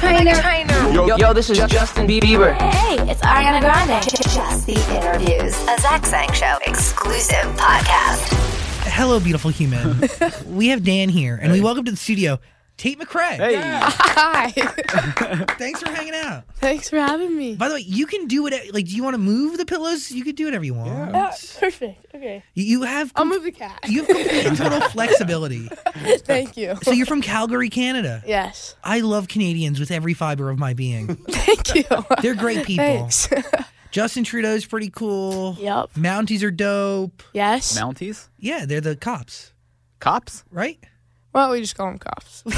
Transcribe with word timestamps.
Trainer. 0.00 0.32
Yo, 0.94 1.16
yo, 1.16 1.34
this 1.34 1.50
is 1.50 1.58
Justin 1.58 2.06
Bieber. 2.06 2.54
Hey, 2.54 2.96
it's 3.10 3.20
Ariana 3.20 3.60
Grande. 3.60 4.02
Just 4.02 4.66
the 4.66 4.72
interviews, 4.96 5.54
a 5.68 5.78
Zach 5.78 6.06
Sang 6.06 6.32
Show 6.32 6.56
exclusive 6.64 7.44
podcast. 7.56 8.32
Hello, 8.84 9.20
beautiful 9.20 9.50
human. 9.50 10.08
we 10.46 10.68
have 10.68 10.82
Dan 10.82 11.10
here, 11.10 11.38
and 11.40 11.52
we 11.52 11.60
welcome 11.60 11.84
to 11.84 11.90
the 11.90 11.98
studio 11.98 12.38
Tate 12.80 12.98
McRae. 12.98 13.36
Hey. 13.36 13.56
Hi. 13.60 14.50
Thanks 15.58 15.82
for 15.82 15.90
hanging 15.90 16.14
out. 16.14 16.44
Thanks 16.54 16.88
for 16.88 16.96
having 16.98 17.36
me. 17.36 17.54
By 17.54 17.68
the 17.68 17.74
way, 17.74 17.80
you 17.80 18.06
can 18.06 18.26
do 18.26 18.46
it. 18.46 18.72
Like, 18.72 18.86
do 18.86 18.96
you 18.96 19.02
want 19.04 19.12
to 19.12 19.18
move 19.18 19.58
the 19.58 19.66
pillows? 19.66 20.10
You 20.10 20.24
can 20.24 20.34
do 20.34 20.46
whatever 20.46 20.64
you 20.64 20.72
want. 20.72 21.14
Ah, 21.14 21.30
perfect. 21.58 22.06
Okay. 22.14 22.42
You- 22.54 22.64
You 22.64 22.82
have 22.84 23.12
I'll 23.16 23.26
move 23.26 23.42
the 23.42 23.52
cat. 23.52 23.78
you 23.86 23.98
have 24.02 24.06
complete 24.08 24.46
and 24.46 24.56
total 24.56 24.80
flexibility. 24.88 25.68
Thank 26.24 26.56
you. 26.56 26.74
So 26.82 26.92
you're 26.92 27.04
from 27.04 27.20
Calgary, 27.20 27.68
Canada. 27.68 28.22
Yes. 28.26 28.76
I 28.82 29.00
love 29.00 29.28
Canadians 29.28 29.78
with 29.78 29.90
every 29.90 30.14
fiber 30.14 30.48
of 30.48 30.58
my 30.58 30.72
being. 30.72 31.16
Thank 31.16 31.74
you. 31.74 31.84
They're 32.22 32.34
great 32.34 32.64
people. 32.64 32.82
Thanks. 33.10 33.28
Justin 33.90 34.24
Trudeau's 34.24 34.64
pretty 34.64 34.88
cool. 34.88 35.54
Yep. 35.60 35.90
Mounties 35.96 36.42
are 36.42 36.50
dope. 36.50 37.22
yes. 37.34 37.78
Mounties? 37.78 38.28
Yeah, 38.38 38.64
they're 38.64 38.80
the 38.80 38.96
cops, 38.96 39.52
Cops? 39.98 40.44
right? 40.50 40.78
Well, 41.32 41.50
we 41.52 41.60
just 41.60 41.76
call 41.76 41.86
them 41.86 41.98
cops. 41.98 42.42
They're 42.44 42.54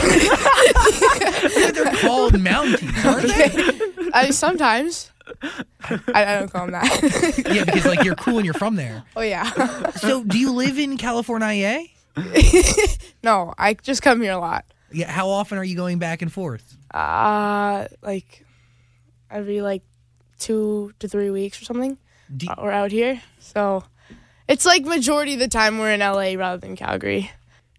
called 1.97 2.35
Mounties, 2.35 3.05
aren't 3.05 3.29
they? 3.29 4.11
I 4.15 4.31
sometimes. 4.31 5.11
I, 5.85 6.01
I 6.15 6.39
don't 6.39 6.51
call 6.51 6.67
them 6.67 6.73
that. 6.73 7.45
Yeah, 7.53 7.65
because 7.65 7.85
like 7.87 8.03
you're 8.05 8.15
cool 8.15 8.37
and 8.39 8.45
you're 8.45 8.55
from 8.55 8.77
there. 8.77 9.05
oh 9.17 9.21
yeah. 9.23 9.91
So, 9.93 10.25
do 10.25 10.39
you 10.39 10.53
live 10.53 10.79
in 10.79 10.97
California? 10.97 11.85
no, 13.23 13.55
I 13.59 13.75
just 13.75 14.03
come 14.03 14.21
here 14.21 14.33
a 14.33 14.39
lot. 14.39 14.65
Yeah. 14.93 15.11
How 15.11 15.29
often 15.29 15.59
are 15.59 15.65
you 15.65 15.77
going 15.77 15.99
back 15.99 16.23
and 16.23 16.33
forth? 16.33 16.77
Uh, 16.93 17.87
like 18.03 18.45
every 19.31 19.63
like 19.63 19.83
two 20.39 20.93
to 20.99 21.09
three 21.09 21.31
weeks 21.31 21.61
or 21.61 21.65
something. 21.65 21.99
Do- 22.35 22.49
Uh, 22.49 22.55
We're 22.59 22.71
out 22.73 22.91
here, 22.91 23.21
so 23.39 23.85
it's 24.49 24.65
like 24.67 24.85
majority 24.85 25.35
of 25.35 25.41
the 25.41 25.49
time 25.49 25.79
we're 25.79 25.93
in 25.93 26.01
LA 26.01 26.35
rather 26.37 26.57
than 26.59 26.77
Calgary. 26.77 27.31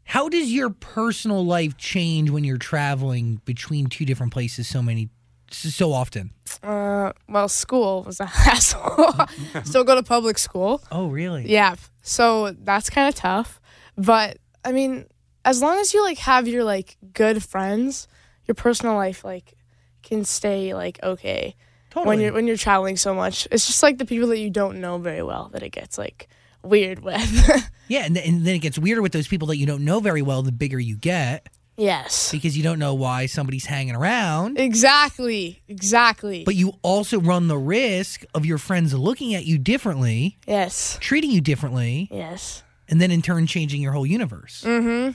How 0.05 0.29
does 0.29 0.51
your 0.51 0.69
personal 0.69 1.45
life 1.45 1.77
change 1.77 2.29
when 2.29 2.43
you're 2.43 2.57
traveling 2.57 3.41
between 3.45 3.87
two 3.87 4.05
different 4.05 4.33
places 4.33 4.67
so 4.67 4.81
many, 4.81 5.09
so 5.49 5.93
often? 5.93 6.31
Uh, 6.61 7.13
well, 7.29 7.47
school 7.47 8.03
was 8.03 8.19
a 8.19 8.25
hassle. 8.27 9.13
Still 9.63 9.83
go 9.83 9.95
to 9.95 10.03
public 10.03 10.37
school. 10.37 10.81
Oh, 10.91 11.07
really? 11.07 11.49
Yeah. 11.49 11.75
So 12.01 12.51
that's 12.51 12.89
kind 12.89 13.07
of 13.09 13.15
tough. 13.15 13.59
But 13.97 14.37
I 14.65 14.71
mean, 14.71 15.05
as 15.45 15.61
long 15.61 15.79
as 15.79 15.93
you 15.93 16.03
like 16.03 16.17
have 16.19 16.47
your 16.47 16.63
like 16.63 16.97
good 17.13 17.43
friends, 17.43 18.07
your 18.45 18.55
personal 18.55 18.95
life 18.95 19.23
like 19.23 19.55
can 20.01 20.25
stay 20.25 20.73
like 20.73 20.99
okay 21.01 21.55
Totally. 21.91 22.07
when 22.07 22.19
you're 22.19 22.33
when 22.33 22.47
you're 22.47 22.57
traveling 22.57 22.97
so 22.97 23.13
much. 23.13 23.47
It's 23.51 23.65
just 23.65 23.81
like 23.83 23.97
the 23.97 24.05
people 24.05 24.27
that 24.29 24.39
you 24.39 24.49
don't 24.49 24.81
know 24.81 24.97
very 24.97 25.23
well 25.23 25.49
that 25.53 25.63
it 25.63 25.69
gets 25.69 25.97
like 25.97 26.27
weird 26.61 26.99
with. 26.99 27.69
yeah, 27.93 28.05
and, 28.05 28.15
th- 28.15 28.27
and 28.27 28.45
then 28.45 28.55
it 28.55 28.59
gets 28.59 28.77
weirder 28.79 29.01
with 29.01 29.11
those 29.13 29.27
people 29.27 29.47
that 29.49 29.57
you 29.57 29.65
don't 29.65 29.85
know 29.85 29.99
very 29.99 30.21
well. 30.21 30.41
The 30.43 30.51
bigger 30.51 30.79
you 30.79 30.97
get, 30.97 31.47
yes. 31.77 32.31
because 32.31 32.57
you 32.57 32.63
don't 32.63 32.79
know 32.79 32.93
why 32.93 33.25
somebody's 33.27 33.65
hanging 33.65 33.95
around. 33.95 34.57
Exactly. 34.59 35.61
Exactly. 35.67 36.43
But 36.43 36.55
you 36.55 36.73
also 36.81 37.19
run 37.19 37.47
the 37.47 37.57
risk 37.57 38.23
of 38.33 38.45
your 38.45 38.57
friends 38.57 38.93
looking 38.93 39.33
at 39.35 39.45
you 39.45 39.57
differently, 39.57 40.37
yes. 40.47 40.97
treating 41.01 41.31
you 41.31 41.41
differently, 41.41 42.09
Yes. 42.11 42.63
and 42.89 42.99
then 42.99 43.11
in 43.11 43.21
turn 43.21 43.47
changing 43.47 43.81
your 43.81 43.91
whole 43.93 44.05
universe. 44.05 44.63
Mm. 44.65 44.81
Hmm. 44.83 45.11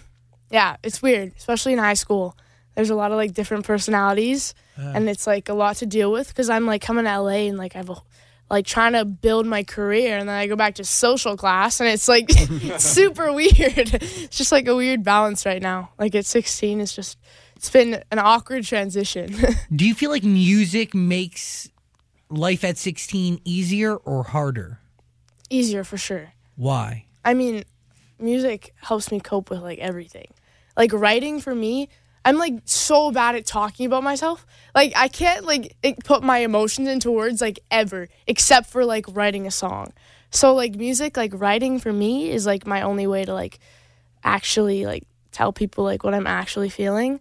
Yeah, 0.50 0.76
it's 0.82 1.02
weird, 1.02 1.32
especially 1.36 1.74
in 1.74 1.78
high 1.78 1.94
school. 1.94 2.34
There's 2.74 2.90
a 2.90 2.94
lot 2.94 3.10
of 3.10 3.16
like 3.16 3.34
different 3.34 3.66
personalities, 3.66 4.54
and 4.76 5.08
it's 5.08 5.26
like 5.26 5.48
a 5.48 5.52
lot 5.54 5.76
to 5.78 5.86
deal 5.86 6.12
with 6.12 6.28
because 6.28 6.48
I'm 6.48 6.64
like 6.64 6.80
coming 6.80 7.04
to 7.06 7.20
LA 7.20 7.48
and 7.50 7.58
like 7.58 7.74
I've 7.74 7.90
a, 7.90 7.96
like 8.50 8.66
trying 8.66 8.94
to 8.94 9.04
build 9.04 9.46
my 9.46 9.62
career, 9.62 10.16
and 10.18 10.28
then 10.28 10.36
I 10.36 10.46
go 10.46 10.56
back 10.56 10.77
to 10.77 10.84
social 10.84 11.36
class, 11.36 11.80
and 11.80 11.89
it's 11.89 12.08
like 12.08 12.30
super 12.78 13.33
weird. 13.33 13.52
It's 13.55 14.36
just 14.36 14.52
like 14.52 14.67
a 14.67 14.74
weird 14.74 15.05
balance 15.05 15.45
right 15.45 15.61
now. 15.62 15.90
Like 15.98 16.14
at 16.14 16.27
16, 16.27 16.80
it's 16.80 16.95
just 16.95 17.18
it's 17.56 17.70
been 17.70 18.02
an 18.11 18.18
awkward 18.18 18.64
transition. 18.64 19.34
Do 19.74 19.86
you 19.86 19.95
feel 19.95 20.11
like 20.11 20.24
music 20.24 20.95
makes 20.95 21.68
life 22.30 22.64
at 22.64 22.78
16 22.78 23.40
easier 23.45 23.96
or 23.96 24.23
harder? 24.23 24.78
Easier 25.50 25.84
for 25.84 25.96
sure. 25.96 26.33
Why? 26.56 27.06
I 27.24 27.34
mean, 27.34 27.64
music 28.18 28.74
helps 28.77 29.11
me 29.11 29.20
cope 29.20 29.50
with 29.50 29.61
like 29.61 29.78
everything. 29.78 30.28
Like 30.77 30.92
writing 30.92 31.40
for 31.40 31.55
me, 31.55 31.89
I'm 32.28 32.36
like 32.36 32.61
so 32.66 33.11
bad 33.11 33.36
at 33.36 33.46
talking 33.46 33.86
about 33.86 34.02
myself. 34.02 34.44
Like 34.74 34.92
I 34.94 35.08
can't 35.08 35.46
like 35.46 35.74
put 36.05 36.22
my 36.22 36.40
emotions 36.40 36.86
into 36.86 37.11
words 37.11 37.40
like 37.40 37.58
ever, 37.70 38.06
except 38.27 38.68
for 38.68 38.84
like 38.84 39.06
writing 39.08 39.46
a 39.46 39.50
song. 39.50 39.94
So 40.30 40.55
like 40.55 40.74
music, 40.74 41.17
like 41.17 41.33
writing 41.34 41.80
for 41.80 41.90
me 41.90 42.30
is 42.30 42.44
like 42.44 42.67
my 42.67 42.83
only 42.83 43.06
way 43.06 43.24
to 43.24 43.33
like 43.33 43.58
actually 44.22 44.84
like 44.84 45.05
tell 45.33 45.55
people 45.55 45.84
like 45.84 46.05
what 46.05 46.12
I'm 46.12 46.27
actually 46.27 46.68
feeling. 46.68 47.20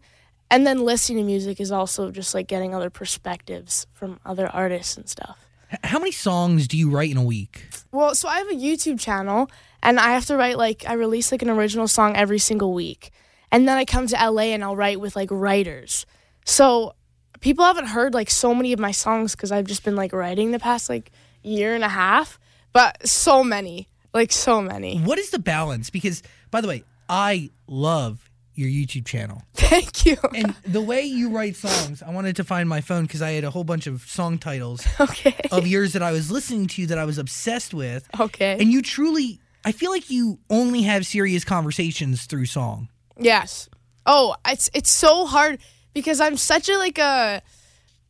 And 0.51 0.67
then 0.67 0.83
listening 0.83 1.19
to 1.19 1.23
music 1.23 1.61
is 1.61 1.71
also 1.71 2.11
just 2.11 2.33
like 2.33 2.47
getting 2.47 2.75
other 2.75 2.89
perspectives 2.89 3.87
from 3.93 4.19
other 4.25 4.47
artists 4.47 4.97
and 4.97 5.07
stuff. 5.07 5.37
How 5.85 5.99
many 5.99 6.11
songs 6.11 6.67
do 6.67 6.77
you 6.77 6.89
write 6.89 7.11
in 7.11 7.17
a 7.17 7.23
week? 7.23 7.65
Well, 7.93 8.13
so 8.13 8.27
I 8.27 8.39
have 8.39 8.49
a 8.49 8.55
YouTube 8.55 8.99
channel 8.99 9.49
and 9.81 10.01
I 10.01 10.09
have 10.09 10.25
to 10.25 10.35
write 10.35 10.57
like 10.57 10.83
I 10.85 10.95
release 10.95 11.31
like 11.31 11.43
an 11.43 11.49
original 11.49 11.87
song 11.87 12.17
every 12.17 12.39
single 12.39 12.73
week. 12.73 13.13
And 13.51 13.67
then 13.67 13.77
I 13.77 13.85
come 13.85 14.07
to 14.07 14.15
LA 14.15 14.53
and 14.53 14.63
I'll 14.63 14.75
write 14.75 14.99
with 14.99 15.15
like 15.15 15.29
writers. 15.31 16.05
So 16.45 16.93
people 17.39 17.63
haven't 17.65 17.87
heard 17.87 18.13
like 18.13 18.29
so 18.29 18.53
many 18.53 18.73
of 18.73 18.79
my 18.79 18.91
songs 18.91 19.35
cuz 19.35 19.51
I've 19.51 19.65
just 19.65 19.83
been 19.83 19.95
like 19.95 20.13
writing 20.13 20.51
the 20.51 20.59
past 20.59 20.89
like 20.89 21.11
year 21.43 21.73
and 21.75 21.83
a 21.83 21.89
half, 21.89 22.39
but 22.73 23.07
so 23.07 23.43
many, 23.43 23.87
like 24.13 24.31
so 24.31 24.61
many. 24.61 24.99
What 24.99 25.17
is 25.19 25.29
the 25.29 25.39
balance? 25.39 25.89
Because, 25.89 26.23
by 26.51 26.61
the 26.61 26.67
way, 26.67 26.83
I 27.09 27.49
love 27.67 28.29
your 28.53 28.69
YouTube 28.69 29.05
channel. 29.05 29.43
Thank 29.53 30.05
you. 30.05 30.17
And 30.35 30.55
the 30.65 30.81
way 30.81 31.03
you 31.03 31.29
write 31.29 31.55
songs, 31.55 32.01
I 32.01 32.09
wanted 32.11 32.35
to 32.37 32.43
find 32.43 32.67
my 32.67 32.81
phone 32.81 33.03
because 33.03 33.21
I 33.21 33.31
had 33.31 33.43
a 33.43 33.51
whole 33.51 33.63
bunch 33.63 33.85
of 33.87 34.01
song 34.01 34.39
titles 34.39 34.85
Okay. 34.99 35.35
of 35.51 35.67
yours 35.67 35.93
that 35.93 36.01
I 36.01 36.11
was 36.11 36.31
listening 36.31 36.65
to 36.69 36.87
that 36.87 36.97
I 36.97 37.05
was 37.05 37.17
obsessed 37.19 37.73
with. 37.73 38.09
Okay. 38.19 38.57
And 38.59 38.71
you 38.71 38.81
truly, 38.81 39.39
I 39.63 39.71
feel 39.71 39.91
like 39.91 40.09
you 40.09 40.39
only 40.49 40.81
have 40.83 41.05
serious 41.05 41.43
conversations 41.43 42.25
through 42.25 42.47
song. 42.47 42.89
Yes. 43.19 43.69
Oh, 44.05 44.35
it's 44.47 44.69
it's 44.73 44.89
so 44.89 45.25
hard 45.25 45.59
because 45.93 46.21
I'm 46.21 46.37
such 46.37 46.69
a 46.69 46.77
like 46.77 46.97
a 46.97 47.41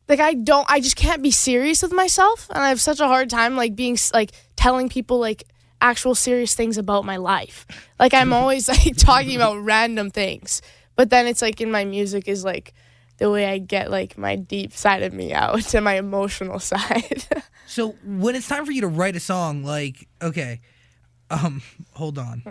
like 0.08 0.20
I 0.20 0.34
don't 0.34 0.66
I 0.70 0.80
just 0.80 0.96
can't 0.96 1.22
be 1.22 1.30
serious 1.30 1.82
with 1.82 1.92
myself 1.92 2.48
and 2.50 2.62
I 2.62 2.68
have 2.68 2.80
such 2.80 3.00
a 3.00 3.06
hard 3.06 3.30
time 3.30 3.56
like 3.56 3.74
being 3.74 3.98
like 4.14 4.32
telling 4.56 4.88
people 4.88 5.18
like 5.18 5.44
actual 5.80 6.14
serious 6.14 6.54
things 6.54 6.78
about 6.78 7.04
my 7.04 7.16
life. 7.16 7.66
Like 7.98 8.14
I'm 8.14 8.32
always 8.38 8.68
like 8.68 8.96
talking 8.96 9.36
about 9.36 9.58
random 9.58 10.10
things. 10.10 10.62
But 10.96 11.10
then 11.10 11.26
it's 11.26 11.42
like 11.42 11.60
in 11.60 11.70
my 11.70 11.84
music 11.84 12.28
is 12.28 12.44
like 12.44 12.74
the 13.18 13.30
way 13.30 13.46
I 13.46 13.58
get 13.58 13.90
like 13.90 14.16
my 14.16 14.36
deep 14.36 14.72
side 14.72 15.02
of 15.02 15.12
me 15.12 15.32
out 15.32 15.74
and 15.74 15.84
my 15.84 15.94
emotional 15.94 16.58
side. 16.58 17.26
So 17.70 17.96
when 18.02 18.34
it's 18.34 18.48
time 18.48 18.64
for 18.64 18.72
you 18.72 18.80
to 18.80 18.88
write 18.88 19.14
a 19.14 19.20
song, 19.20 19.62
like, 19.62 20.08
okay, 20.22 20.62
um, 21.28 21.60
hold 21.92 22.18
on. 22.18 22.42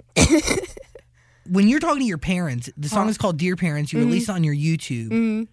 When 1.49 1.67
you're 1.67 1.79
talking 1.79 2.01
to 2.01 2.05
your 2.07 2.17
parents, 2.17 2.69
the 2.77 2.89
song 2.89 3.09
is 3.09 3.17
called 3.17 3.37
Dear 3.37 3.55
Parents, 3.55 3.91
you 3.93 3.99
release 3.99 4.29
it 4.29 4.31
on 4.31 4.43
your 4.43 4.55
YouTube. 4.55 5.47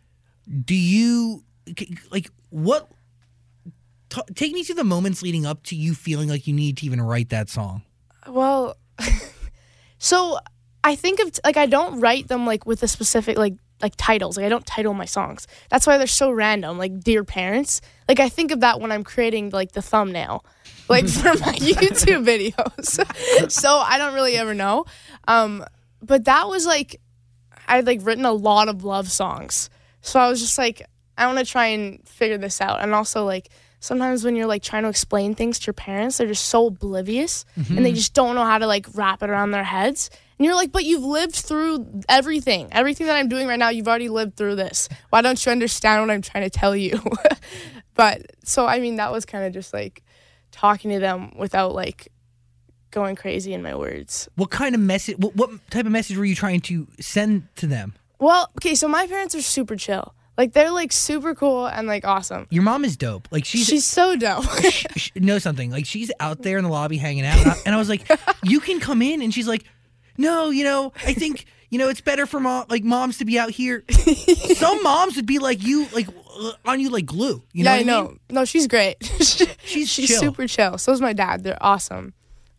Do 0.65 0.75
you, 0.75 1.43
like, 2.11 2.31
what, 2.51 2.91
t- 4.11 4.35
take 4.35 4.53
me 4.53 4.65
to 4.65 4.75
the 4.75 4.85
moments 4.85 5.23
leading 5.23 5.47
up 5.47 5.63
to 5.65 5.77
you 5.77 5.95
feeling 5.95 6.29
like 6.29 6.47
you 6.47 6.55
need 6.55 6.77
to 6.79 6.87
even 6.87 7.01
write 7.01 7.31
that 7.31 7.49
song. 7.49 7.83
Well, 8.27 8.77
so 9.99 10.39
I 10.83 10.97
think 10.97 11.21
of 11.21 11.39
like 11.45 11.57
I 11.57 11.67
don't 11.67 12.01
write 12.01 12.29
them 12.29 12.47
like 12.47 12.67
with 12.67 12.83
a 12.83 12.89
specific 12.89 13.39
like 13.39 13.55
like 13.83 13.95
titles. 13.97 14.37
Like 14.37 14.47
I 14.47 14.49
don't 14.49 14.65
title 14.67 14.95
my 14.95 15.05
songs. 15.05 15.47
That's 15.71 15.87
why 15.87 15.99
they're 15.99 16.07
so 16.07 16.31
random. 16.31 16.79
Like 16.79 17.01
dear 17.01 17.25
parents. 17.25 17.81
Like 18.09 18.21
I 18.21 18.29
think 18.29 18.51
of 18.51 18.61
that 18.61 18.81
when 18.81 18.93
I'm 18.93 19.05
creating 19.05 19.51
like 19.51 19.73
the 19.73 19.83
thumbnail, 19.83 20.45
like 20.89 21.09
for 21.09 21.29
my 21.29 21.55
YouTube 21.59 22.25
videos. 22.25 23.51
so 23.51 23.77
I 23.79 23.99
don't 23.99 24.15
really 24.15 24.37
ever 24.37 24.55
know. 24.55 24.85
Um, 25.27 25.65
but 26.07 26.25
that 26.25 26.49
was 26.49 26.67
like 26.67 27.01
I'd 27.67 27.87
like 27.87 28.01
written 28.03 28.25
a 28.25 28.33
lot 28.33 28.69
of 28.69 28.85
love 28.85 29.11
songs. 29.11 29.71
So 30.01 30.21
I 30.21 30.29
was 30.29 30.41
just 30.41 30.59
like 30.59 30.83
I 31.17 31.27
want 31.27 31.39
to 31.39 31.45
try 31.45 31.67
and 31.67 32.07
figure 32.07 32.39
this 32.39 32.61
out. 32.61 32.81
And 32.81 32.95
also 32.95 33.25
like 33.25 33.51
sometimes 33.81 34.25
when 34.25 34.37
you're 34.37 34.47
like 34.47 34.63
trying 34.63 34.83
to 34.83 34.89
explain 34.89 35.35
things 35.35 35.59
to 35.61 35.67
your 35.67 35.75
parents, 35.75 36.19
they're 36.19 36.27
just 36.27 36.47
so 36.47 36.67
oblivious 36.67 37.45
and 37.57 37.85
they 37.85 37.93
mhm. 37.93 37.97
just 37.97 38.15
don't 38.15 38.35
know 38.35 38.45
how 38.45 38.59
to 38.59 38.67
like 38.67 38.87
wrap 38.95 39.23
it 39.23 39.31
around 39.31 39.51
their 39.51 39.65
heads. 39.65 40.11
And 40.39 40.47
you're 40.47 40.57
like, 40.57 40.73
but 40.73 40.85
you've 40.85 41.05
lived 41.05 41.37
through 41.37 42.03
everything. 42.09 42.69
Everything 42.73 43.07
that 43.07 43.17
I'm 43.17 43.29
doing 43.29 43.47
right 43.47 43.59
now, 43.59 43.69
you've 43.69 43.87
already 43.87 44.09
lived 44.09 44.37
through 44.37 44.57
this. 44.57 44.89
Why 45.11 45.23
don't 45.23 45.45
you 45.45 45.53
understand 45.53 46.03
what 46.03 46.11
I'm 46.11 46.23
trying 46.23 46.43
to 46.43 46.51
tell 46.51 46.75
you? 46.75 47.01
but 47.95 48.33
so, 48.43 48.67
I 48.67 48.81
mean, 48.81 48.97
that 48.97 49.13
was 49.13 49.25
kind 49.25 49.45
of 49.45 49.53
just 49.53 49.73
like 49.73 50.03
talking 50.51 50.91
to 50.91 50.99
them 50.99 51.33
without 51.37 51.73
like 51.73 52.09
going 52.95 53.17
crazy 53.17 53.53
in 53.53 53.63
my 53.63 53.75
words. 53.75 54.29
What 54.37 54.51
kind 54.51 54.75
of 54.75 54.81
message, 54.81 55.19
what, 55.19 55.37
what 55.37 55.51
type 55.71 55.85
of 55.85 55.93
message 55.93 56.17
were 56.17 56.25
you 56.25 56.35
trying 56.35 56.61
to 56.63 56.87
send 57.01 57.49
to 57.57 57.67
them? 57.67 57.95
Well, 58.19 58.49
okay, 58.59 58.75
so 58.75 58.89
my 58.89 59.07
parents 59.07 59.35
are 59.35 59.43
super 59.43 59.77
chill. 59.77 60.15
Like 60.39 60.53
they're 60.53 60.71
like 60.71 60.91
super 60.93 61.35
cool 61.35 61.67
and 61.67 61.87
like 61.87 62.05
awesome. 62.05 62.47
Your 62.51 62.63
mom 62.65 62.85
is 62.85 62.97
dope. 62.97 63.29
Like 63.31 63.45
she's 63.45 63.67
She's 63.67 63.85
so 63.85 64.17
dope. 64.17 64.45
sh- 64.71 64.87
sh- 64.97 65.11
know 65.15 65.39
something. 65.39 65.71
Like 65.71 65.87
she's 65.87 66.11
out 66.19 66.43
there 66.43 66.59
in 66.59 66.65
the 66.65 66.71
lobby 66.71 66.97
hanging 66.97 67.25
out, 67.25 67.39
and 67.39 67.51
I, 67.51 67.57
and 67.67 67.75
I 67.75 67.79
was 67.79 67.89
like, 67.89 68.11
"You 68.43 68.59
can 68.61 68.81
come 68.81 69.01
in," 69.01 69.23
and 69.23 69.33
she's 69.33 69.47
like, 69.47 69.63
"No, 70.19 70.51
you 70.51 70.65
know, 70.65 70.93
I 71.07 71.13
think 71.15 71.45
you 71.71 71.79
know 71.79 71.89
it's 71.89 72.01
better 72.01 72.27
for 72.27 72.41
mom, 72.41 72.67
like 72.69 72.83
moms 72.83 73.19
to 73.19 73.25
be 73.25 73.39
out 73.39 73.51
here." 73.51 73.85
Some 74.57 74.83
moms 74.83 75.15
would 75.15 75.27
be 75.27 75.39
like 75.39 75.63
you, 75.63 75.87
like 75.93 76.09
uh, 76.09 76.53
on 76.65 76.81
you 76.81 76.91
like 76.91 77.07
glue. 77.07 77.41
You 77.53 77.63
know 77.63 77.71
yeah, 77.71 77.77
what 77.77 77.81
I 77.81 77.83
know. 77.85 78.09
mean? 78.09 78.21
No, 78.31 78.45
she's 78.45 78.67
great. 78.67 78.97
She's 79.65 79.89
she's 79.89 80.09
chill. 80.09 80.19
super 80.21 80.49
chill. 80.49 80.79
So's 80.79 81.01
my 81.01 81.13
dad. 81.13 81.45
They're 81.45 81.59
awesome. 81.61 82.13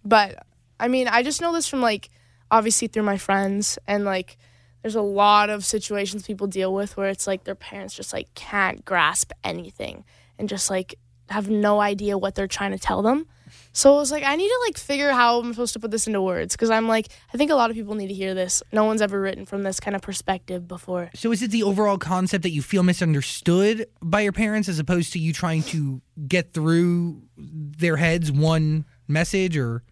But 0.05 0.45
I 0.79 0.87
mean, 0.87 1.07
I 1.07 1.23
just 1.23 1.41
know 1.41 1.51
this 1.51 1.67
from 1.67 1.81
like 1.81 2.09
obviously 2.51 2.87
through 2.87 3.03
my 3.03 3.17
friends 3.17 3.79
and 3.87 4.05
like 4.05 4.37
there's 4.81 4.95
a 4.95 5.01
lot 5.01 5.49
of 5.49 5.65
situations 5.65 6.27
people 6.27 6.45
deal 6.45 6.71
with 6.73 6.95
where 6.95 7.09
it's 7.09 7.25
like 7.25 7.43
their 7.43 7.55
parents 7.55 7.95
just 7.95 8.13
like 8.13 8.31
can't 8.35 8.85
grasp 8.85 9.31
anything 9.43 10.05
and 10.37 10.47
just 10.47 10.69
like 10.69 10.95
have 11.29 11.49
no 11.49 11.81
idea 11.81 12.17
what 12.17 12.35
they're 12.35 12.47
trying 12.47 12.71
to 12.71 12.77
tell 12.77 13.01
them. 13.01 13.25
So 13.73 13.93
I 13.95 13.97
was 13.97 14.11
like, 14.11 14.23
I 14.23 14.35
need 14.35 14.47
to 14.47 14.59
like 14.67 14.77
figure 14.77 15.11
how 15.11 15.39
I'm 15.39 15.53
supposed 15.53 15.73
to 15.73 15.79
put 15.79 15.91
this 15.91 16.07
into 16.07 16.21
words 16.21 16.55
because 16.55 16.69
I'm 16.69 16.87
like, 16.87 17.07
I 17.33 17.37
think 17.37 17.51
a 17.51 17.55
lot 17.55 17.69
of 17.69 17.75
people 17.75 17.95
need 17.95 18.07
to 18.07 18.13
hear 18.13 18.33
this. 18.33 18.63
No 18.71 18.85
one's 18.85 19.01
ever 19.01 19.19
written 19.19 19.45
from 19.45 19.63
this 19.63 19.79
kind 19.79 19.95
of 19.95 20.01
perspective 20.01 20.67
before. 20.67 21.09
So 21.15 21.31
is 21.31 21.41
it 21.41 21.51
the 21.51 21.63
overall 21.63 21.97
concept 21.97 22.43
that 22.43 22.51
you 22.51 22.61
feel 22.61 22.83
misunderstood 22.83 23.87
by 24.01 24.21
your 24.21 24.31
parents 24.31 24.69
as 24.69 24.79
opposed 24.79 25.13
to 25.13 25.19
you 25.19 25.33
trying 25.33 25.63
to 25.63 26.01
get 26.27 26.53
through 26.53 27.23
their 27.37 27.97
heads 27.97 28.31
one 28.31 28.85
message 29.07 29.57
or 29.57 29.83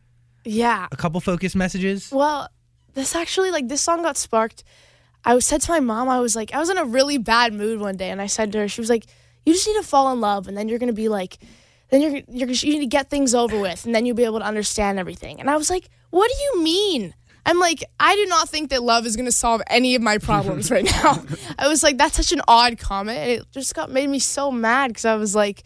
Yeah. 0.46 0.88
a 0.92 0.96
couple 0.96 1.20
focus 1.22 1.56
messages? 1.56 2.12
Well, 2.12 2.50
this 2.94 3.16
actually 3.16 3.52
like 3.52 3.68
this 3.68 3.82
song 3.82 4.04
got 4.04 4.18
sparked. 4.18 4.64
I 5.26 5.36
was 5.36 5.46
said 5.46 5.62
to 5.62 5.72
my 5.72 5.80
mom, 5.80 6.10
I 6.10 6.20
was 6.20 6.36
like, 6.36 6.54
I 6.54 6.60
was 6.60 6.70
in 6.70 6.78
a 6.78 6.86
really 6.86 7.18
bad 7.18 7.54
mood 7.54 7.80
one 7.80 7.96
day, 7.96 8.10
and 8.10 8.22
I 8.22 8.28
said 8.28 8.52
to 8.52 8.60
her, 8.60 8.68
she 8.68 8.82
was 8.82 8.90
like, 8.90 9.06
"You 9.46 9.54
just 9.54 9.66
need 9.68 9.78
to 9.78 9.84
fall 9.84 10.12
in 10.12 10.20
love, 10.20 10.48
and 10.48 10.58
then 10.58 10.68
you're 10.68 10.80
gonna 10.80 10.92
be 10.94 11.08
like, 11.10 11.38
then 11.90 12.02
you're 12.02 12.22
you're 12.28 12.50
you 12.50 12.74
need 12.74 12.80
to 12.80 12.86
get 12.88 13.10
things 13.10 13.34
over 13.34 13.60
with, 13.60 13.86
and 13.86 13.96
then 13.96 14.06
you'll 14.06 14.18
be 14.18 14.26
able 14.26 14.40
to 14.40 14.46
understand 14.46 15.00
everything." 15.00 15.40
And 15.40 15.50
I 15.50 15.56
was 15.56 15.70
like, 15.70 15.90
"What 16.10 16.30
do 16.30 16.44
you 16.44 16.64
mean?" 16.64 17.14
I'm 17.46 17.60
like, 17.60 17.84
I 18.00 18.16
do 18.16 18.26
not 18.28 18.48
think 18.48 18.70
that 18.70 18.84
love 18.84 19.06
is 19.06 19.18
gonna 19.18 19.32
solve 19.32 19.62
any 19.68 19.96
of 19.96 20.02
my 20.02 20.18
problems 20.18 20.72
right 20.72 20.86
now. 20.86 21.24
I 21.60 21.68
was 21.68 21.84
like, 21.84 21.98
that's 21.98 22.16
such 22.16 22.32
an 22.32 22.42
odd 22.48 22.78
comment, 22.78 23.18
and 23.18 23.32
it 23.32 23.46
just 23.52 23.76
got 23.76 23.92
made 23.92 24.10
me 24.10 24.20
so 24.20 24.52
mad 24.52 24.90
because 24.90 25.06
I 25.06 25.16
was 25.16 25.36
like, 25.36 25.64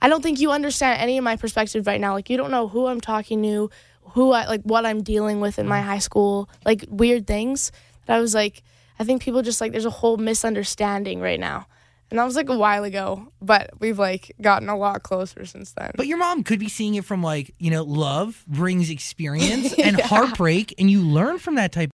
I 0.00 0.08
don't 0.08 0.22
think 0.22 0.38
you 0.40 0.50
understand 0.52 1.00
any 1.02 1.18
of 1.18 1.24
my 1.24 1.36
perspective 1.36 1.86
right 1.86 2.00
now. 2.00 2.12
Like, 2.14 2.30
you 2.30 2.36
don't 2.36 2.50
know 2.50 2.68
who 2.68 2.86
I'm 2.86 3.00
talking 3.00 3.42
to, 3.42 3.70
who 4.14 4.32
I 4.32 4.46
like, 4.46 4.62
what 4.62 4.86
I'm 4.86 5.02
dealing 5.02 5.40
with 5.40 5.58
in 5.58 5.66
my 5.66 5.80
mm. 5.80 5.84
high 5.84 5.98
school, 5.98 6.48
like 6.64 6.84
weird 6.88 7.26
things. 7.26 7.72
That 8.06 8.16
I 8.16 8.20
was 8.20 8.34
like, 8.34 8.62
I 8.98 9.04
think 9.04 9.22
people 9.22 9.42
just 9.42 9.60
like, 9.60 9.72
there's 9.72 9.84
a 9.84 9.90
whole 9.90 10.16
misunderstanding 10.16 11.20
right 11.20 11.38
now. 11.38 11.66
And 12.10 12.18
that 12.18 12.24
was 12.24 12.36
like 12.36 12.48
a 12.48 12.56
while 12.56 12.84
ago, 12.84 13.32
but 13.42 13.70
we've 13.80 13.98
like 13.98 14.34
gotten 14.40 14.70
a 14.70 14.76
lot 14.76 15.02
closer 15.02 15.44
since 15.44 15.72
then. 15.72 15.90
But 15.94 16.06
your 16.06 16.16
mom 16.16 16.42
could 16.42 16.58
be 16.58 16.68
seeing 16.68 16.94
it 16.94 17.04
from 17.04 17.22
like, 17.22 17.54
you 17.58 17.70
know, 17.70 17.82
love 17.84 18.44
brings 18.46 18.88
experience 18.88 19.74
and 19.78 20.00
heartbreak, 20.00 20.74
and 20.78 20.90
you 20.90 21.02
learn 21.02 21.38
from 21.38 21.56
that 21.56 21.72
type. 21.72 21.90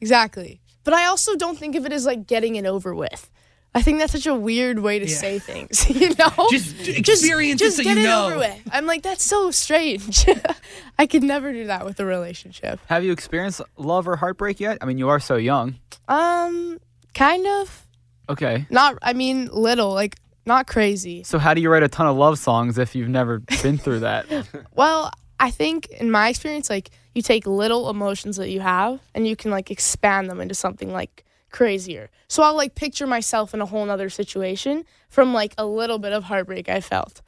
exactly. 0.00 0.60
But 0.84 0.94
I 0.94 1.06
also 1.06 1.36
don't 1.36 1.58
think 1.58 1.76
of 1.76 1.86
it 1.86 1.92
as 1.92 2.04
like 2.04 2.26
getting 2.26 2.56
it 2.56 2.66
over 2.66 2.94
with. 2.94 3.30
I 3.74 3.80
think 3.82 3.98
that's 4.00 4.12
such 4.12 4.26
a 4.26 4.34
weird 4.34 4.78
way 4.80 4.98
to 4.98 5.06
Yeah. 5.08 5.16
say 5.16 5.38
things, 5.38 5.88
you 6.00 6.10
know? 6.18 6.48
Just 6.50 6.88
experience 6.88 7.60
it 7.60 7.64
just 7.64 7.76
so 7.78 7.82
get 7.82 7.96
you 7.96 8.02
it 8.02 8.06
know. 8.06 8.26
over 8.26 8.38
with. 8.38 8.60
I'm 8.70 8.84
like, 8.86 9.02
that's 9.02 9.24
so 9.24 9.50
strange. 9.50 10.26
I 10.98 11.06
could 11.06 11.22
never 11.22 11.52
do 11.52 11.66
that 11.68 11.84
with 11.86 11.98
a 11.98 12.04
relationship. 12.04 12.80
Have 12.86 13.02
you 13.02 13.12
experienced 13.12 13.62
love 13.78 14.06
or 14.06 14.16
heartbreak 14.16 14.60
yet? 14.60 14.78
I 14.82 14.84
mean, 14.84 14.98
you 14.98 15.08
are 15.08 15.20
so 15.20 15.36
young. 15.36 15.76
Um, 16.06 16.78
kind 17.14 17.46
of. 17.46 17.86
Okay. 18.28 18.66
Not, 18.68 18.98
I 19.02 19.14
mean, 19.14 19.48
little, 19.52 19.92
like, 19.94 20.16
not 20.44 20.66
crazy. 20.66 21.22
So 21.24 21.38
how 21.38 21.54
do 21.54 21.60
you 21.62 21.70
write 21.70 21.82
a 21.82 21.88
ton 21.88 22.06
of 22.06 22.16
love 22.16 22.38
songs 22.38 22.76
if 22.76 22.94
you've 22.94 23.08
never 23.08 23.38
been 23.62 23.78
through 23.78 24.00
that? 24.00 24.26
Well, 24.74 25.10
I 25.40 25.50
think 25.50 25.88
in 25.88 26.10
my 26.10 26.28
experience, 26.28 26.68
like, 26.70 26.90
you 27.14 27.22
take 27.22 27.46
little 27.46 27.88
emotions 27.90 28.36
that 28.36 28.50
you 28.50 28.60
have 28.60 29.00
and 29.14 29.26
you 29.26 29.34
can, 29.34 29.50
like, 29.50 29.70
expand 29.70 30.28
them 30.30 30.40
into 30.40 30.54
something, 30.54 30.92
like, 30.92 31.24
crazier. 31.52 32.10
So 32.28 32.42
I'll, 32.42 32.56
like, 32.56 32.74
picture 32.74 33.06
myself 33.06 33.54
in 33.54 33.60
a 33.60 33.66
whole 33.66 33.84
nother 33.84 34.10
situation 34.10 34.84
from, 35.08 35.32
like, 35.32 35.54
a 35.56 35.64
little 35.66 35.98
bit 35.98 36.12
of 36.12 36.24
heartbreak 36.24 36.68
I 36.68 36.80
felt 36.80 37.22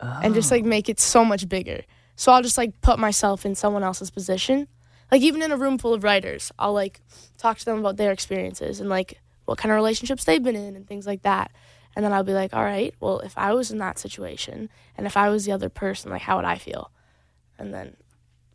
and 0.00 0.34
just, 0.34 0.50
like, 0.50 0.64
make 0.64 0.88
it 0.88 0.98
so 0.98 1.24
much 1.24 1.48
bigger. 1.48 1.82
So 2.16 2.32
I'll 2.32 2.42
just, 2.42 2.58
like, 2.58 2.80
put 2.80 2.98
myself 2.98 3.46
in 3.46 3.54
someone 3.54 3.84
else's 3.84 4.10
position. 4.10 4.68
Like, 5.12 5.22
even 5.22 5.42
in 5.42 5.52
a 5.52 5.56
room 5.56 5.78
full 5.78 5.94
of 5.94 6.02
writers, 6.02 6.50
I'll, 6.58 6.72
like, 6.72 7.00
talk 7.38 7.58
to 7.58 7.64
them 7.64 7.78
about 7.78 7.96
their 7.96 8.10
experiences 8.10 8.80
and, 8.80 8.88
like, 8.88 9.20
what 9.44 9.58
kind 9.58 9.70
of 9.70 9.76
relationships 9.76 10.24
they've 10.24 10.42
been 10.42 10.56
in 10.56 10.74
and 10.74 10.86
things 10.86 11.06
like 11.06 11.22
that. 11.22 11.52
And 11.94 12.04
then 12.04 12.12
I'll 12.12 12.24
be 12.24 12.34
like, 12.34 12.52
all 12.52 12.64
right, 12.64 12.94
well, 13.00 13.20
if 13.20 13.38
I 13.38 13.54
was 13.54 13.70
in 13.70 13.78
that 13.78 13.98
situation 13.98 14.68
and 14.96 15.06
if 15.06 15.16
I 15.16 15.28
was 15.30 15.44
the 15.44 15.52
other 15.52 15.68
person, 15.68 16.10
like, 16.10 16.22
how 16.22 16.36
would 16.36 16.44
I 16.44 16.56
feel? 16.58 16.90
And 17.58 17.72
then 17.72 17.96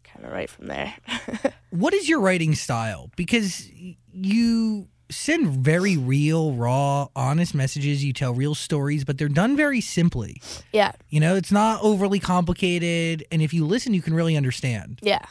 kind 0.03 0.25
of 0.25 0.31
right 0.31 0.49
from 0.49 0.67
there. 0.67 0.93
What 1.71 1.93
is 1.93 2.09
your 2.09 2.19
writing 2.19 2.53
style? 2.53 3.09
Because 3.15 3.69
you 4.11 4.89
send 5.11 5.47
very 5.47 5.97
real, 5.97 6.53
raw, 6.53 7.07
honest 7.15 7.53
messages. 7.53 8.03
You 8.03 8.13
tell 8.13 8.33
real 8.33 8.55
stories, 8.55 9.03
but 9.03 9.17
they're 9.17 9.27
done 9.29 9.55
very 9.55 9.81
simply. 9.81 10.41
yeah, 10.73 10.93
You 11.09 11.19
know, 11.19 11.35
it's 11.35 11.51
not 11.51 11.81
overly 11.83 12.19
complicated, 12.19 13.25
and 13.31 13.41
if 13.41 13.53
you 13.53 13.65
listen, 13.65 13.93
you 13.93 14.01
can 14.01 14.13
really 14.13 14.35
understand. 14.37 14.99
yeah. 15.01 15.25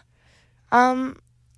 Um, 0.73 1.17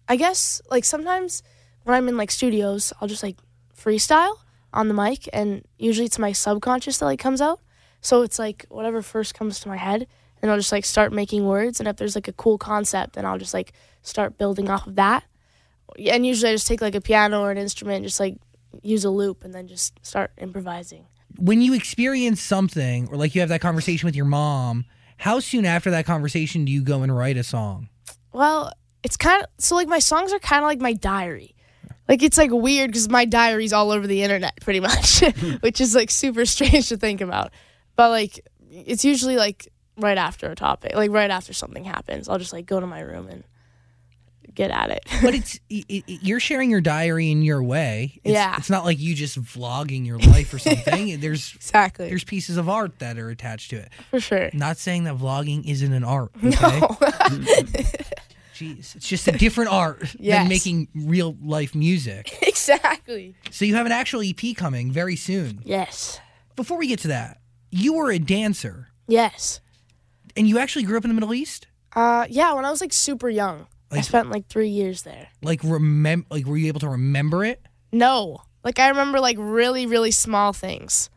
I 0.08 0.16
guess 0.16 0.62
like 0.70 0.84
sometimes 0.84 1.42
when 1.84 1.94
I'm 1.96 2.08
in 2.08 2.16
like 2.16 2.30
studios, 2.30 2.92
I'll 3.00 3.08
just 3.08 3.22
like 3.22 3.36
freestyle 3.76 4.36
on 4.72 4.88
the 4.88 4.94
mic, 4.94 5.28
and 5.32 5.64
usually 5.78 6.06
it's 6.06 6.18
my 6.18 6.32
subconscious 6.32 6.98
that 6.98 7.04
like 7.04 7.18
comes 7.20 7.40
out. 7.40 7.60
So 8.00 8.22
it's 8.22 8.38
like 8.38 8.64
whatever 8.68 9.02
first 9.02 9.34
comes 9.34 9.60
to 9.60 9.68
my 9.68 9.76
head, 9.76 10.06
and 10.40 10.50
I'll 10.50 10.56
just 10.56 10.72
like 10.72 10.84
start 10.84 11.12
making 11.12 11.46
words. 11.46 11.78
And 11.78 11.88
if 11.88 11.96
there's 11.96 12.14
like 12.14 12.28
a 12.28 12.32
cool 12.32 12.58
concept, 12.58 13.14
then 13.14 13.24
I'll 13.26 13.38
just 13.38 13.54
like 13.54 13.72
start 14.02 14.38
building 14.38 14.68
off 14.70 14.86
of 14.86 14.96
that. 14.96 15.24
And 15.98 16.26
usually 16.26 16.50
I 16.50 16.54
just 16.54 16.66
take 16.66 16.80
like 16.80 16.94
a 16.94 17.00
piano 17.00 17.40
or 17.40 17.50
an 17.50 17.58
instrument, 17.58 17.96
and 17.96 18.04
just 18.06 18.20
like 18.20 18.36
use 18.82 19.04
a 19.04 19.10
loop, 19.10 19.44
and 19.44 19.54
then 19.54 19.68
just 19.68 19.94
start 20.04 20.32
improvising. 20.38 21.06
When 21.38 21.62
you 21.62 21.74
experience 21.74 22.42
something, 22.42 23.08
or 23.08 23.16
like 23.16 23.34
you 23.34 23.40
have 23.40 23.48
that 23.48 23.60
conversation 23.60 24.06
with 24.06 24.16
your 24.16 24.26
mom, 24.26 24.84
how 25.18 25.40
soon 25.40 25.64
after 25.64 25.90
that 25.92 26.04
conversation 26.04 26.64
do 26.64 26.72
you 26.72 26.82
go 26.82 27.02
and 27.02 27.16
write 27.16 27.36
a 27.36 27.44
song? 27.44 27.88
Well, 28.32 28.72
it's 29.02 29.16
kind 29.16 29.42
of 29.42 29.48
so 29.58 29.74
like 29.74 29.88
my 29.88 29.98
songs 29.98 30.32
are 30.32 30.38
kind 30.38 30.62
of 30.62 30.66
like 30.66 30.80
my 30.80 30.92
diary. 30.92 31.54
Like 32.08 32.22
it's 32.22 32.36
like 32.36 32.50
weird 32.50 32.90
because 32.90 33.08
my 33.08 33.24
diary's 33.24 33.72
all 33.72 33.90
over 33.90 34.06
the 34.06 34.22
internet 34.22 34.60
pretty 34.60 34.80
much, 34.80 35.20
which 35.60 35.80
is 35.80 35.94
like 35.94 36.10
super 36.10 36.44
strange 36.46 36.88
to 36.88 36.96
think 36.96 37.20
about. 37.20 37.52
But 37.96 38.10
like 38.10 38.46
it's 38.70 39.04
usually 39.04 39.36
like 39.36 39.68
right 39.96 40.18
after 40.18 40.50
a 40.50 40.54
topic, 40.54 40.94
like 40.94 41.10
right 41.10 41.30
after 41.30 41.52
something 41.52 41.84
happens, 41.84 42.28
I'll 42.28 42.38
just 42.38 42.52
like 42.52 42.66
go 42.66 42.80
to 42.80 42.86
my 42.86 43.00
room 43.00 43.28
and 43.28 43.44
get 44.54 44.70
at 44.70 44.90
it. 44.90 45.00
But 45.22 45.34
it's 45.34 45.58
it, 45.70 45.84
it, 45.88 46.04
you're 46.22 46.40
sharing 46.40 46.70
your 46.70 46.80
diary 46.80 47.30
in 47.30 47.42
your 47.42 47.62
way. 47.62 48.20
It's, 48.24 48.32
Yeah. 48.32 48.56
it's 48.58 48.68
not 48.70 48.84
like 48.84 48.98
you 48.98 49.14
just 49.14 49.40
vlogging 49.40 50.06
your 50.06 50.18
life 50.18 50.52
or 50.52 50.58
something. 50.58 51.20
There's 51.20 51.54
exactly. 51.54 52.08
there's 52.08 52.24
pieces 52.24 52.56
of 52.56 52.68
art 52.68 52.98
that 52.98 53.18
are 53.18 53.30
attached 53.30 53.70
to 53.70 53.76
it. 53.76 53.90
for 54.10 54.20
sure. 54.20 54.50
Not 54.52 54.76
saying 54.78 55.04
that 55.04 55.16
vlogging 55.16 55.64
isn't 55.66 55.92
an 55.92 56.04
art. 56.04 56.30
Okay? 56.44 56.80
Jeez, 58.54 58.94
it's 58.96 59.08
just 59.08 59.26
a 59.28 59.32
different 59.32 59.70
art 59.72 60.14
than 60.20 60.46
making 60.48 60.88
real 60.94 61.36
life 61.42 61.74
music. 61.74 62.38
exactly. 62.42 63.34
So 63.50 63.64
you 63.64 63.74
have 63.76 63.86
an 63.86 63.92
actual 63.92 64.20
EP 64.22 64.54
coming 64.56 64.92
very 64.92 65.16
soon. 65.16 65.60
Yes. 65.64 66.20
Before 66.54 66.76
we 66.78 66.86
get 66.86 66.98
to 67.00 67.08
that, 67.08 67.38
you 67.70 67.94
were 67.94 68.10
a 68.10 68.18
dancer 68.18 68.88
Yes. 69.08 69.60
and 70.36 70.46
you 70.48 70.58
actually 70.58 70.84
grew 70.84 70.98
up 70.98 71.04
in 71.04 71.08
the 71.08 71.14
Middle 71.14 71.32
East. 71.32 71.66
Uh, 71.94 72.26
yeah. 72.28 72.52
When 72.52 72.64
I 72.66 72.70
was 72.70 72.80
like 72.82 72.92
super 72.92 73.30
young, 73.30 73.66
I 73.92 74.00
spent 74.00 74.30
like 74.30 74.46
three 74.48 74.68
years 74.68 75.02
there. 75.02 75.28
Like 75.42 75.62
remem 75.62 76.24
like 76.30 76.46
were 76.46 76.56
you 76.56 76.68
able 76.68 76.80
to 76.80 76.88
remember 76.88 77.44
it? 77.44 77.62
No. 77.92 78.42
Like 78.64 78.78
I 78.78 78.88
remember 78.88 79.20
like 79.20 79.36
really, 79.38 79.86
really 79.86 80.10
small 80.10 80.52
things. 80.52 81.10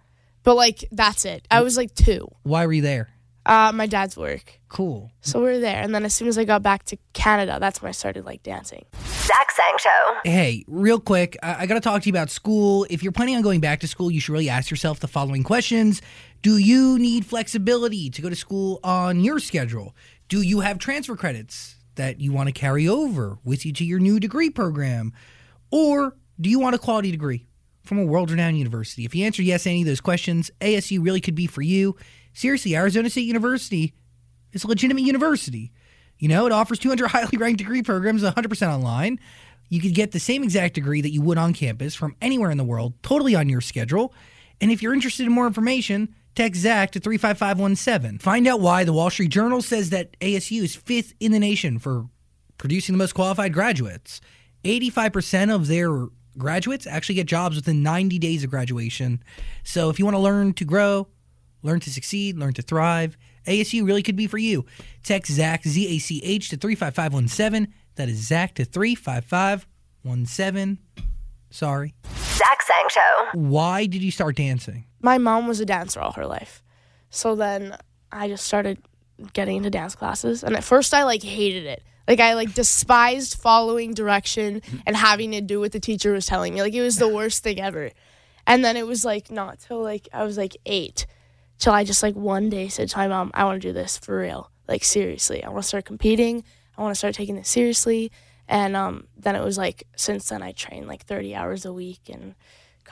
But 0.44 0.55
like 0.55 0.86
that's 0.91 1.25
it. 1.25 1.48
I 1.50 1.62
was 1.62 1.77
like 1.77 1.96
two. 1.96 2.27
Why 2.44 2.65
were 2.65 2.74
you 2.74 2.82
there? 2.82 3.10
Uh 3.46 3.72
my 3.74 3.86
dad's 3.88 4.17
work. 4.17 4.60
Cool. 4.67 5.12
So 5.22 5.39
we 5.39 5.46
were 5.46 5.60
there. 5.60 5.82
And 5.82 5.96
then 5.96 6.03
as 6.03 6.15
soon 6.15 6.27
as 6.27 6.38
I 6.38 6.44
got 6.44 6.62
back 6.62 6.84
to 6.86 6.98
Canada, 7.13 7.58
that's 7.60 7.82
when 7.82 7.89
I 7.89 7.94
started 7.94 8.25
like 8.25 8.44
dancing. 8.44 8.86
Zach 9.08 9.51
Sang 9.51 9.77
Show. 9.79 10.20
Hey, 10.25 10.65
real 10.67 11.00
quick, 11.00 11.38
I, 11.41 11.62
I 11.62 11.65
got 11.65 11.75
to 11.75 11.79
talk 11.79 12.01
to 12.01 12.08
you 12.08 12.12
about 12.12 12.29
school. 12.29 12.86
If 12.89 13.01
you're 13.01 13.12
planning 13.12 13.38
on 13.38 13.41
going 13.41 13.62
back 13.62 13.79
to 13.79 13.88
school, 13.88 14.12
you 14.12 14.20
should 14.20 14.34
really 14.34 14.50
ask 14.50 14.70
yourself 14.70 15.00
the 15.00 15.08
following 15.08 15.44
questions 15.44 16.01
Do 16.41 16.58
you 16.58 17.00
need 17.00 17.25
flexibility 17.25 18.10
to 18.10 18.22
go 18.22 18.29
to 18.29 18.36
school 18.36 18.79
on 18.84 19.22
your 19.22 19.39
schedule? 19.39 19.96
Do 20.27 20.41
you 20.41 20.60
have 20.60 20.77
transfer 20.77 21.15
credits 21.15 21.75
that 21.95 22.19
you 22.19 22.31
want 22.31 22.47
to 22.47 22.53
carry 22.53 22.87
over 22.87 23.37
with 23.43 23.65
you 23.65 23.73
to 23.73 23.85
your 23.85 23.99
new 23.99 24.19
degree 24.19 24.49
program? 24.49 25.13
Or 25.71 26.15
do 26.39 26.49
you 26.49 26.59
want 26.59 26.75
a 26.75 26.79
quality 26.79 27.11
degree 27.11 27.47
from 27.83 27.99
a 27.99 28.05
world 28.05 28.31
renowned 28.31 28.57
university? 28.57 29.05
If 29.05 29.15
you 29.15 29.25
answer 29.25 29.41
yes 29.41 29.63
to 29.63 29.69
any 29.69 29.81
of 29.81 29.87
those 29.87 30.01
questions, 30.01 30.51
ASU 30.61 31.03
really 31.03 31.21
could 31.21 31.35
be 31.35 31.47
for 31.47 31.61
you. 31.61 31.95
Seriously, 32.33 32.75
Arizona 32.75 33.09
State 33.09 33.21
University 33.21 33.93
is 34.51 34.63
a 34.63 34.67
legitimate 34.67 35.03
university. 35.03 35.71
You 36.17 36.29
know, 36.29 36.45
it 36.45 36.51
offers 36.51 36.79
200 36.79 37.07
highly 37.11 37.37
ranked 37.37 37.59
degree 37.59 37.83
programs 37.83 38.23
100% 38.23 38.73
online. 38.73 39.19
You 39.69 39.81
could 39.81 39.95
get 39.95 40.11
the 40.11 40.19
same 40.19 40.43
exact 40.43 40.75
degree 40.75 41.01
that 41.01 41.11
you 41.11 41.21
would 41.21 41.37
on 41.37 41.53
campus 41.53 41.95
from 41.95 42.15
anywhere 42.21 42.51
in 42.51 42.57
the 42.57 42.63
world, 42.63 42.93
totally 43.01 43.35
on 43.35 43.49
your 43.49 43.61
schedule. 43.61 44.13
And 44.61 44.71
if 44.71 44.81
you're 44.81 44.93
interested 44.93 45.25
in 45.25 45.31
more 45.31 45.47
information, 45.47 46.13
text 46.35 46.61
Zach 46.61 46.91
to 46.91 46.99
35517. 46.99 48.19
Find 48.19 48.47
out 48.47 48.59
why 48.59 48.83
the 48.83 48.93
Wall 48.93 49.09
Street 49.09 49.29
Journal 49.29 49.61
says 49.61 49.89
that 49.89 50.19
ASU 50.19 50.63
is 50.63 50.75
fifth 50.75 51.13
in 51.19 51.31
the 51.31 51.39
nation 51.39 51.79
for 51.79 52.07
producing 52.57 52.93
the 52.93 52.97
most 52.97 53.13
qualified 53.13 53.53
graduates. 53.53 54.21
85% 54.63 55.53
of 55.53 55.67
their 55.67 56.07
graduates 56.37 56.87
actually 56.87 57.15
get 57.15 57.27
jobs 57.27 57.55
within 57.55 57.83
90 57.83 58.19
days 58.19 58.43
of 58.43 58.49
graduation. 58.49 59.23
So 59.63 59.89
if 59.89 59.99
you 59.99 60.05
want 60.05 60.15
to 60.15 60.21
learn 60.21 60.53
to 60.53 60.65
grow, 60.65 61.07
learn 61.63 61.79
to 61.81 61.89
succeed, 61.89 62.37
learn 62.37 62.53
to 62.53 62.61
thrive, 62.61 63.17
ASU 63.47 63.85
really 63.85 64.03
could 64.03 64.15
be 64.15 64.27
for 64.27 64.37
you. 64.37 64.65
Text 65.03 65.31
Zach, 65.31 65.63
Z 65.63 65.95
A 65.95 65.99
C 65.99 66.21
H, 66.23 66.49
to 66.49 66.57
35517. 66.57 67.73
That 67.95 68.09
is 68.09 68.27
Zach 68.27 68.55
to 68.55 68.65
35517. 68.65 70.79
Sorry. 71.51 71.93
Zach 72.05 72.61
Sang 72.63 72.87
Show. 72.89 73.25
Why 73.33 73.85
did 73.85 74.01
you 74.01 74.11
start 74.11 74.35
dancing? 74.35 74.84
My 75.05 75.19
mom 75.19 75.47
was 75.47 75.59
a 75.59 75.65
dancer 75.65 76.00
all 76.01 76.13
her 76.13 76.25
life. 76.25 76.63
So 77.12 77.35
then 77.35 77.77
I 78.12 78.27
just 78.27 78.43
started 78.43 78.79
getting 79.33 79.57
into 79.57 79.69
dance 79.69 79.93
classes. 79.93 80.43
And 80.43 80.55
at 80.55 80.63
first 80.63 80.95
I 80.95 81.03
like 81.03 81.21
hated 81.21 81.67
it. 81.67 81.83
Like 82.07 82.19
I 82.19 82.33
like 82.33 82.55
despised 82.55 83.39
following 83.39 83.93
direction 83.93 84.63
and 84.83 84.95
having 84.95 85.31
to 85.33 85.41
do 85.41 85.59
what 85.59 85.74
the 85.74 85.79
teacher 85.79 86.12
was 86.12 86.25
telling 86.25 86.55
me. 86.55 86.63
Like 86.63 86.74
it 86.74 86.81
was 86.81 86.97
the 86.97 87.07
worst 87.19 87.43
thing 87.43 87.62
ever. 87.62 87.91
And 88.47 88.65
then 88.65 88.77
it 88.77 88.88
was 88.88 89.05
like 89.05 89.29
not 89.29 89.59
till 89.59 89.83
like 89.83 90.09
I 90.12 90.24
was 90.24 90.39
like 90.39 90.57
eight 90.65 91.05
till 91.59 91.71
I 91.71 91.83
just 91.83 92.01
like 92.01 92.15
one 92.15 92.50
day 92.50 92.67
said 92.67 92.89
to 92.89 92.97
my 92.97 93.07
mom, 93.07 93.29
I 93.35 93.43
want 93.43 93.62
to 93.62 93.67
do 93.67 93.74
this 93.74 94.00
for 94.00 94.17
real. 94.17 94.50
Like 94.67 94.83
seriously. 94.83 95.43
I 95.43 95.50
want 95.50 95.62
to 95.62 95.67
start 95.67 95.85
competing. 95.85 96.43
I 96.75 96.81
want 96.81 96.93
to 96.93 96.97
start 96.97 97.13
taking 97.13 97.35
this 97.35 97.50
seriously. 97.50 98.12
And 98.47 98.75
um, 98.75 99.05
then 99.15 99.35
it 99.35 99.43
was 99.43 99.55
like 99.55 99.83
since 99.95 100.29
then 100.29 100.41
I 100.41 100.51
train 100.51 100.88
like 100.88 101.05
30 101.05 101.35
hours 101.35 101.63
a 101.63 101.71
week 101.71 102.09
and 102.12 102.33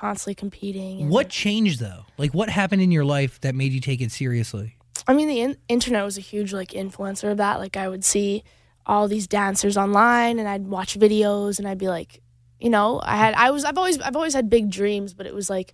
constantly 0.04 0.36
competing. 0.36 1.08
What 1.08 1.30
changed 1.30 1.80
though? 1.80 2.06
Like 2.18 2.34
what 2.34 2.50
happened 2.50 2.82
in 2.82 2.92
your 2.92 3.06
life 3.06 3.40
that 3.40 3.56
made 3.56 3.72
you 3.72 3.80
take 3.80 4.02
it 4.02 4.12
seriously? 4.12 4.76
I 5.08 5.14
mean, 5.14 5.30
the 5.30 5.40
in- 5.40 5.58
internet 5.70 6.04
was 6.04 6.18
a 6.18 6.22
huge 6.22 6.52
like 6.52 6.72
influencer 6.72 7.32
of 7.32 7.38
that. 7.38 7.60
Like 7.60 7.78
I 7.78 7.88
would 7.88 8.04
see 8.04 8.44
all 8.86 9.08
these 9.08 9.28
dancers 9.28 9.78
online, 9.78 10.40
and 10.40 10.48
I'd 10.48 10.68
watch 10.68 11.00
videos, 11.00 11.58
and 11.58 11.66
I'd 11.66 11.78
be 11.78 11.88
like, 11.88 12.22
you 12.60 12.70
know, 12.70 13.00
I 13.02 13.16
had 13.16 13.34
I 13.36 13.52
was 13.52 13.64
I've 13.64 13.78
always 13.78 13.98
I've 14.02 14.18
always 14.18 14.34
had 14.34 14.50
big 14.50 14.70
dreams, 14.70 15.14
but 15.14 15.26
it 15.26 15.34
was 15.34 15.50
like 15.50 15.72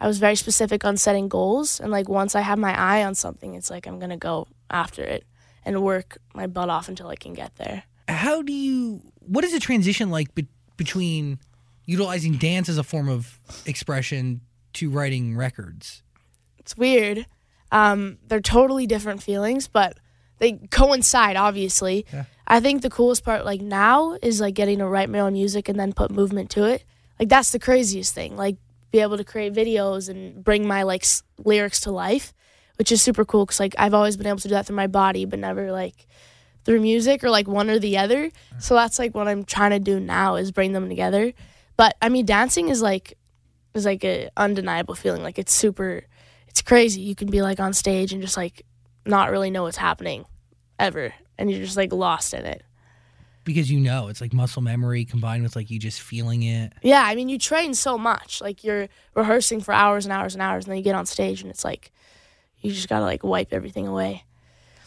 I 0.00 0.08
was 0.08 0.18
very 0.18 0.34
specific 0.34 0.84
on 0.84 0.96
setting 0.96 1.28
goals, 1.28 1.78
and 1.78 1.92
like 1.92 2.08
once 2.08 2.34
I 2.34 2.40
have 2.40 2.58
my 2.58 2.76
eye 2.76 3.04
on 3.04 3.14
something, 3.14 3.54
it's 3.54 3.70
like 3.70 3.86
I'm 3.86 4.00
gonna 4.00 4.16
go 4.16 4.48
after 4.70 5.04
it 5.04 5.24
and 5.64 5.84
work 5.84 6.18
my 6.34 6.48
butt 6.48 6.68
off 6.68 6.88
until 6.88 7.06
I 7.06 7.14
can 7.14 7.32
get 7.32 7.54
there. 7.56 7.84
How 8.08 8.42
do 8.42 8.52
you 8.52 9.02
what 9.20 9.44
is 9.44 9.52
the 9.52 9.60
transition 9.60 10.10
like 10.10 10.34
be- 10.34 10.48
between 10.76 11.38
utilizing 11.88 12.34
dance 12.34 12.68
as 12.68 12.76
a 12.78 12.84
form 12.84 13.08
of 13.08 13.40
expression 13.66 14.42
to 14.74 14.90
writing 14.90 15.36
records? 15.36 16.02
It's 16.58 16.76
weird. 16.76 17.26
Um, 17.72 18.18
they're 18.28 18.40
totally 18.40 18.86
different 18.86 19.22
feelings, 19.22 19.66
but 19.68 19.98
they 20.38 20.52
coincide. 20.70 21.36
Obviously, 21.36 22.06
Yeah. 22.12 22.24
I 22.46 22.60
think 22.60 22.82
the 22.82 22.90
coolest 22.90 23.24
part, 23.24 23.44
like 23.44 23.60
now, 23.60 24.16
is 24.22 24.40
like 24.40 24.54
getting 24.54 24.78
to 24.78 24.86
write 24.86 25.10
my 25.10 25.20
own 25.20 25.32
music 25.32 25.68
and 25.68 25.80
then 25.80 25.92
put 25.92 26.10
movement 26.10 26.50
to 26.50 26.64
it. 26.64 26.84
Like 27.18 27.28
that's 27.28 27.50
the 27.50 27.58
craziest 27.58 28.14
thing. 28.14 28.36
Like 28.36 28.56
be 28.90 29.00
able 29.00 29.16
to 29.18 29.24
create 29.24 29.52
videos 29.54 30.08
and 30.08 30.42
bring 30.44 30.66
my 30.66 30.82
like 30.84 31.02
s- 31.02 31.22
lyrics 31.44 31.80
to 31.80 31.90
life, 31.90 32.32
which 32.76 32.92
is 32.92 33.02
super 33.02 33.24
cool. 33.24 33.44
Cause 33.46 33.60
like 33.60 33.74
I've 33.78 33.92
always 33.94 34.16
been 34.16 34.26
able 34.26 34.38
to 34.38 34.48
do 34.48 34.54
that 34.54 34.66
through 34.66 34.76
my 34.76 34.86
body, 34.86 35.24
but 35.24 35.38
never 35.38 35.72
like 35.72 36.06
through 36.64 36.80
music 36.80 37.24
or 37.24 37.30
like 37.30 37.48
one 37.48 37.68
or 37.70 37.78
the 37.78 37.98
other. 37.98 38.30
So 38.58 38.74
that's 38.74 38.98
like 38.98 39.14
what 39.14 39.26
I'm 39.28 39.44
trying 39.44 39.70
to 39.72 39.78
do 39.78 39.98
now 40.00 40.36
is 40.36 40.52
bring 40.52 40.72
them 40.72 40.88
together. 40.88 41.32
But 41.78 41.96
I 42.02 42.10
mean, 42.10 42.26
dancing 42.26 42.68
is 42.68 42.82
like 42.82 43.16
is 43.72 43.86
like 43.86 44.04
a 44.04 44.28
undeniable 44.36 44.94
feeling. 44.94 45.22
Like 45.22 45.38
it's 45.38 45.52
super, 45.52 46.02
it's 46.48 46.60
crazy. 46.60 47.00
You 47.00 47.14
can 47.14 47.30
be 47.30 47.40
like 47.40 47.60
on 47.60 47.72
stage 47.72 48.12
and 48.12 48.20
just 48.20 48.36
like 48.36 48.66
not 49.06 49.30
really 49.30 49.50
know 49.50 49.62
what's 49.62 49.78
happening 49.78 50.26
ever, 50.78 51.14
and 51.38 51.50
you're 51.50 51.64
just 51.64 51.78
like 51.78 51.92
lost 51.92 52.34
in 52.34 52.44
it. 52.44 52.62
Because 53.44 53.70
you 53.70 53.80
know, 53.80 54.08
it's 54.08 54.20
like 54.20 54.34
muscle 54.34 54.60
memory 54.60 55.06
combined 55.06 55.42
with 55.42 55.56
like 55.56 55.70
you 55.70 55.78
just 55.78 56.02
feeling 56.02 56.42
it. 56.42 56.72
Yeah, 56.82 57.02
I 57.02 57.14
mean, 57.14 57.30
you 57.30 57.38
train 57.38 57.72
so 57.72 57.96
much. 57.96 58.42
Like 58.42 58.64
you're 58.64 58.88
rehearsing 59.14 59.60
for 59.60 59.72
hours 59.72 60.04
and 60.04 60.12
hours 60.12 60.34
and 60.34 60.42
hours, 60.42 60.64
and 60.64 60.72
then 60.72 60.78
you 60.78 60.84
get 60.84 60.96
on 60.96 61.06
stage, 61.06 61.40
and 61.42 61.50
it's 61.50 61.64
like 61.64 61.92
you 62.60 62.72
just 62.72 62.88
gotta 62.88 63.04
like 63.04 63.22
wipe 63.22 63.52
everything 63.52 63.86
away. 63.86 64.24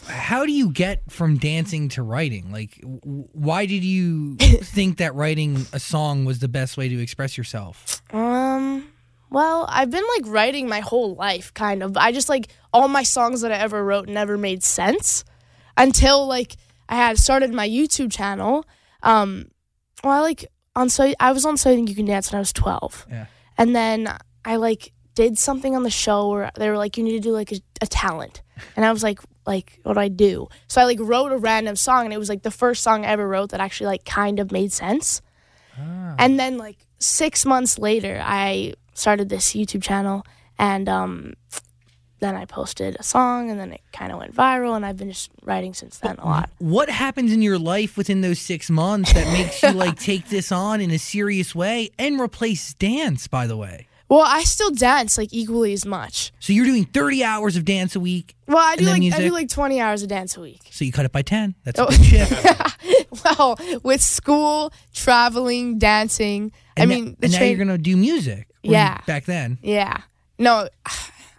How 0.07 0.45
do 0.45 0.51
you 0.51 0.71
get 0.71 1.03
from 1.09 1.37
dancing 1.37 1.89
to 1.89 2.03
writing? 2.03 2.51
Like 2.51 2.75
w- 2.81 3.27
why 3.31 3.65
did 3.65 3.83
you 3.83 4.35
think 4.37 4.97
that 4.97 5.13
writing 5.15 5.65
a 5.73 5.79
song 5.79 6.25
was 6.25 6.39
the 6.39 6.47
best 6.47 6.75
way 6.77 6.89
to 6.89 6.99
express 7.01 7.37
yourself? 7.37 8.01
Um, 8.13 8.87
well, 9.29 9.65
I've 9.69 9.89
been 9.91 10.03
like 10.17 10.23
writing 10.33 10.67
my 10.67 10.79
whole 10.79 11.15
life, 11.15 11.53
kind 11.53 11.83
of. 11.83 11.95
I 11.97 12.11
just 12.11 12.29
like 12.29 12.47
all 12.73 12.87
my 12.87 13.03
songs 13.03 13.41
that 13.41 13.51
I 13.51 13.57
ever 13.57 13.83
wrote 13.83 14.09
never 14.09 14.37
made 14.37 14.63
sense 14.63 15.23
until 15.77 16.27
like 16.27 16.55
I 16.89 16.95
had 16.95 17.17
started 17.17 17.53
my 17.53 17.67
YouTube 17.69 18.11
channel. 18.11 18.65
Um, 19.03 19.49
well, 20.03 20.13
I 20.13 20.19
like 20.21 20.45
on 20.75 20.89
so 20.89 21.13
I 21.19 21.31
was 21.31 21.45
on 21.45 21.57
So 21.57 21.69
I 21.71 21.75
Think 21.75 21.89
You 21.89 21.95
Can 21.95 22.05
Dance 22.05 22.31
when 22.31 22.37
I 22.37 22.41
was 22.41 22.51
twelve, 22.53 23.05
Yeah. 23.09 23.27
and 23.57 23.75
then 23.75 24.13
I 24.43 24.55
like 24.57 24.93
did 25.15 25.37
something 25.37 25.75
on 25.75 25.83
the 25.83 25.89
show 25.89 26.29
where 26.29 26.51
they 26.57 26.69
were 26.69 26.77
like, 26.77 26.97
you 26.97 27.03
need 27.03 27.11
to 27.11 27.19
do 27.19 27.31
like 27.31 27.51
a, 27.51 27.57
a 27.81 27.87
talent, 27.87 28.41
and 28.75 28.83
I 28.85 28.91
was 28.91 29.03
like, 29.03 29.19
like 29.45 29.79
what 29.83 29.93
do 29.93 29.99
I 29.99 30.07
do? 30.07 30.47
So 30.67 30.81
I 30.81 30.85
like 30.85 30.99
wrote 30.99 31.31
a 31.31 31.37
random 31.37 31.75
song, 31.75 32.05
and 32.05 32.13
it 32.13 32.17
was 32.17 32.29
like 32.29 32.43
the 32.43 32.51
first 32.51 32.83
song 32.83 33.05
I 33.05 33.09
ever 33.09 33.27
wrote 33.27 33.49
that 33.51 33.59
actually 33.59 33.87
like 33.87 34.05
kind 34.05 34.39
of 34.39 34.51
made 34.51 34.71
sense. 34.71 35.21
And 36.19 36.39
then 36.39 36.57
like 36.57 36.77
six 36.99 37.45
months 37.45 37.79
later, 37.79 38.21
I 38.23 38.73
started 38.93 39.29
this 39.29 39.53
YouTube 39.53 39.81
channel, 39.81 40.23
and 40.59 40.87
um, 40.87 41.33
then 42.19 42.35
I 42.35 42.45
posted 42.45 42.97
a 42.99 43.03
song, 43.03 43.49
and 43.49 43.59
then 43.59 43.73
it 43.73 43.81
kind 43.91 44.11
of 44.11 44.19
went 44.19 44.35
viral, 44.35 44.75
and 44.75 44.85
I've 44.85 44.97
been 44.97 45.09
just 45.09 45.31
writing 45.43 45.73
since 45.73 45.97
then 45.97 46.17
a 46.19 46.25
lot. 46.25 46.49
What 46.59 46.89
happens 46.89 47.33
in 47.33 47.41
your 47.41 47.57
life 47.57 47.97
within 47.97 48.21
those 48.21 48.39
six 48.39 48.69
months 48.69 49.13
that 49.13 49.31
makes 49.33 49.63
you 49.63 49.71
like 49.71 49.97
take 49.99 50.29
this 50.29 50.51
on 50.51 50.81
in 50.81 50.91
a 50.91 50.99
serious 50.99 51.55
way 51.55 51.89
and 51.97 52.19
replace 52.19 52.73
dance, 52.75 53.27
by 53.27 53.47
the 53.47 53.57
way? 53.57 53.87
Well, 54.11 54.25
I 54.27 54.43
still 54.43 54.71
dance 54.71 55.17
like 55.17 55.29
equally 55.31 55.71
as 55.71 55.85
much. 55.85 56.33
So 56.41 56.51
you're 56.51 56.65
doing 56.65 56.83
30 56.83 57.23
hours 57.23 57.55
of 57.55 57.63
dance 57.63 57.95
a 57.95 57.99
week. 58.01 58.35
Well, 58.45 58.57
I 58.57 58.75
do 58.75 58.83
like 58.83 59.01
I 59.13 59.19
do 59.19 59.31
like 59.31 59.47
twenty 59.47 59.79
hours 59.79 60.03
of 60.03 60.09
dance 60.09 60.35
a 60.35 60.41
week. 60.41 60.59
So 60.69 60.83
you 60.83 60.91
cut 60.91 61.05
it 61.05 61.13
by 61.13 61.21
10. 61.21 61.55
That's 61.63 61.79
a 61.79 61.85
Oh. 61.85 61.87
good 61.87 62.03
shift. 62.03 63.23
well, 63.23 63.57
with 63.83 64.01
school, 64.01 64.73
traveling, 64.93 65.79
dancing. 65.79 66.51
I 66.75 66.81
And 66.81 66.89
mean, 66.89 67.05
na- 67.05 67.11
the 67.19 67.25
and 67.27 67.33
now 67.33 67.43
you're 67.43 67.55
going 67.55 67.69
to 67.69 67.77
do 67.77 67.95
music. 67.95 68.49
Yeah. 68.63 68.99
Back 69.07 69.23
then. 69.23 69.59
Yeah. 69.61 70.01
No, 70.37 70.67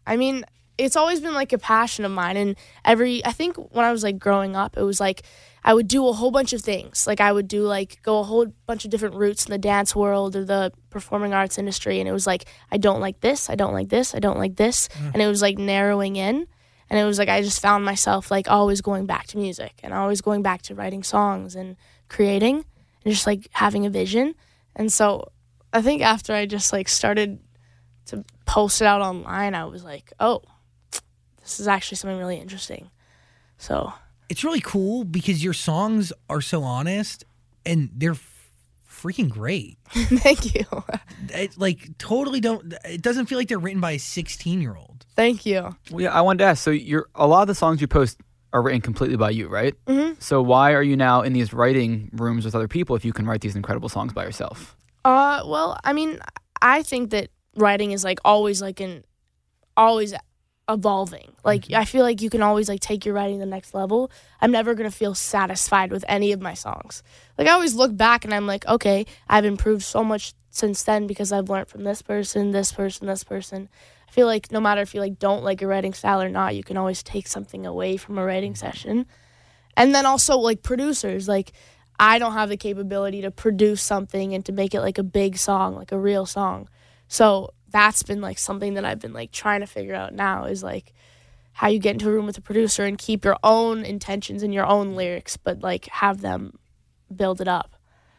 I 0.06 0.16
mean, 0.16 0.46
it's 0.78 0.96
always 0.96 1.20
been 1.20 1.34
like 1.34 1.52
a 1.52 1.58
passion 1.58 2.06
of 2.06 2.10
mine. 2.12 2.38
And 2.38 2.56
every, 2.86 3.22
I 3.26 3.32
think 3.32 3.56
when 3.74 3.84
I 3.84 3.92
was 3.92 4.02
like 4.02 4.18
growing 4.18 4.56
up, 4.56 4.78
it 4.78 4.82
was 4.82 4.98
like 4.98 5.24
I 5.64 5.74
would 5.74 5.86
do 5.86 6.06
a 6.08 6.12
whole 6.12 6.30
bunch 6.30 6.52
of 6.52 6.60
things. 6.60 7.06
Like 7.06 7.20
I 7.20 7.30
would 7.32 7.46
do 7.46 7.62
like 7.62 8.02
go 8.02 8.18
a 8.18 8.24
whole 8.24 8.46
bunch 8.66 8.84
of 8.84 8.90
different 8.90 9.14
routes 9.14 9.46
in 9.46 9.52
the 9.52 9.58
dance 9.58 9.94
world 9.94 10.34
or 10.34 10.44
the 10.44 10.72
performing 10.90 11.32
arts 11.32 11.58
industry. 11.58 12.00
And 12.00 12.08
it 12.08 12.12
was 12.12 12.26
like, 12.26 12.46
I 12.70 12.78
don't 12.78 13.00
like 13.00 13.20
this. 13.20 13.48
I 13.48 13.54
don't 13.54 13.72
like 13.72 13.88
this. 13.88 14.14
I 14.14 14.18
don't 14.18 14.38
like 14.38 14.56
this. 14.56 14.88
Mm. 14.88 15.14
And 15.14 15.22
it 15.22 15.28
was 15.28 15.40
like 15.40 15.58
narrowing 15.58 16.16
in. 16.16 16.46
And 16.90 16.98
it 16.98 17.04
was 17.04 17.18
like, 17.18 17.28
I 17.28 17.42
just 17.42 17.62
found 17.62 17.84
myself 17.84 18.30
like 18.30 18.50
always 18.50 18.80
going 18.80 19.06
back 19.06 19.26
to 19.28 19.38
music 19.38 19.80
and 19.82 19.94
always 19.94 20.20
going 20.20 20.42
back 20.42 20.62
to 20.62 20.74
writing 20.74 21.02
songs 21.02 21.54
and 21.54 21.76
creating 22.08 22.64
and 23.04 23.14
just 23.14 23.26
like 23.26 23.48
having 23.52 23.86
a 23.86 23.90
vision. 23.90 24.34
And 24.74 24.92
so 24.92 25.30
I 25.72 25.80
think 25.80 26.02
after 26.02 26.34
I 26.34 26.44
just 26.44 26.72
like 26.72 26.88
started 26.88 27.38
to 28.06 28.24
post 28.46 28.82
it 28.82 28.86
out 28.86 29.00
online, 29.00 29.54
I 29.54 29.64
was 29.64 29.84
like, 29.84 30.12
oh, 30.18 30.42
this 31.40 31.60
is 31.60 31.68
actually 31.68 31.96
something 31.96 32.18
really 32.18 32.38
interesting. 32.38 32.90
So 33.58 33.92
It's 34.32 34.42
really 34.42 34.62
cool 34.62 35.04
because 35.04 35.44
your 35.44 35.52
songs 35.52 36.10
are 36.30 36.40
so 36.40 36.62
honest 36.62 37.26
and 37.66 37.90
they're 37.94 38.16
freaking 38.90 39.28
great. 39.28 39.76
thank 39.90 40.54
you. 40.54 40.64
It, 41.28 41.58
like, 41.58 41.98
totally 41.98 42.40
don't, 42.40 42.72
it 42.82 43.02
doesn't 43.02 43.26
feel 43.26 43.36
like 43.36 43.48
they're 43.48 43.58
written 43.58 43.82
by 43.82 43.90
a 43.90 43.98
16 43.98 44.62
year 44.62 44.74
old. 44.74 45.04
Thank 45.16 45.44
you. 45.44 45.76
Well, 45.90 46.00
yeah, 46.00 46.14
I 46.14 46.22
wanted 46.22 46.38
to 46.38 46.44
ask. 46.44 46.62
So, 46.62 46.70
you're 46.70 47.08
a 47.14 47.26
lot 47.26 47.42
of 47.42 47.48
the 47.48 47.54
songs 47.54 47.82
you 47.82 47.88
post 47.88 48.22
are 48.54 48.62
written 48.62 48.80
completely 48.80 49.18
by 49.18 49.28
you, 49.28 49.48
right? 49.48 49.74
Mm-hmm. 49.84 50.14
So, 50.18 50.40
why 50.40 50.72
are 50.72 50.82
you 50.82 50.96
now 50.96 51.20
in 51.20 51.34
these 51.34 51.52
writing 51.52 52.08
rooms 52.14 52.46
with 52.46 52.54
other 52.54 52.68
people 52.68 52.96
if 52.96 53.04
you 53.04 53.12
can 53.12 53.26
write 53.26 53.42
these 53.42 53.54
incredible 53.54 53.90
songs 53.90 54.14
by 54.14 54.24
yourself? 54.24 54.74
Uh, 55.04 55.42
well, 55.44 55.78
I 55.84 55.92
mean, 55.92 56.20
I 56.62 56.82
think 56.82 57.10
that 57.10 57.28
writing 57.54 57.92
is 57.92 58.02
like 58.02 58.18
always 58.24 58.62
like 58.62 58.80
an 58.80 59.04
always 59.76 60.14
evolving. 60.68 61.32
Like 61.44 61.62
mm-hmm. 61.62 61.80
I 61.80 61.84
feel 61.84 62.02
like 62.02 62.22
you 62.22 62.30
can 62.30 62.42
always 62.42 62.68
like 62.68 62.80
take 62.80 63.04
your 63.04 63.14
writing 63.14 63.38
to 63.38 63.44
the 63.44 63.50
next 63.50 63.74
level. 63.74 64.10
I'm 64.40 64.50
never 64.50 64.74
gonna 64.74 64.90
feel 64.90 65.14
satisfied 65.14 65.90
with 65.90 66.04
any 66.08 66.32
of 66.32 66.40
my 66.40 66.54
songs. 66.54 67.02
Like 67.38 67.48
I 67.48 67.52
always 67.52 67.74
look 67.74 67.96
back 67.96 68.24
and 68.24 68.32
I'm 68.32 68.46
like, 68.46 68.66
okay, 68.66 69.06
I've 69.28 69.44
improved 69.44 69.82
so 69.82 70.04
much 70.04 70.34
since 70.50 70.82
then 70.82 71.06
because 71.06 71.32
I've 71.32 71.48
learned 71.48 71.68
from 71.68 71.84
this 71.84 72.02
person, 72.02 72.50
this 72.50 72.72
person, 72.72 73.06
this 73.06 73.24
person. 73.24 73.68
I 74.08 74.12
feel 74.12 74.26
like 74.26 74.52
no 74.52 74.60
matter 74.60 74.82
if 74.82 74.94
you 74.94 75.00
like 75.00 75.18
don't 75.18 75.42
like 75.42 75.60
your 75.60 75.70
writing 75.70 75.94
style 75.94 76.22
or 76.22 76.28
not, 76.28 76.54
you 76.54 76.62
can 76.62 76.76
always 76.76 77.02
take 77.02 77.26
something 77.26 77.66
away 77.66 77.96
from 77.96 78.18
a 78.18 78.24
writing 78.24 78.52
mm-hmm. 78.52 78.66
session. 78.66 79.06
And 79.76 79.94
then 79.94 80.06
also 80.06 80.36
like 80.36 80.62
producers, 80.62 81.26
like 81.26 81.52
I 81.98 82.18
don't 82.18 82.34
have 82.34 82.48
the 82.48 82.56
capability 82.56 83.22
to 83.22 83.30
produce 83.30 83.82
something 83.82 84.34
and 84.34 84.44
to 84.44 84.52
make 84.52 84.74
it 84.74 84.80
like 84.80 84.98
a 84.98 85.02
big 85.02 85.38
song, 85.38 85.76
like 85.76 85.92
a 85.92 85.98
real 85.98 86.26
song. 86.26 86.68
So 87.08 87.52
that's 87.72 88.02
been 88.02 88.20
like 88.20 88.38
something 88.38 88.74
that 88.74 88.84
I've 88.84 88.98
been 89.00 89.12
like 89.12 89.32
trying 89.32 89.60
to 89.60 89.66
figure 89.66 89.94
out 89.94 90.12
now 90.14 90.44
is 90.44 90.62
like 90.62 90.92
how 91.52 91.68
you 91.68 91.78
get 91.78 91.92
into 91.94 92.08
a 92.08 92.12
room 92.12 92.26
with 92.26 92.38
a 92.38 92.40
producer 92.40 92.84
and 92.84 92.96
keep 92.96 93.24
your 93.24 93.36
own 93.42 93.84
intentions 93.84 94.42
and 94.42 94.54
your 94.54 94.66
own 94.66 94.94
lyrics, 94.94 95.36
but 95.36 95.60
like 95.62 95.86
have 95.86 96.20
them 96.20 96.58
build 97.14 97.40
it 97.40 97.48
up. 97.48 97.74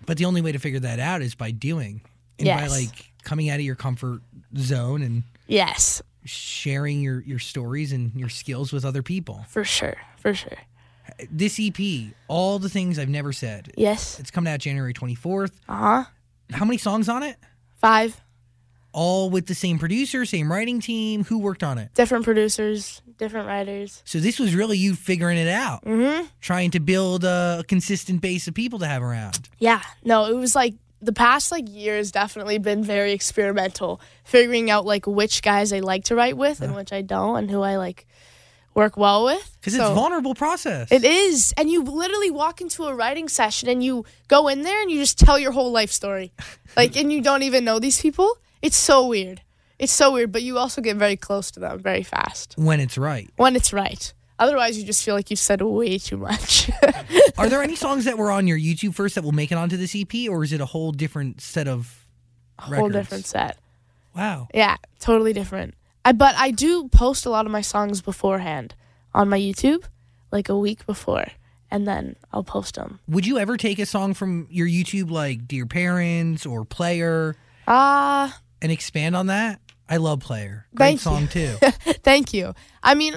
But 0.06 0.18
the 0.18 0.26
only 0.26 0.42
way 0.42 0.52
to 0.52 0.60
figure 0.60 0.80
that 0.82 1.00
out 1.00 1.22
is 1.22 1.34
by 1.36 1.52
doing 1.52 2.02
and 2.38 2.48
by 2.48 2.68
like 2.68 3.12
coming 3.24 3.50
out 3.50 3.56
of 3.60 3.62
your 3.66 3.76
comfort 3.76 4.22
zone 4.58 5.02
and 5.02 5.24
Yes, 5.48 6.02
sharing 6.26 7.02
your 7.02 7.22
your 7.22 7.40
stories 7.40 7.92
and 7.92 8.14
your 8.16 8.30
skills 8.30 8.72
with 8.74 8.86
other 8.86 9.04
people. 9.04 9.46
for 9.50 9.64
sure, 9.64 9.98
for 10.18 10.34
sure. 10.34 10.58
This 11.30 11.60
EP, 11.60 12.14
all 12.30 12.60
the 12.60 12.70
things 12.70 12.98
I've 12.98 13.10
never 13.10 13.34
said. 13.34 13.72
Yes. 13.78 14.20
It's 14.20 14.32
coming 14.32 14.52
out 14.52 14.60
January 14.60 14.94
24th. 14.94 15.52
Uh 15.68 15.76
huh. 15.76 16.04
How 16.52 16.64
many 16.66 16.78
songs 16.78 17.10
on 17.10 17.24
it? 17.24 17.36
Five 17.78 18.22
All 18.94 19.30
with 19.30 19.48
the 19.48 19.56
same 19.56 19.80
producer, 19.80 20.24
same 20.26 20.52
writing 20.52 20.80
team. 20.80 21.24
Who 21.26 21.40
worked 21.40 21.64
on 21.64 21.78
it? 21.80 21.94
different 21.96 22.24
producers, 22.26 23.02
different 23.18 23.48
writers. 23.48 24.02
So 24.06 24.20
this 24.20 24.40
was 24.40 24.54
really 24.56 24.78
you 24.78 24.94
figuring 24.96 25.38
it 25.38 25.48
out, 25.48 25.84
Mm-hmm. 25.84 26.26
trying 26.42 26.72
to 26.72 26.80
build 26.80 27.24
a 27.24 27.64
consistent 27.68 28.22
base 28.22 28.48
of 28.48 28.54
people 28.54 28.80
to 28.80 28.88
have 28.88 29.02
around. 29.02 29.50
Yeah, 29.60 29.82
no, 30.04 30.26
it 30.28 30.36
was 30.36 30.56
like 30.56 30.76
the 31.02 31.12
past 31.14 31.52
like 31.52 31.66
year 31.68 31.98
has 31.98 32.12
definitely 32.12 32.60
been 32.60 32.84
very 32.84 33.12
experimental, 33.14 34.00
figuring 34.24 34.70
out 34.70 34.86
like 34.86 35.06
which 35.08 35.42
guys 35.42 35.74
I 35.74 35.80
like 35.80 36.06
to 36.06 36.16
write 36.16 36.38
with 36.38 36.62
and 36.62 36.76
which 36.76 36.94
I 36.94 37.02
don't, 37.02 37.36
and 37.38 37.50
who 37.52 37.62
I 37.62 37.76
like 37.78 38.06
work 38.76 38.96
well 38.98 39.26
with. 39.26 39.58
Because 39.60 39.76
So- 39.76 39.82
it's 39.82 39.92
a 39.92 39.94
vulnerable 39.96 40.34
process. 40.36 40.92
It 40.92 41.04
is, 41.04 41.54
and 41.58 41.70
you 41.70 41.84
literally 41.84 42.32
walk 42.32 42.62
into 42.62 42.86
a 42.86 42.94
writing 42.96 43.28
session 43.28 43.70
and 43.70 43.84
you 43.84 44.06
go 44.28 44.48
in 44.48 44.62
there 44.62 44.82
and 44.82 44.90
you 44.90 45.00
just 45.00 45.18
tell 45.20 45.38
your 45.38 45.52
whole 45.52 45.72
life 45.72 45.92
story, 45.92 46.32
like, 46.78 46.96
and 46.96 47.12
you 47.12 47.22
don't 47.22 47.44
even 47.44 47.66
know 47.66 47.80
these 47.80 48.00
people. 48.00 48.30
It's 48.64 48.78
so 48.78 49.06
weird. 49.08 49.42
It's 49.78 49.92
so 49.92 50.14
weird, 50.14 50.32
but 50.32 50.42
you 50.42 50.58
also 50.58 50.82
get 50.82 50.96
very 50.96 51.18
close 51.18 51.52
to 51.52 51.60
them 51.60 51.80
very 51.80 52.02
fast 52.02 52.56
when 52.58 52.80
it's 52.80 52.98
right. 52.98 53.30
when 53.36 53.56
it's 53.58 53.74
right. 53.74 54.14
Otherwise, 54.40 54.78
you 54.78 54.86
just 54.86 55.04
feel 55.04 55.16
like 55.16 55.30
you've 55.30 55.40
said 55.40 55.62
way 55.62 55.98
too 55.98 56.18
much. 56.18 56.72
Are 57.38 57.50
there 57.50 57.62
any 57.62 57.76
songs 57.76 58.06
that 58.06 58.18
were 58.18 58.32
on 58.32 58.48
your 58.48 58.58
YouTube 58.58 58.96
first 58.96 59.16
that 59.16 59.24
will 59.24 59.34
make 59.34 59.52
it 59.52 59.58
onto 59.58 59.78
this 59.78 59.96
EP, 59.96 60.30
or 60.30 60.44
is 60.44 60.54
it 60.54 60.62
a 60.62 60.66
whole 60.66 60.92
different 60.94 61.42
set 61.42 61.68
of 61.68 62.06
whole 62.58 62.74
records? 62.76 62.96
different 62.96 63.26
set. 63.26 63.58
Wow. 64.16 64.48
Yeah, 64.54 64.78
totally 65.00 65.34
different. 65.34 65.76
I 66.06 66.14
but 66.14 66.34
I 66.38 66.52
do 66.52 66.88
post 66.88 67.26
a 67.26 67.30
lot 67.30 67.46
of 67.46 67.52
my 67.52 67.62
songs 67.62 68.02
beforehand 68.02 68.76
on 69.14 69.28
my 69.28 69.38
YouTube, 69.40 69.84
like 70.32 70.48
a 70.48 70.58
week 70.58 70.86
before, 70.86 71.26
and 71.70 71.86
then 71.86 72.16
I'll 72.32 72.44
post 72.44 72.76
them. 72.76 73.00
Would 73.10 73.28
you 73.28 73.38
ever 73.38 73.58
take 73.58 73.78
a 73.80 73.86
song 73.86 74.14
from 74.14 74.48
your 74.50 74.68
YouTube, 74.68 75.12
like 75.12 75.48
Dear 75.50 75.66
Parents 75.66 76.46
or 76.46 76.64
Player, 76.64 77.36
Ah, 77.68 78.40
and 78.64 78.72
expand 78.72 79.16
on 79.16 79.28
that? 79.28 79.60
I 79.88 79.98
love 79.98 80.22
Player. 80.22 80.66
Great 80.74 81.00
Thank 81.00 81.02
song 81.02 81.22
you. 81.24 81.28
too. 81.28 81.58
thank 82.04 82.34
you. 82.34 82.56
I 82.82 82.96
mean, 82.96 83.14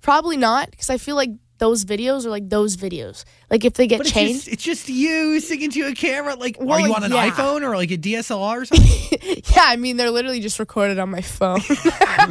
probably 0.00 0.36
not 0.38 0.70
because 0.70 0.88
I 0.88 0.96
feel 0.96 1.16
like 1.16 1.30
those 1.58 1.84
videos 1.84 2.24
are 2.24 2.30
like 2.30 2.48
those 2.48 2.76
videos. 2.76 3.24
Like 3.50 3.64
if 3.64 3.74
they 3.74 3.86
get 3.86 3.98
But 3.98 4.06
it's 4.06 4.14
changed, 4.14 4.34
just, 4.44 4.48
it's 4.48 4.62
just 4.62 4.88
you 4.88 5.38
singing 5.40 5.70
to 5.70 5.82
a 5.88 5.94
camera. 5.94 6.34
Like, 6.36 6.56
Well, 6.58 6.78
are 6.78 6.86
you 6.86 6.94
on 6.94 7.04
an 7.04 7.12
yeah. 7.12 7.30
iPhone 7.30 7.62
or 7.62 7.76
like 7.76 7.90
a 7.90 7.98
DSLR 7.98 8.62
or 8.62 8.64
something? 8.64 9.42
yeah. 9.54 9.62
I 9.66 9.76
mean, 9.76 9.96
they're 9.96 10.10
literally 10.10 10.40
just 10.40 10.58
recorded 10.58 10.98
on 10.98 11.10
my 11.10 11.20
phone. 11.20 11.60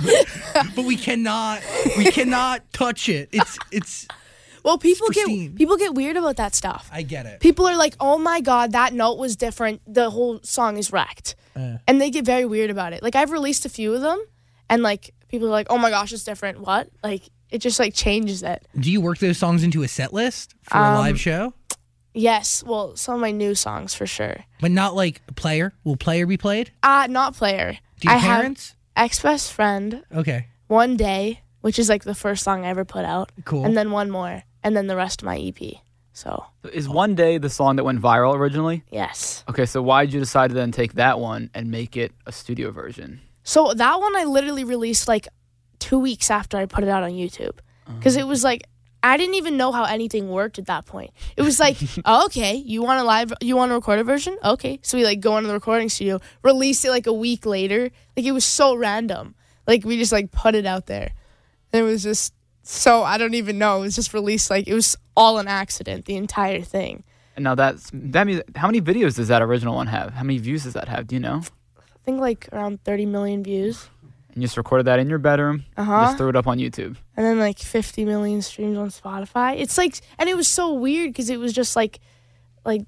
but 0.75 0.86
we 0.86 0.96
cannot, 0.96 1.62
we 1.98 2.05
cannot 2.12 2.72
touch 2.74 3.10
it. 3.10 3.29
It's, 3.32 3.58
it's. 3.72 4.08
well, 4.63 4.77
people 4.77 5.08
pristine. 5.08 5.50
get 5.50 5.55
people 5.58 5.77
get 5.77 5.93
weird 5.93 6.17
about 6.17 6.38
that 6.38 6.55
stuff. 6.55 6.89
I 6.91 7.01
get 7.01 7.25
it. 7.25 7.39
people 7.39 7.67
are 7.67 7.75
like, 7.77 7.96
"Oh 8.00 8.17
my 8.17 8.41
god, 8.41 8.72
that 8.74 8.93
note 8.93 9.17
was 9.17 9.36
different. 9.36 9.82
The 9.88 10.10
whole 10.10 10.39
song 10.43 10.77
is 10.77 10.91
wrecked," 10.91 11.36
Uh. 11.55 11.77
and 11.88 12.00
they 12.01 12.10
get 12.10 12.25
very 12.25 12.45
weird 12.45 12.69
about 12.69 12.93
it. 12.93 13.03
Like 13.03 13.15
I've 13.15 13.31
released 13.31 13.65
a 13.65 13.69
few 13.69 13.93
of 13.93 14.01
them, 14.01 14.22
and 14.69 14.81
like 14.83 15.13
people 15.27 15.48
are 15.48 15.51
like, 15.51 15.67
"Oh 15.69 15.77
my 15.77 15.89
gosh, 15.89 16.12
it's 16.13 16.24
different." 16.24 16.60
What? 16.62 16.89
Like 17.03 17.29
it 17.50 17.60
just 17.60 17.79
like 17.79 17.93
changes 17.93 18.41
it. 18.43 18.65
Do 18.80 18.91
you 18.91 18.99
work 19.01 19.19
those 19.19 19.38
songs 19.38 19.63
into 19.63 19.84
a 19.84 19.88
set 19.88 20.13
list 20.13 20.56
for 20.63 20.77
a 20.77 20.82
Um, 20.82 20.95
live 20.97 21.19
show? 21.19 21.54
Yes, 22.15 22.63
well, 22.63 22.95
some 22.95 23.15
of 23.15 23.21
my 23.21 23.32
new 23.32 23.56
songs 23.56 23.93
for 23.95 24.06
sure. 24.06 24.45
But 24.62 24.71
not 24.71 24.95
like 24.95 25.21
Player. 25.36 25.73
Will 25.84 25.95
Player 25.97 26.25
be 26.27 26.38
played? 26.38 26.71
Uh 26.84 27.08
not 27.10 27.36
player. 27.36 27.77
Do 27.99 28.08
your 28.08 28.13
I 28.15 28.17
have 28.17 28.38
parents? 28.41 28.75
ex 28.95 29.19
best 29.19 29.51
friend, 29.51 30.04
Okay. 30.13 30.47
one 30.67 30.95
day, 30.97 31.41
which 31.62 31.80
is 31.80 31.89
like 31.89 32.04
the 32.04 32.13
first 32.15 32.43
song 32.43 32.65
I 32.65 32.69
ever 32.69 32.86
put 32.86 33.06
out, 33.06 33.32
Cool. 33.45 33.65
and 33.65 33.75
then 33.75 33.89
one 33.91 34.12
more, 34.12 34.43
and 34.63 34.75
then 34.77 34.88
the 34.88 34.95
rest 34.95 35.21
of 35.21 35.25
my 35.25 35.38
EP. 35.39 35.77
So 36.13 36.45
Is 36.71 36.88
one 36.88 37.15
day 37.15 37.39
the 37.39 37.49
song 37.49 37.76
that 37.76 37.84
went 37.84 37.99
viral 37.99 38.36
originally? 38.36 38.84
yes. 38.91 39.43
Okay, 39.49 39.65
so 39.65 39.82
why 39.82 40.06
did 40.06 40.13
you 40.13 40.19
decide 40.19 40.49
to 40.49 40.54
then 40.54 40.71
take 40.71 40.93
that 40.93 41.19
one 41.19 41.49
and 41.54 41.71
make 41.71 41.97
it 41.97 42.12
a 42.26 42.32
studio 42.32 42.71
version? 42.71 43.19
So 43.43 43.73
that 43.73 43.99
one 43.99 44.15
I 44.15 44.23
literally 44.23 44.63
released 44.63 45.08
like 45.08 45.28
two 45.80 45.99
weeks 45.99 46.32
after 46.32 46.58
I 46.58 46.65
put 46.65 46.84
it 46.84 46.89
out 46.89 47.04
on 47.04 47.12
YouTube 47.12 47.58
uh-huh. 47.88 47.97
because 47.97 48.15
it 48.15 48.28
was 48.28 48.43
like 48.43 48.63
I 49.06 49.17
didn't 49.17 49.36
even 49.36 49.58
know 49.58 49.73
how 49.73 49.84
anything 49.84 50.30
worked 50.30 50.60
at 50.60 50.67
that 50.67 50.86
point. 50.86 51.12
It 51.36 51.41
was 51.41 51.60
like, 51.60 51.76
oh, 52.06 52.26
okay, 52.28 52.56
you 52.56 52.82
want 52.82 53.02
a 53.02 53.04
live, 53.04 53.34
you 53.41 53.58
want 53.58 53.71
to 53.71 53.76
record 53.76 53.99
a 53.99 54.04
recorded 54.04 54.06
version? 54.06 54.38
Okay, 54.45 54.80
so 54.82 54.97
we 54.97 55.04
like 55.04 55.19
go 55.19 55.36
into 55.38 55.49
the 55.49 55.54
recording 55.54 55.89
studio, 55.89 56.21
release 56.41 56.86
it 56.86 56.89
like 56.89 57.06
a 57.06 57.13
week 57.13 57.45
later. 57.45 57.91
Like 58.15 58.26
it 58.26 58.32
was 58.32 58.45
so 58.45 58.76
random. 58.76 59.36
Like 59.67 59.84
we 59.84 59.97
just 59.97 60.13
like 60.13 60.32
put 60.32 60.56
it 60.56 60.65
out 60.65 60.86
there, 60.86 61.12
and 61.73 61.82
it 61.82 61.84
was 61.84 62.04
just 62.04 62.34
so 62.63 63.04
I 63.04 63.17
don't 63.17 63.34
even 63.36 63.58
know. 63.60 63.78
It 63.78 63.82
was 63.82 63.95
just 63.95 64.13
released 64.13 64.49
like 64.49 64.67
it 64.67 64.73
was 64.73 64.97
all 65.15 65.38
an 65.38 65.47
accident. 65.47 66.06
The 66.06 66.15
entire 66.15 66.62
thing. 66.62 67.04
And 67.36 67.43
now 67.43 67.56
that's 67.56 67.89
that 67.93 68.26
means 68.28 68.41
how 68.56 68.67
many 68.67 68.82
videos 68.82 69.15
does 69.15 69.28
that 69.28 69.41
original 69.41 69.76
one 69.76 69.88
have? 69.88 70.13
How 70.13 70.23
many 70.23 70.38
views 70.39 70.63
does 70.63 70.73
that 70.73 70.88
have? 70.88 71.08
Do 71.08 71.15
you 71.15 71.19
know? 71.19 71.41
I 71.78 72.06
think 72.06 72.19
like 72.19 72.47
around 72.52 72.84
30 72.84 73.06
million 73.06 73.43
views, 73.43 73.89
And 74.34 74.41
you 74.43 74.47
just 74.47 74.58
recorded 74.58 74.86
that 74.88 74.99
in 74.99 75.10
your 75.10 75.19
bedroom, 75.19 75.63
Uh 75.78 75.84
huh. 75.84 76.06
just 76.06 76.17
threw 76.17 76.30
it 76.30 76.36
up 76.36 76.47
on 76.47 76.58
YouTube. 76.60 76.95
and 77.15 77.26
then 77.26 77.39
like 77.39 77.60
50 77.60 78.04
million 78.06 78.41
streams 78.41 78.78
on 78.78 78.89
Spotify. 78.89 79.58
It's 79.60 79.78
like, 79.78 79.99
and 80.19 80.28
it 80.30 80.36
was 80.36 80.47
so 80.47 80.73
weird 80.73 81.10
because 81.12 81.30
it 81.30 81.39
was 81.39 81.54
just 81.54 81.76
like, 81.76 81.99
like 82.65 82.82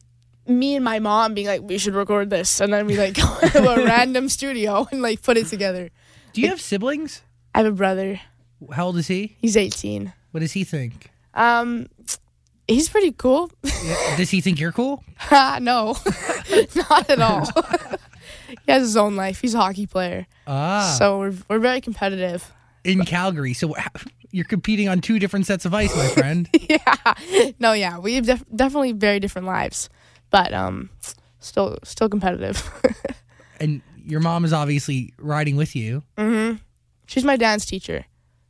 me 0.48 0.76
and 0.76 0.84
my 0.86 1.00
mom 1.00 1.34
being 1.34 1.48
like, 1.48 1.62
we 1.64 1.78
should 1.78 1.96
record 1.96 2.30
this, 2.30 2.60
and 2.62 2.72
then 2.74 2.86
we 2.88 2.98
like 2.98 3.16
go 3.16 3.40
to 3.52 3.68
a 3.70 3.86
random 3.86 4.28
studio 4.30 4.86
and 4.92 5.02
like 5.02 5.22
put 5.24 5.38
it 5.38 5.48
together. 5.48 5.90
Do 6.34 6.42
you 6.42 6.50
have 6.50 6.60
siblings? 6.62 7.22
I 7.56 7.60
have 7.60 7.68
a 7.68 7.72
brother. 7.72 8.20
How 8.74 8.86
old 8.88 8.98
is 8.98 9.08
he? 9.08 9.36
He's 9.42 9.58
18. 9.58 10.14
What 10.32 10.40
does 10.42 10.52
he 10.54 10.64
think? 10.64 11.12
Um, 11.34 11.88
he's 12.68 12.90
pretty 12.90 13.12
cool. 13.12 13.52
Does 14.18 14.30
he 14.30 14.42
think 14.42 14.60
you're 14.60 14.72
cool? 14.72 15.04
no, 15.32 15.60
not 16.76 17.10
at 17.10 17.20
all. 17.22 17.46
he 18.66 18.72
has 18.72 18.84
his 18.84 18.98
own 18.98 19.16
life. 19.16 19.42
He's 19.42 19.54
a 19.54 19.58
hockey 19.60 19.88
player, 19.88 20.28
Ah, 20.48 20.96
so 20.98 21.20
we're 21.20 21.34
we're 21.50 21.60
very 21.60 21.82
competitive. 21.82 22.52
in 22.84 23.04
Calgary. 23.06 23.54
So 23.54 23.74
you're 24.32 24.46
competing 24.46 24.90
on 24.90 25.02
two 25.02 25.20
different 25.20 25.46
sets 25.46 25.66
of 25.66 25.74
ice, 25.74 25.96
my 25.96 26.08
friend. 26.08 26.50
yeah. 26.70 27.54
No, 27.60 27.74
yeah, 27.74 27.98
we 28.00 28.16
have 28.16 28.26
def- 28.26 28.46
definitely 28.56 28.92
very 28.94 29.20
different 29.20 29.48
lives, 29.48 29.90
but 30.30 30.54
um, 30.54 30.90
still 31.40 31.78
still 31.84 32.10
competitive. 32.10 32.62
and 33.60 33.82
your 34.06 34.20
mom 34.20 34.46
is 34.46 34.54
obviously 34.54 35.14
riding 35.18 35.56
with 35.56 35.76
you. 35.76 36.04
mm-hmm. 36.18 36.58
She's 37.08 37.24
my 37.24 37.38
dance 37.38 37.66
teacher, 37.66 38.06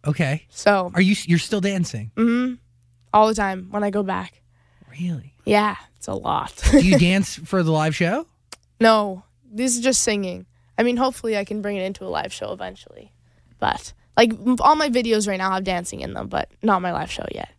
Okay. 0.05 0.45
so 0.49 0.91
Are 0.93 1.01
you? 1.01 1.15
You're 1.25 1.39
still 1.39 1.61
dancing? 1.61 2.11
mm-hmm, 2.15 2.55
all 3.13 3.27
the 3.27 3.35
time 3.35 3.67
when 3.71 3.83
I 3.83 3.89
go 3.89 4.03
back. 4.03 4.41
Really? 4.99 5.33
Yeah, 5.45 5.75
it's 5.97 6.07
a 6.07 6.13
lot. 6.13 6.53
Do 6.71 6.85
you 6.85 6.97
dance 6.99 7.35
for 7.35 7.63
the 7.63 7.71
live 7.71 7.95
show? 7.95 8.27
no, 8.79 9.23
this 9.51 9.75
is 9.75 9.81
just 9.81 10.03
singing. 10.03 10.45
I 10.77 10.83
mean, 10.83 10.97
hopefully, 10.97 11.37
I 11.37 11.45
can 11.45 11.61
bring 11.61 11.77
it 11.77 11.83
into 11.83 12.05
a 12.05 12.09
live 12.09 12.33
show 12.33 12.51
eventually, 12.51 13.13
but 13.59 13.93
like 14.17 14.33
all 14.59 14.75
my 14.75 14.89
videos 14.89 15.27
right 15.27 15.37
now 15.37 15.51
have 15.51 15.63
dancing 15.63 16.01
in 16.01 16.13
them, 16.13 16.27
but 16.27 16.49
not 16.61 16.81
my 16.81 16.91
live 16.91 17.11
show 17.11 17.25
yet. 17.33 17.49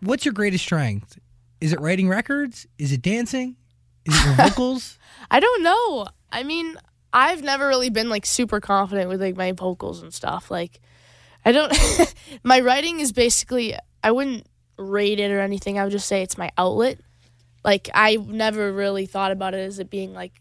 What's 0.00 0.24
your 0.24 0.34
greatest 0.34 0.64
strength? 0.64 1.18
Is 1.60 1.72
it 1.72 1.80
writing 1.80 2.08
records? 2.08 2.66
Is 2.78 2.92
it 2.92 3.02
dancing? 3.02 3.56
Is 4.04 4.14
it 4.18 4.24
your 4.26 4.34
vocals? 4.48 4.98
I 5.30 5.40
don't 5.40 5.62
know. 5.62 6.06
I 6.30 6.42
mean, 6.44 6.76
I've 7.12 7.42
never 7.42 7.68
really 7.68 7.90
been 7.90 8.08
like 8.08 8.26
super 8.26 8.60
confident 8.60 9.08
with 9.08 9.20
like 9.20 9.36
my 9.36 9.52
vocals 9.52 10.02
and 10.02 10.12
stuff. 10.14 10.50
Like, 10.50 10.80
I 11.44 11.52
don't. 11.52 12.14
my 12.42 12.60
writing 12.60 13.00
is 13.00 13.12
basically 13.12 13.76
I 14.02 14.10
wouldn't 14.10 14.46
rate 14.78 15.20
it 15.20 15.30
or 15.30 15.40
anything. 15.40 15.78
I 15.78 15.84
would 15.84 15.92
just 15.92 16.06
say 16.08 16.22
it's 16.22 16.38
my 16.38 16.50
outlet. 16.56 16.98
Like 17.64 17.88
I 17.94 18.16
never 18.16 18.72
really 18.72 19.06
thought 19.06 19.30
about 19.30 19.54
it 19.54 19.60
as 19.60 19.78
it 19.78 19.90
being 19.90 20.12
like 20.12 20.32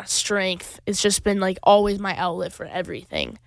a 0.00 0.06
strength. 0.06 0.80
It's 0.86 1.02
just 1.02 1.24
been 1.24 1.40
like 1.40 1.58
always 1.62 1.98
my 1.98 2.16
outlet 2.16 2.52
for 2.52 2.66
everything. 2.66 3.38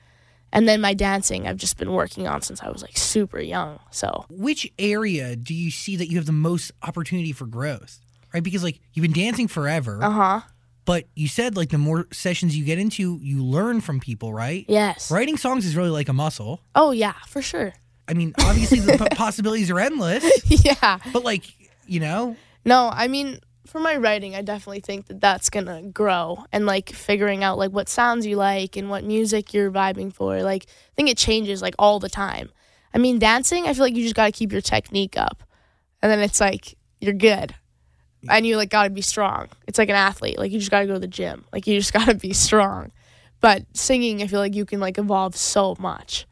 And 0.53 0.67
then 0.67 0.81
my 0.81 0.93
dancing, 0.93 1.47
I've 1.47 1.57
just 1.57 1.77
been 1.77 1.93
working 1.93 2.27
on 2.27 2.41
since 2.41 2.61
I 2.61 2.69
was 2.69 2.81
like 2.81 2.97
super 2.97 3.39
young. 3.39 3.79
So 3.89 4.25
Which 4.29 4.69
area 4.77 5.35
do 5.37 5.53
you 5.53 5.71
see 5.71 5.95
that 5.95 6.09
you 6.09 6.17
have 6.17 6.25
the 6.25 6.33
most 6.33 6.71
opportunity 6.83 7.31
for 7.31 7.45
growth? 7.45 7.99
Right? 8.33 8.43
Because 8.43 8.63
like 8.63 8.79
you've 8.93 9.03
been 9.03 9.13
dancing 9.13 9.47
forever, 9.47 9.99
uh 10.01 10.09
huh. 10.09 10.41
But 10.91 11.05
you 11.15 11.29
said 11.29 11.55
like 11.55 11.69
the 11.69 11.77
more 11.77 12.05
sessions 12.11 12.57
you 12.57 12.65
get 12.65 12.77
into, 12.77 13.17
you 13.21 13.45
learn 13.45 13.79
from 13.79 14.01
people, 14.01 14.33
right? 14.33 14.65
Yes. 14.67 15.09
Writing 15.09 15.37
songs 15.37 15.65
is 15.65 15.77
really 15.77 15.89
like 15.89 16.09
a 16.09 16.13
muscle. 16.13 16.59
Oh 16.75 16.91
yeah, 16.91 17.13
for 17.27 17.41
sure. 17.41 17.71
I 18.09 18.13
mean, 18.13 18.33
obviously 18.41 18.81
the 18.81 18.97
p- 19.09 19.15
possibilities 19.15 19.71
are 19.71 19.79
endless, 19.79 20.25
yeah. 20.65 20.97
but 21.13 21.23
like, 21.23 21.45
you 21.87 22.01
know, 22.01 22.35
No, 22.65 22.89
I 22.91 23.07
mean, 23.07 23.39
for 23.65 23.79
my 23.79 23.95
writing, 23.95 24.35
I 24.35 24.41
definitely 24.41 24.81
think 24.81 25.05
that 25.05 25.21
that's 25.21 25.49
gonna 25.49 25.81
grow 25.81 26.43
and 26.51 26.65
like 26.65 26.89
figuring 26.89 27.41
out 27.41 27.57
like 27.57 27.71
what 27.71 27.87
sounds 27.87 28.25
you 28.25 28.35
like 28.35 28.75
and 28.75 28.89
what 28.89 29.05
music 29.05 29.53
you're 29.53 29.71
vibing 29.71 30.11
for. 30.13 30.43
Like, 30.43 30.65
I 30.67 30.93
think 30.97 31.07
it 31.07 31.17
changes 31.17 31.61
like 31.61 31.75
all 31.79 31.99
the 32.01 32.09
time. 32.09 32.49
I 32.93 32.97
mean, 32.97 33.17
dancing, 33.17 33.65
I 33.65 33.73
feel 33.73 33.85
like 33.85 33.95
you 33.95 34.03
just 34.03 34.15
gotta 34.15 34.33
keep 34.33 34.51
your 34.51 34.59
technique 34.59 35.17
up, 35.17 35.41
and 36.01 36.11
then 36.11 36.19
it's 36.19 36.41
like 36.41 36.75
you're 36.99 37.13
good, 37.13 37.55
and 38.29 38.45
you 38.45 38.57
like 38.57 38.69
gotta 38.69 38.89
be 38.89 39.01
strong. 39.01 39.47
It's 39.67 39.77
like 39.79 39.89
an 39.89 39.95
athlete. 39.95 40.37
Like 40.37 40.51
you 40.51 40.59
just 40.59 40.71
gotta 40.71 40.85
go 40.87 40.93
to 40.93 40.99
the 40.99 41.07
gym. 41.07 41.45
Like 41.53 41.67
you 41.67 41.79
just 41.79 41.93
gotta 41.99 42.15
be 42.15 42.33
strong. 42.33 42.91
But 43.39 43.65
singing, 43.73 44.21
I 44.21 44.27
feel 44.27 44.39
like 44.39 44.53
you 44.55 44.65
can 44.65 44.79
like 44.79 44.97
evolve 44.97 45.35
so 45.35 45.75
much. 45.79 46.27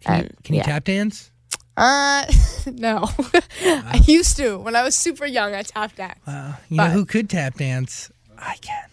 Can, 0.00 0.14
you, 0.18 0.20
And, 0.24 0.42
can 0.44 0.54
you 0.54 0.60
yeah. 0.60 0.66
tap 0.66 0.84
dance? 0.84 1.30
Uh, 1.76 2.24
no. 2.72 3.08
I 3.64 4.00
used 4.06 4.36
to 4.38 4.56
when 4.58 4.74
I 4.76 4.82
was 4.82 4.96
super 4.96 5.26
young. 5.26 5.54
I 5.54 5.62
tap 5.62 5.94
dance. 5.96 6.18
Uh, 6.26 6.54
you 6.70 6.78
know 6.78 6.86
who 6.88 7.04
could 7.04 7.28
tap 7.28 7.54
dance? 7.56 8.10
I 8.38 8.56
can. 8.56 8.84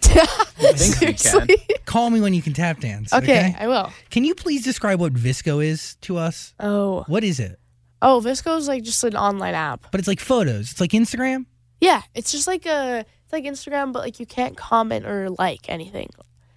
think 0.00 1.00
you 1.00 1.06
can. 1.08 1.16
Seriously? 1.16 1.56
Call 1.84 2.10
me 2.10 2.20
when 2.20 2.34
you 2.34 2.42
can 2.42 2.52
tap 2.52 2.80
dance. 2.80 3.12
Okay, 3.12 3.22
Okay. 3.50 3.56
I 3.58 3.66
will. 3.68 3.92
Can 4.10 4.24
you 4.24 4.34
please 4.34 4.62
describe 4.64 5.00
what 5.00 5.12
VSCO 5.14 5.64
is 5.64 5.96
to 6.02 6.16
us? 6.16 6.54
Oh, 6.60 7.04
What 7.08 7.24
is 7.24 7.40
it? 7.40 7.58
oh, 8.02 8.20
VSCO's 8.24 8.66
like 8.66 8.82
just 8.82 9.02
an 9.04 9.14
online 9.16 9.54
app. 9.54 9.86
But 9.90 9.98
it's 9.98 10.08
like 10.08 10.20
photos. 10.20 10.70
It's 10.72 10.80
like 10.80 10.90
Instagram. 10.92 11.46
Yeah, 11.80 12.02
it's 12.14 12.30
just 12.32 12.46
like 12.46 12.66
a 12.66 13.04
it's 13.24 13.32
like 13.32 13.44
Instagram, 13.44 13.92
but 13.92 14.00
like 14.02 14.20
you 14.20 14.26
can't 14.26 14.56
comment 14.56 15.06
or 15.06 15.30
like 15.30 15.68
anything 15.68 16.10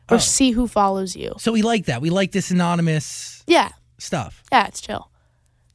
or 0.10 0.16
Oh. 0.16 0.18
see 0.18 0.52
who 0.52 0.68
follows 0.68 1.16
you. 1.16 1.34
So 1.38 1.52
we 1.54 1.62
like 1.62 1.86
that. 1.86 2.02
We 2.02 2.10
like 2.10 2.32
this 2.34 2.52
anonymous 2.52 3.44
Yeah, 3.48 3.70
stuff. 3.98 4.44
yeah, 4.52 4.68
it's 4.68 4.82
chill. 4.82 5.10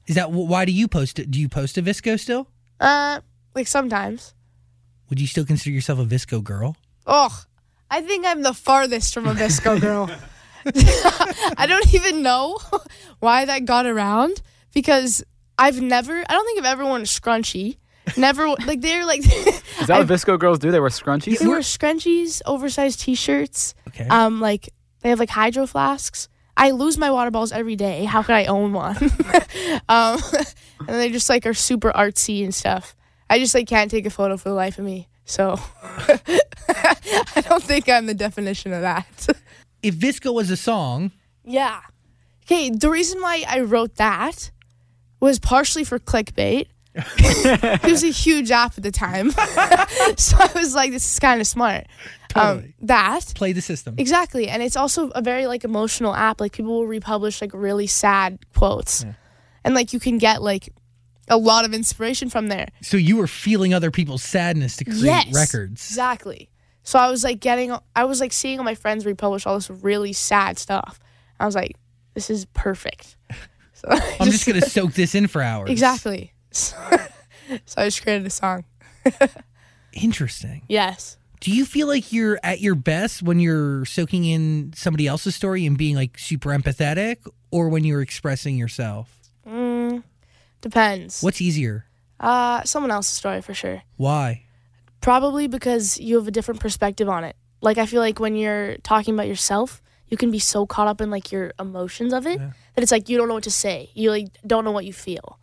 Is 0.06 0.16
that 0.16 0.26
wh- 0.28 0.48
why 0.48 0.64
do 0.64 0.72
you 0.72 0.86
post 0.88 1.18
it? 1.18 1.30
Do 1.30 1.40
you 1.40 1.48
post 1.48 1.78
a 1.78 1.82
VSCO 1.82 2.18
still? 2.20 2.48
Uh, 2.80 3.20
like 3.54 3.66
sometimes. 3.66 4.34
Would 5.08 5.20
you 5.20 5.26
still 5.26 5.44
consider 5.46 5.70
yourself 5.74 5.98
a 5.98 6.04
VSCO 6.04 6.44
girl? 6.44 6.76
Oh, 7.06 7.42
I 7.90 8.02
think 8.02 8.26
I'm 8.26 8.42
the 8.42 8.52
farthest 8.52 9.14
from 9.14 9.26
a 9.26 9.32
VSCO 9.34 9.80
girl. 9.86 10.10
I 11.56 11.66
don't 11.66 11.92
even 11.94 12.22
know 12.22 12.58
why 13.20 13.44
that 13.46 13.64
got 13.64 13.86
around 13.86 14.42
because 14.74 15.24
I've 15.58 15.80
never. 15.80 16.18
I 16.28 16.32
don't 16.32 16.44
think 16.44 16.58
I've 16.58 16.66
ever 16.72 16.84
worn 16.84 17.00
a 17.02 17.04
scrunchie. 17.04 17.78
Never 18.16 18.48
like 18.48 18.80
they're 18.80 19.06
like 19.06 19.20
Is 19.80 19.86
that 19.86 19.98
what 19.98 20.06
VSCO 20.06 20.38
girls 20.38 20.58
do? 20.58 20.70
They 20.70 20.80
wear 20.80 20.90
scrunchies. 20.90 21.38
they 21.38 21.46
wear 21.46 21.60
scrunchies, 21.60 22.42
oversized 22.46 23.00
T-shirts. 23.00 23.74
Okay. 23.88 24.06
Um, 24.08 24.40
like 24.40 24.70
they 25.00 25.10
have 25.10 25.18
like 25.18 25.30
hydro 25.30 25.66
flasks. 25.66 26.28
I 26.56 26.72
lose 26.72 26.98
my 26.98 27.10
water 27.10 27.30
bottles 27.30 27.52
every 27.52 27.76
day. 27.76 28.04
How 28.04 28.22
could 28.22 28.34
I 28.34 28.46
own 28.46 28.72
one? 28.72 28.96
um, 29.88 30.20
and 30.80 30.88
they 30.88 31.10
just 31.10 31.28
like 31.28 31.46
are 31.46 31.54
super 31.54 31.92
artsy 31.92 32.42
and 32.42 32.54
stuff. 32.54 32.96
I 33.30 33.38
just 33.38 33.54
like 33.54 33.68
can't 33.68 33.90
take 33.90 34.06
a 34.06 34.10
photo 34.10 34.36
for 34.36 34.48
the 34.48 34.54
life 34.54 34.78
of 34.78 34.84
me. 34.84 35.08
So 35.24 35.60
I 35.86 37.42
don't 37.42 37.62
think 37.62 37.88
I'm 37.88 38.06
the 38.06 38.14
definition 38.14 38.72
of 38.72 38.80
that. 38.80 39.28
if 39.82 39.94
VSCO 39.94 40.34
was 40.34 40.50
a 40.50 40.56
song, 40.56 41.12
yeah. 41.44 41.80
Okay, 42.44 42.70
the 42.70 42.88
reason 42.90 43.20
why 43.20 43.44
I 43.46 43.60
wrote 43.60 43.96
that 43.96 44.50
was 45.20 45.38
partially 45.38 45.84
for 45.84 45.98
clickbait. 45.98 46.68
It 46.94 47.82
was 47.82 48.02
a 48.02 48.10
huge 48.10 48.50
app 48.50 48.76
at 48.76 48.82
the 48.82 48.90
time. 48.90 49.30
so 50.16 50.36
I 50.38 50.50
was 50.54 50.74
like, 50.74 50.90
this 50.90 51.10
is 51.12 51.18
kind 51.18 51.40
of 51.40 51.46
smart. 51.46 51.86
Totally. 52.28 52.64
Um, 52.64 52.74
that 52.82 53.32
play 53.34 53.52
the 53.52 53.60
system. 53.60 53.94
Exactly. 53.98 54.48
And 54.48 54.62
it's 54.62 54.76
also 54.76 55.08
a 55.10 55.22
very 55.22 55.46
like 55.46 55.64
emotional 55.64 56.14
app. 56.14 56.40
Like 56.40 56.52
people 56.52 56.72
will 56.72 56.86
republish 56.86 57.40
like 57.40 57.52
really 57.54 57.86
sad 57.86 58.38
quotes. 58.54 59.04
And 59.64 59.74
like 59.74 59.92
you 59.92 60.00
can 60.00 60.18
get 60.18 60.42
like 60.42 60.72
a 61.28 61.36
lot 61.36 61.64
of 61.64 61.74
inspiration 61.74 62.30
from 62.30 62.48
there. 62.48 62.68
So 62.82 62.96
you 62.96 63.16
were 63.16 63.26
feeling 63.26 63.74
other 63.74 63.90
people's 63.90 64.22
sadness 64.22 64.76
to 64.78 64.84
create 64.84 65.04
yes. 65.04 65.34
records. 65.34 65.88
Exactly. 65.88 66.50
So 66.82 66.98
I 66.98 67.10
was 67.10 67.22
like 67.22 67.40
getting 67.40 67.76
I 67.94 68.04
was 68.04 68.20
like 68.20 68.32
seeing 68.32 68.58
all 68.58 68.64
my 68.64 68.74
friends 68.74 69.04
republish 69.04 69.46
all 69.46 69.54
this 69.54 69.70
really 69.70 70.12
sad 70.12 70.58
stuff. 70.58 70.98
I 71.38 71.46
was 71.46 71.54
like, 71.54 71.76
this 72.14 72.30
is 72.30 72.46
perfect. 72.46 73.16
So 73.80 73.88
I'm 73.90 74.26
just 74.32 74.44
gonna 74.44 74.60
soak 74.60 74.94
this 74.94 75.14
in 75.14 75.28
for 75.28 75.40
hours. 75.40 75.70
Exactly. 75.70 76.32
So, 77.64 77.80
I 77.80 77.86
just 77.86 78.02
created 78.02 78.26
a 78.26 78.30
song. 78.30 78.64
Interesting. 79.94 80.62
Yes. 80.68 81.16
Do 81.40 81.50
you 81.50 81.64
feel 81.64 81.86
like 81.86 82.12
you're 82.12 82.38
at 82.42 82.60
your 82.60 82.74
best 82.74 83.22
when 83.22 83.38
you're 83.40 83.84
soaking 83.84 84.24
in 84.24 84.72
somebody 84.74 85.06
else's 85.06 85.34
story 85.34 85.64
and 85.66 85.78
being 85.78 85.94
like 85.94 86.18
super 86.18 86.50
empathetic, 86.50 87.26
or 87.50 87.68
when 87.68 87.84
you're 87.84 88.02
expressing 88.02 88.56
yourself? 88.58 89.16
Mm, 89.48 90.02
depends. 90.60 91.22
What's 91.22 91.40
easier? 91.40 91.86
Uh 92.20 92.64
someone 92.64 92.90
else's 92.90 93.16
story 93.16 93.40
for 93.40 93.54
sure. 93.54 93.82
Why? 93.96 94.44
Probably 95.00 95.46
because 95.46 95.98
you 95.98 96.16
have 96.16 96.26
a 96.26 96.32
different 96.32 96.60
perspective 96.60 97.08
on 97.08 97.22
it. 97.22 97.36
Like 97.60 97.78
I 97.78 97.86
feel 97.86 98.00
like 98.00 98.18
when 98.18 98.34
you're 98.34 98.76
talking 98.78 99.14
about 99.14 99.28
yourself, 99.28 99.80
you 100.08 100.16
can 100.16 100.30
be 100.30 100.40
so 100.40 100.66
caught 100.66 100.88
up 100.88 101.00
in 101.00 101.10
like 101.10 101.30
your 101.30 101.52
emotions 101.60 102.12
of 102.12 102.26
it 102.26 102.38
that 102.38 102.82
it's 102.82 102.90
like 102.90 103.08
you 103.08 103.16
don't 103.16 103.28
know 103.28 103.34
what 103.34 103.44
to 103.44 103.50
say. 103.50 103.90
You 103.94 104.10
like 104.10 104.26
don't 104.46 104.64
know 104.64 104.72
what 104.72 104.84
you 104.84 104.92
feel 104.92 105.38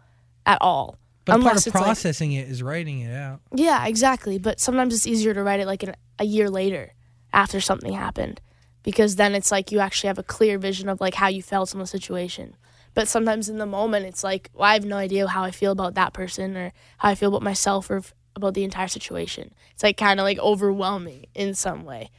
at 0.45 0.57
all. 0.61 0.97
But 1.25 1.41
part 1.41 1.53
of 1.57 1.65
it's 1.65 1.73
like- 1.73 1.83
processing 1.83 2.33
it 2.33 2.47
is 2.47 2.61
writing 2.61 2.99
it 2.99 3.13
out. 3.13 3.41
Yeah, 3.53 3.85
exactly. 3.87 4.37
But 4.37 4.59
sometimes 4.59 4.93
it's 4.93 5.07
easier 5.07 5.33
to 5.33 5.41
write 5.43 5.59
it 5.59 5.65
like 5.65 5.83
an, 5.83 5.95
a 6.19 6.23
year 6.25 6.49
later 6.49 6.93
after 7.33 7.59
something 7.59 7.93
happened 7.93 8.41
because 8.83 9.15
then 9.15 9.33
it's 9.33 9.51
like 9.51 9.71
you 9.71 9.79
actually 9.79 10.07
have 10.07 10.19
a 10.19 10.23
clear 10.23 10.59
vision 10.59 10.87
of 10.87 11.01
like 11.01 11.15
how 11.15 11.27
you 11.27 11.41
felt 11.41 11.73
in 11.73 11.79
the 11.79 11.87
situation. 11.87 12.55
But 12.93 13.07
sometimes 13.07 13.49
in 13.49 13.57
the 13.57 13.65
moment, 13.65 14.05
it's 14.05 14.23
like, 14.23 14.49
well, 14.53 14.69
I 14.69 14.73
have 14.73 14.85
no 14.85 14.97
idea 14.97 15.27
how 15.27 15.43
I 15.43 15.51
feel 15.51 15.71
about 15.71 15.95
that 15.95 16.13
person 16.13 16.55
or 16.55 16.71
how 16.99 17.09
I 17.09 17.15
feel 17.15 17.29
about 17.29 17.41
myself 17.41 17.89
or 17.89 17.97
f- 17.97 18.13
about 18.35 18.53
the 18.53 18.63
entire 18.63 18.87
situation. 18.87 19.53
It's 19.73 19.83
like 19.83 19.97
kind 19.97 20.19
of 20.19 20.23
like 20.23 20.39
overwhelming 20.39 21.25
in 21.33 21.55
some 21.55 21.83
way. 21.83 22.09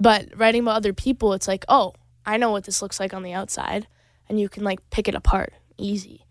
But 0.00 0.28
writing 0.36 0.62
about 0.62 0.76
other 0.76 0.92
people, 0.94 1.32
it's 1.34 1.48
like, 1.48 1.64
oh, 1.68 1.94
I 2.24 2.36
know 2.36 2.50
what 2.50 2.64
this 2.64 2.80
looks 2.80 2.98
like 3.00 3.12
on 3.12 3.22
the 3.24 3.32
outside. 3.34 3.88
And 4.28 4.40
you 4.40 4.48
can 4.48 4.62
like 4.64 4.88
pick 4.90 5.08
it 5.08 5.14
apart 5.14 5.52
easy. 5.76 6.24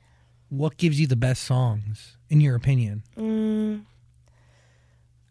What 0.52 0.76
gives 0.76 1.00
you 1.00 1.08
the 1.08 1.16
best 1.16 1.46
songs, 1.46 2.18
in 2.30 2.42
your 2.42 2.58
opinion? 2.58 3.04
Mm. 3.18 3.86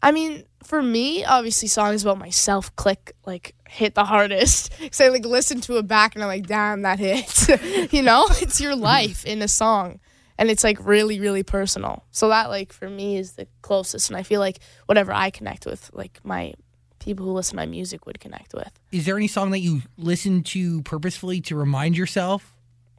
I 0.01 0.11
mean, 0.11 0.45
for 0.63 0.81
me, 0.81 1.23
obviously, 1.23 1.67
songs 1.67 2.01
about 2.01 2.17
myself 2.17 2.75
click 2.75 3.15
like 3.23 3.53
hit 3.69 3.93
the 3.93 4.03
hardest. 4.03 4.71
Cause 4.79 4.99
I 4.99 5.09
like 5.09 5.23
listen 5.23 5.61
to 5.61 5.77
it 5.77 5.87
back 5.87 6.15
and 6.15 6.23
I'm 6.23 6.27
like, 6.27 6.47
damn, 6.47 6.81
that 6.81 6.97
hit. 6.97 7.93
you 7.93 8.01
know, 8.01 8.25
it's 8.41 8.59
your 8.59 8.75
life 8.93 9.23
in 9.23 9.43
a 9.43 9.47
song, 9.47 9.99
and 10.39 10.49
it's 10.49 10.63
like 10.63 10.79
really, 10.81 11.19
really 11.19 11.43
personal. 11.43 12.03
So 12.09 12.29
that 12.29 12.49
like 12.49 12.73
for 12.73 12.89
me 12.89 13.17
is 13.17 13.33
the 13.33 13.45
closest, 13.61 14.09
and 14.09 14.17
I 14.17 14.23
feel 14.23 14.39
like 14.39 14.57
whatever 14.87 15.13
I 15.13 15.29
connect 15.29 15.67
with, 15.67 15.91
like 15.93 16.19
my 16.23 16.55
people 16.97 17.27
who 17.27 17.33
listen 17.33 17.51
to 17.51 17.57
my 17.57 17.67
music 17.67 18.07
would 18.07 18.19
connect 18.19 18.55
with. 18.55 18.71
Is 18.91 19.05
there 19.05 19.17
any 19.17 19.27
song 19.27 19.51
that 19.51 19.59
you 19.59 19.83
listen 19.97 20.41
to 20.45 20.81
purposefully 20.81 21.41
to 21.41 21.55
remind 21.55 21.95
yourself 21.95 22.55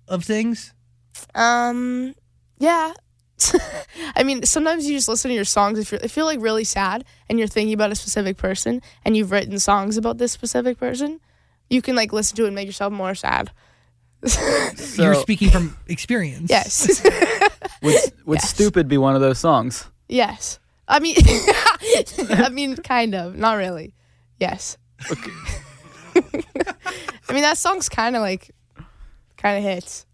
of 0.07 0.23
things? 0.23 0.73
Um, 1.35 2.15
yeah. 2.59 2.93
I 4.15 4.23
mean, 4.23 4.45
sometimes 4.45 4.89
you 4.89 4.97
just 4.97 5.09
listen 5.09 5.31
to 5.31 5.35
your 5.35 5.45
songs 5.45 5.79
if 5.79 5.91
you're 5.91 6.01
if 6.03 6.17
you're 6.17 6.25
like 6.25 6.41
really 6.41 6.65
sad 6.65 7.05
and 7.29 7.39
you're 7.39 7.49
thinking 7.49 7.75
about 7.75 7.91
a 7.91 7.95
specific 7.95 8.37
person 8.37 8.83
and 9.05 9.17
you've 9.17 9.31
written 9.31 9.59
songs 9.59 9.97
about 9.97 10.19
this 10.19 10.33
specific 10.33 10.79
person, 10.79 11.21
you 11.69 11.83
can 11.83 11.97
like 11.97 12.13
listen 12.13 12.37
to 12.37 12.45
it 12.45 12.49
and 12.49 12.55
make 12.55 12.67
yourself 12.67 12.93
more 12.93 13.15
sad. 13.15 13.51
You're 14.95 15.17
speaking 15.17 15.51
from 15.51 15.77
experience. 15.89 16.49
Yes. 16.49 17.05
Would, 17.83 17.97
would 18.25 18.41
"Stupid" 18.41 18.87
be 18.87 18.97
one 18.97 19.17
of 19.17 19.21
those 19.21 19.41
songs? 19.41 19.89
yes. 20.09 20.61
I 20.87 21.01
mean 21.01 21.17
I 21.19 22.49
mean 22.53 22.77
kind 22.77 23.17
of, 23.17 23.37
not 23.37 23.55
really. 23.55 23.95
Yes. 24.39 24.79
I 25.11 25.15
mean 27.33 27.43
that 27.43 27.59
song's 27.59 27.89
kind 27.89 28.15
of 28.15 28.23
like 28.23 28.53
kind 29.37 29.59
of 29.59 29.65
hits. 29.65 30.07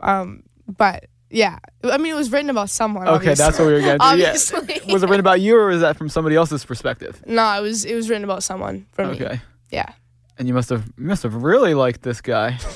Um 0.00 0.42
but 0.66 1.06
yeah. 1.30 1.58
I 1.84 1.98
mean 1.98 2.12
it 2.12 2.16
was 2.16 2.32
written 2.32 2.50
about 2.50 2.70
someone 2.70 3.06
Okay, 3.06 3.14
obviously. 3.16 3.44
that's 3.44 3.58
what 3.58 3.66
we 3.66 3.72
were 3.74 3.80
do. 3.80 3.96
Obviously. 4.00 4.80
Yeah. 4.86 4.92
Was 4.92 5.02
it 5.02 5.08
written 5.08 5.20
about 5.20 5.40
you, 5.40 5.56
or 5.58 5.70
is 5.70 5.80
that 5.82 5.96
from 5.96 6.08
somebody 6.08 6.36
else's 6.36 6.64
perspective? 6.64 7.22
No, 7.26 7.58
it 7.58 7.62
was 7.62 7.84
it 7.84 7.94
was 7.94 8.08
written 8.08 8.24
about 8.24 8.42
someone 8.42 8.86
from 8.92 9.10
me. 9.12 9.16
Okay. 9.22 9.40
Yeah. 9.70 9.92
And 10.38 10.46
you 10.48 10.54
must 10.54 10.70
have 10.70 10.86
you 10.96 11.04
must 11.04 11.22
have 11.24 11.34
really 11.34 11.74
liked 11.74 12.02
this 12.02 12.20
guy. 12.20 12.58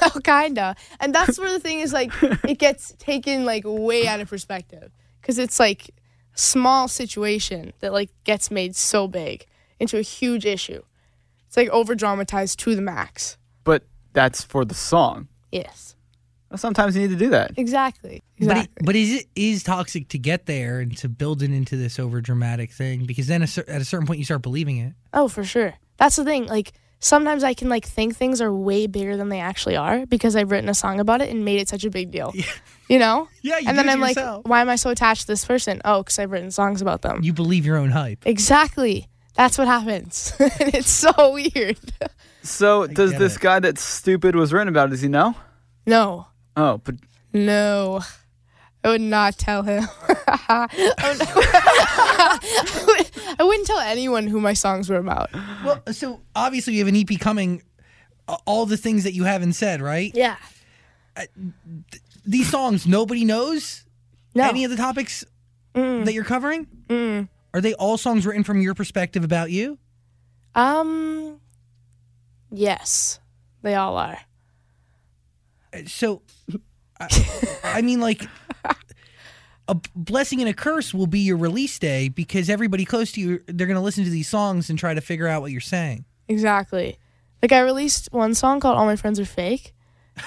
Well, 0.00 0.10
kinda. 0.22 0.76
And 1.00 1.12
that's 1.12 1.40
where 1.40 1.50
the 1.50 1.58
thing 1.58 1.80
is 1.80 1.92
like 1.92 2.12
it 2.44 2.58
gets 2.58 2.94
taken 2.98 3.44
like 3.44 3.64
way 3.66 4.06
out 4.06 4.20
of 4.20 4.28
perspective 4.30 4.92
because 5.20 5.38
it's 5.38 5.58
like 5.58 5.88
a 6.34 6.38
small 6.38 6.86
situation 6.86 7.72
that 7.80 7.92
like 7.92 8.10
gets 8.22 8.48
made 8.50 8.76
so 8.76 9.08
big 9.08 9.46
into 9.80 9.98
a 9.98 10.02
huge 10.02 10.46
issue. 10.46 10.82
It's 11.48 11.56
like 11.56 11.68
over 11.70 11.96
dramatized 11.96 12.60
to 12.60 12.76
the 12.76 12.82
max. 12.82 13.38
But 13.64 13.84
that's 14.12 14.44
for 14.44 14.64
the 14.64 14.74
song. 14.74 15.26
Yes. 15.50 15.96
Sometimes 16.56 16.96
you 16.96 17.02
need 17.02 17.10
to 17.10 17.16
do 17.16 17.30
that. 17.30 17.52
Exactly. 17.56 18.22
But, 18.40 18.56
it, 18.56 18.70
but 18.82 18.96
is 18.96 19.20
it 19.20 19.26
is 19.36 19.62
toxic 19.62 20.08
to 20.08 20.18
get 20.18 20.46
there 20.46 20.80
and 20.80 20.96
to 20.98 21.08
build 21.08 21.42
it 21.42 21.50
into 21.52 21.76
this 21.76 21.98
over 21.98 22.20
dramatic 22.20 22.72
thing? 22.72 23.04
Because 23.04 23.26
then 23.26 23.42
a 23.42 23.46
cer- 23.46 23.64
at 23.68 23.80
a 23.82 23.84
certain 23.84 24.06
point 24.06 24.18
you 24.18 24.24
start 24.24 24.42
believing 24.42 24.78
it. 24.78 24.94
oh, 25.12 25.28
for 25.28 25.44
sure. 25.44 25.74
That's 25.98 26.16
the 26.16 26.24
thing. 26.24 26.46
Like 26.46 26.72
sometimes 27.00 27.44
I 27.44 27.54
can 27.54 27.68
like 27.68 27.84
think 27.84 28.16
things 28.16 28.40
are 28.40 28.52
way 28.52 28.86
bigger 28.86 29.16
than 29.16 29.28
they 29.28 29.40
actually 29.40 29.76
are 29.76 30.06
because 30.06 30.36
I've 30.36 30.50
written 30.50 30.68
a 30.70 30.74
song 30.74 31.00
about 31.00 31.20
it 31.20 31.28
and 31.28 31.44
made 31.44 31.60
it 31.60 31.68
such 31.68 31.84
a 31.84 31.90
big 31.90 32.10
deal. 32.10 32.32
You 32.90 32.98
know? 32.98 33.28
Yeah, 33.42 33.58
you 33.58 33.68
and 33.68 33.76
then 33.76 33.86
I'm 33.90 34.00
like, 34.00 34.16
why 34.46 34.62
am 34.62 34.70
I 34.70 34.76
so 34.76 34.88
attached 34.88 35.20
to 35.20 35.26
this 35.26 35.44
person? 35.44 35.82
Oh, 35.84 36.02
because 36.02 36.18
I've 36.18 36.30
written 36.30 36.50
songs 36.50 36.80
about 36.80 37.02
them. 37.02 37.20
You 37.22 37.34
believe 37.34 37.66
your 37.66 37.76
own 37.76 37.90
hype. 37.90 38.26
exactly. 38.26 39.08
That's 39.34 39.58
what 39.58 39.66
happens. 39.66 40.32
and 40.38 40.74
it's 40.74 40.88
so 40.90 41.32
weird. 41.34 41.78
So 42.42 42.86
does 42.86 43.12
this 43.18 43.36
it. 43.36 43.42
guy 43.42 43.60
that's 43.60 43.82
stupid 43.82 44.34
was 44.34 44.54
written 44.54 44.68
about? 44.68 44.88
Does 44.88 45.02
he 45.02 45.08
know? 45.08 45.34
no. 45.84 46.28
Oh, 46.58 46.78
but 46.84 46.96
No. 47.32 48.00
I 48.84 48.88
would 48.90 49.00
not 49.00 49.36
tell 49.38 49.62
him. 49.62 49.84
I, 50.28 50.68
would, 52.86 53.10
I 53.40 53.42
wouldn't 53.44 53.66
tell 53.66 53.78
anyone 53.80 54.26
who 54.26 54.40
my 54.40 54.52
songs 54.52 54.88
were 54.88 54.96
about. 54.98 55.30
Well, 55.64 55.82
so 55.92 56.20
obviously 56.36 56.74
you 56.74 56.84
have 56.84 56.88
an 56.88 56.96
EP 56.96 57.18
coming. 57.18 57.62
All 58.46 58.66
the 58.66 58.76
things 58.76 59.04
that 59.04 59.14
you 59.14 59.24
haven't 59.24 59.54
said, 59.54 59.80
right? 59.80 60.12
Yeah. 60.14 60.36
These 62.24 62.50
songs, 62.50 62.86
nobody 62.86 63.24
knows 63.24 63.84
No. 64.34 64.48
any 64.48 64.64
of 64.64 64.70
the 64.70 64.76
topics 64.76 65.24
that 65.74 66.12
you're 66.12 66.24
covering. 66.24 66.66
Are 67.54 67.60
they 67.60 67.74
all 67.74 67.96
songs 67.98 68.26
written 68.26 68.44
from 68.44 68.60
your 68.60 68.74
perspective 68.74 69.24
about 69.24 69.50
you? 69.50 69.78
Um. 70.54 71.40
Yes, 72.50 73.18
they 73.62 73.74
all 73.74 73.96
are. 73.96 74.18
So, 75.86 76.22
I, 77.00 77.08
I 77.64 77.82
mean, 77.82 78.00
like, 78.00 78.26
a 79.68 79.76
blessing 79.94 80.40
and 80.40 80.48
a 80.48 80.54
curse 80.54 80.94
will 80.94 81.06
be 81.06 81.20
your 81.20 81.36
release 81.36 81.78
day 81.78 82.08
because 82.08 82.48
everybody 82.48 82.84
close 82.84 83.12
to 83.12 83.20
you, 83.20 83.42
they're 83.46 83.66
going 83.66 83.76
to 83.76 83.82
listen 83.82 84.04
to 84.04 84.10
these 84.10 84.28
songs 84.28 84.70
and 84.70 84.78
try 84.78 84.94
to 84.94 85.00
figure 85.00 85.28
out 85.28 85.42
what 85.42 85.52
you're 85.52 85.60
saying. 85.60 86.04
Exactly. 86.26 86.98
Like 87.42 87.52
I 87.52 87.60
released 87.60 88.08
one 88.10 88.34
song 88.34 88.60
called 88.60 88.76
"All 88.76 88.86
My 88.86 88.96
Friends 88.96 89.20
Are 89.20 89.24
Fake." 89.24 89.74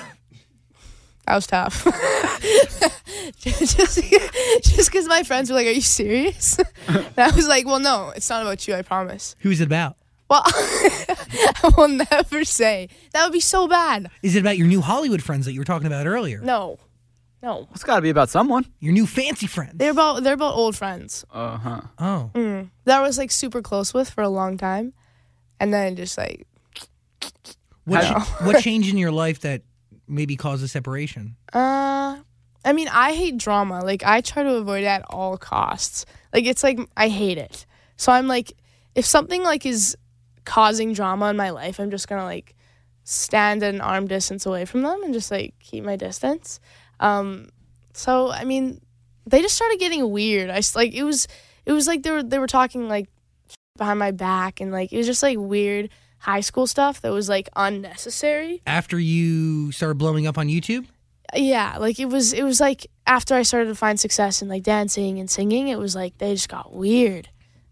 That 1.27 1.35
was 1.35 1.47
tough. 1.47 1.83
just 3.37 3.77
just 3.77 4.91
because 4.91 5.07
my 5.07 5.21
friends 5.23 5.49
were 5.49 5.55
like, 5.55 5.67
"Are 5.67 5.71
you 5.71 5.79
serious?" 5.79 6.57
and 6.87 7.13
I 7.15 7.29
was 7.29 7.47
like, 7.47 7.65
"Well, 7.65 7.79
no, 7.79 8.11
it's 8.15 8.29
not 8.29 8.41
about 8.41 8.67
you. 8.67 8.73
I 8.73 8.81
promise." 8.81 9.35
Who's 9.39 9.61
it 9.61 9.65
about? 9.65 9.97
Well, 10.31 10.43
I 10.47 11.71
will 11.77 11.89
never 11.89 12.45
say 12.45 12.87
that 13.11 13.25
would 13.25 13.33
be 13.33 13.41
so 13.41 13.67
bad. 13.67 14.09
Is 14.23 14.35
it 14.37 14.39
about 14.39 14.57
your 14.57 14.67
new 14.67 14.79
Hollywood 14.79 15.21
friends 15.21 15.45
that 15.45 15.51
you 15.51 15.59
were 15.59 15.65
talking 15.65 15.87
about 15.87 16.07
earlier? 16.07 16.39
No, 16.39 16.79
no, 17.43 17.67
it's 17.71 17.83
got 17.83 17.97
to 17.97 18.01
be 18.01 18.09
about 18.11 18.29
someone. 18.29 18.65
Your 18.79 18.93
new 18.93 19.05
fancy 19.05 19.45
friends? 19.47 19.73
they're 19.75 19.91
about 19.91 20.23
they're 20.23 20.35
about 20.35 20.55
old 20.55 20.77
friends 20.77 21.25
Uh 21.33 21.57
huh. 21.57 21.81
oh. 21.99 22.31
that 22.85 22.99
I 22.99 23.01
was 23.01 23.17
like 23.17 23.29
super 23.29 23.61
close 23.61 23.93
with 23.93 24.09
for 24.09 24.21
a 24.21 24.29
long 24.29 24.57
time, 24.57 24.93
and 25.59 25.73
then 25.73 25.97
just 25.97 26.17
like 26.17 26.47
What, 27.83 28.03
How- 28.05 28.19
ch- 28.21 28.41
what 28.45 28.61
changed 28.63 28.89
in 28.89 28.97
your 28.97 29.11
life 29.11 29.41
that 29.41 29.63
maybe 30.07 30.35
caused 30.37 30.63
a 30.63 30.67
separation? 30.69 31.35
Uh, 31.51 32.17
I 32.63 32.73
mean, 32.73 32.87
I 32.89 33.13
hate 33.13 33.37
drama. 33.37 33.79
Like, 33.83 34.03
I 34.03 34.21
try 34.21 34.43
to 34.43 34.53
avoid 34.55 34.83
it 34.83 34.87
at 34.87 35.03
all 35.09 35.37
costs. 35.37 36.05
Like, 36.33 36.45
it's 36.45 36.63
like 36.63 36.79
I 36.95 37.09
hate 37.09 37.37
it. 37.37 37.65
So 37.97 38.11
I'm 38.13 38.27
like, 38.27 38.53
if 38.95 39.05
something 39.05 39.41
like 39.43 39.65
is 39.65 39.97
causing 40.45 40.93
drama 40.93 41.29
in 41.29 41.37
my 41.37 41.49
life, 41.49 41.79
I'm 41.79 41.91
just 41.91 42.07
gonna 42.07 42.25
like 42.25 42.55
stand 43.03 43.63
at 43.63 43.73
an 43.73 43.81
arm 43.81 44.07
distance 44.07 44.45
away 44.45 44.65
from 44.65 44.81
them 44.83 45.03
and 45.03 45.13
just 45.13 45.31
like 45.31 45.53
keep 45.59 45.83
my 45.83 45.95
distance. 45.95 46.59
Um, 46.99 47.49
so 47.93 48.31
I 48.31 48.43
mean, 48.43 48.81
they 49.25 49.41
just 49.41 49.55
started 49.55 49.79
getting 49.79 50.09
weird. 50.09 50.49
I 50.49 50.61
like 50.75 50.93
it 50.93 51.03
was, 51.03 51.27
it 51.65 51.71
was 51.71 51.87
like 51.87 52.03
they 52.03 52.11
were 52.11 52.23
they 52.23 52.39
were 52.39 52.47
talking 52.47 52.87
like 52.87 53.09
behind 53.77 53.99
my 53.99 54.11
back 54.11 54.61
and 54.61 54.71
like 54.71 54.91
it 54.91 54.97
was 54.97 55.07
just 55.07 55.23
like 55.23 55.37
weird 55.39 55.89
high 56.19 56.41
school 56.41 56.67
stuff 56.67 57.01
that 57.01 57.11
was 57.11 57.27
like 57.29 57.49
unnecessary. 57.55 58.61
After 58.67 58.99
you 58.99 59.71
started 59.71 59.97
blowing 59.97 60.27
up 60.27 60.37
on 60.37 60.47
YouTube? 60.47 60.87
yeah 61.35 61.77
like 61.77 61.99
it 61.99 62.05
was 62.05 62.33
it 62.33 62.43
was 62.43 62.59
like 62.59 62.87
after 63.07 63.35
i 63.35 63.41
started 63.41 63.67
to 63.67 63.75
find 63.75 63.99
success 63.99 64.41
in 64.41 64.47
like 64.47 64.63
dancing 64.63 65.19
and 65.19 65.29
singing 65.29 65.67
it 65.67 65.77
was 65.77 65.95
like 65.95 66.17
they 66.17 66.33
just 66.33 66.49
got 66.49 66.73
weird 66.73 67.29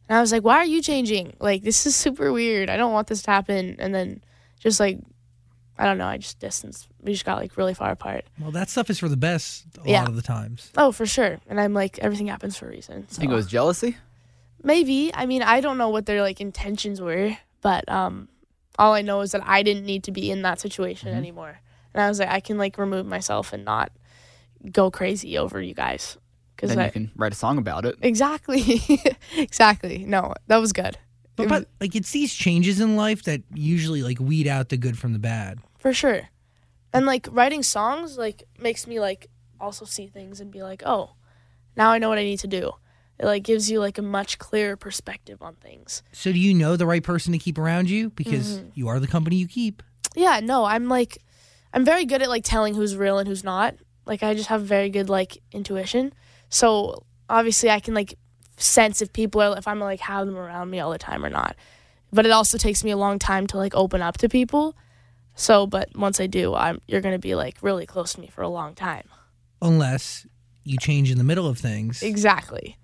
and 0.10 0.18
i 0.18 0.22
was 0.22 0.32
like 0.34 0.44
why 0.44 0.56
are 0.58 0.66
you 0.66 0.82
changing? 0.82 1.36
Like 1.40 1.64
this 1.64 1.86
is 1.86 1.96
super 1.96 2.32
weird. 2.34 2.70
I 2.70 2.76
don't 2.78 2.92
want 2.92 3.08
this 3.08 3.22
to 3.24 3.32
happen. 3.32 3.78
And 3.80 3.94
then 3.96 4.22
just 4.60 4.80
like 4.80 5.00
i 5.78 5.86
don't 5.86 5.98
know 5.98 6.08
i 6.08 6.18
just 6.18 6.40
distanced. 6.40 6.88
We 7.02 7.14
just 7.14 7.24
got 7.26 7.38
like 7.38 7.56
really 7.56 7.74
far 7.74 7.92
apart. 7.92 8.26
Well, 8.42 8.52
that 8.52 8.70
stuff 8.70 8.90
is 8.90 9.00
for 9.00 9.08
the 9.08 9.16
best 9.18 9.66
a 9.86 9.90
Yeah. 9.90 10.00
lot 10.02 10.10
of 10.10 10.16
the 10.18 10.22
times. 10.22 10.72
oh 10.78 10.92
for 10.92 11.06
sure. 11.06 11.40
And 11.48 11.62
i'm 11.62 11.74
like 11.74 12.00
everything 12.00 12.28
happens 12.28 12.58
for 12.58 12.66
a 12.68 12.70
reason 12.72 13.08
so. 13.10 13.20
think 13.22 13.32
it 13.32 13.36
was 13.36 13.48
jealousy. 13.48 13.96
maybe. 14.64 15.12
I 15.14 15.26
mean 15.26 15.44
i 15.44 15.62
don't 15.62 15.78
know 15.78 15.90
what 15.90 16.06
their 16.06 16.22
like 16.22 16.42
intentions 16.42 17.00
were 17.00 17.38
but 17.62 17.88
um 17.88 18.28
all 18.78 18.94
i 18.94 19.02
know 19.02 19.22
is 19.22 19.32
that 19.34 19.44
i 19.46 19.62
didn't 19.64 19.86
need 19.86 20.04
to 20.06 20.12
be 20.12 20.32
in 20.32 20.42
that 20.42 20.60
situation 20.60 21.10
anymore. 21.10 21.60
And 21.94 22.02
i 22.02 22.10
was 22.10 22.20
like 22.20 22.30
i 22.30 22.40
can 22.40 22.58
like 22.58 22.78
remove 22.78 23.06
myself 23.06 23.54
and 23.54 23.64
not 23.66 23.92
go 24.72 24.92
crazy 24.92 25.38
over 25.38 25.62
you 25.62 25.74
guys 25.74 26.18
because 26.60 26.76
Then 26.76 26.80
I, 26.80 26.86
you 26.88 26.92
can 26.92 27.12
write 27.16 27.32
a 27.32 27.36
song 27.36 27.58
about 27.58 27.86
it. 27.86 27.96
Exactly. 28.02 28.82
exactly. 29.38 30.00
No, 30.06 30.34
that 30.48 30.58
was 30.58 30.74
good. 30.74 30.98
But, 31.36 31.44
It 31.44 31.50
was- 31.50 31.60
but 31.62 31.70
like 31.80 31.96
it's 31.96 32.12
these 32.12 32.34
changes 32.34 32.80
in 32.82 32.96
life 32.98 33.24
that 33.24 33.42
usually 33.54 34.04
like 34.04 34.20
weed 34.20 34.48
out 34.48 34.70
the 34.70 34.78
good 34.78 34.98
from 34.98 35.14
the 35.14 35.20
bad. 35.20 35.60
for 35.78 35.94
sure. 35.94 36.30
And 36.92 37.06
like 37.06 37.28
writing 37.32 37.64
songs 37.64 38.18
like 38.18 38.44
makes 38.60 38.88
me 38.88 39.00
like 39.00 39.28
also 39.60 39.86
see 39.86 40.08
things 40.08 40.42
and 40.42 40.52
be 40.52 40.64
like, 40.64 40.82
"Oh, 40.86 41.12
now 41.78 41.92
I 41.92 41.98
know 42.00 42.10
what 42.10 42.18
I 42.18 42.24
need 42.24 42.40
to 42.40 42.48
do." 42.48 42.72
It 43.20 43.26
like 43.26 43.44
gives 43.44 43.70
you 43.70 43.80
like 43.80 43.98
a 43.98 44.02
much 44.02 44.40
clearer 44.40 44.76
perspective 44.76 45.42
on 45.42 45.56
things. 45.56 46.02
So 46.14 46.32
do 46.32 46.40
you 46.40 46.54
know 46.54 46.76
the 46.78 46.86
right 46.88 47.04
person 47.04 47.32
to 47.34 47.38
keep 47.38 47.58
around 47.58 47.90
you 47.90 48.10
because 48.12 48.58
Mm-hmm. 48.60 48.70
you 48.74 48.88
are 48.88 49.00
the 49.00 49.08
company 49.08 49.36
you 49.36 49.48
keep? 49.48 49.84
Yeah, 50.16 50.40
no, 50.42 50.66
I'm 50.66 50.88
like 50.90 51.20
I'm 51.74 51.86
very 51.86 52.06
good 52.06 52.22
at 52.24 52.30
like 52.30 52.44
telling 52.44 52.74
who's 52.76 52.96
real 52.98 53.20
and 53.20 53.28
who's 53.28 53.44
not. 53.44 53.76
Like 54.06 54.24
I 54.24 54.34
just 54.34 54.50
have 54.50 54.64
very 54.64 54.90
good 54.90 55.10
like 55.10 55.38
intuition. 55.52 56.12
So 56.50 57.04
obviously 57.30 57.70
I 57.70 57.80
can 57.80 57.94
like 57.94 58.16
sense 58.58 59.02
if 59.02 59.14
people 59.14 59.42
are 59.42 59.58
if 59.58 59.68
I'm 59.68 59.80
like 59.80 60.00
have 60.02 60.26
them 60.26 60.36
around 60.38 60.70
me 60.70 60.80
all 60.80 60.92
the 60.92 60.98
time 60.98 61.24
or 61.26 61.30
not. 61.30 61.56
But 62.12 62.26
it 62.26 62.32
also 62.32 62.58
takes 62.58 62.84
me 62.84 62.92
a 62.92 62.98
long 62.98 63.20
time 63.20 63.48
to 63.48 63.58
like 63.58 63.74
open 63.76 64.02
up 64.02 64.18
to 64.18 64.30
people. 64.30 64.76
So, 65.36 65.66
but 65.68 65.96
once 65.96 66.20
I 66.20 66.28
do, 66.28 66.54
I'm 66.56 66.82
you're 66.88 67.02
to 67.02 67.20
be 67.20 67.36
like 67.36 67.58
really 67.62 67.86
close 67.86 68.14
to 68.14 68.22
me 68.22 68.28
for 68.28 68.42
a 68.42 68.50
long 68.50 68.76
time. 68.76 69.04
Unless 69.62 70.26
you 70.64 70.78
change 70.78 71.12
in 71.12 71.18
the 71.18 71.24
middle 71.24 71.48
of 71.48 71.58
things. 71.58 72.02
Exactly. 72.04 72.78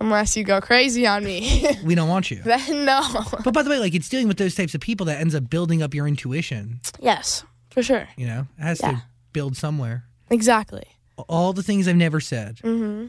Unless 0.00 0.34
you 0.36 0.44
go 0.44 0.60
crazy 0.62 1.06
on 1.06 1.24
me. 1.24 1.66
We 1.84 1.94
don't 1.94 2.08
want 2.08 2.30
you. 2.30 2.40
then 2.42 2.84
no. 2.86 3.02
But 3.44 3.52
by 3.52 3.62
the 3.62 3.68
way, 3.70 3.78
like 3.78 3.94
it's 3.94 4.08
dealing 4.08 4.28
with 4.28 4.38
those 4.38 4.54
types 4.54 4.74
of 4.74 4.80
people 4.80 5.04
that 5.06 5.20
ends 5.20 5.34
up 5.34 5.50
building 5.50 5.82
up 5.82 5.92
your 5.92 6.06
intuition. 6.08 6.80
yes, 7.00 7.44
for 7.70 7.82
sure. 7.82 8.08
You 8.16 8.26
know, 8.26 8.46
it 8.58 8.62
has 8.62 8.80
Yeah. 8.80 8.92
to 8.92 9.02
build 9.32 9.56
somewhere. 9.56 10.04
Exactly. 10.30 10.84
All 11.28 11.52
the 11.52 11.62
things 11.62 11.86
I've 11.88 11.96
never 11.96 12.20
said. 12.20 12.56
Mm-hmm. 12.56 13.06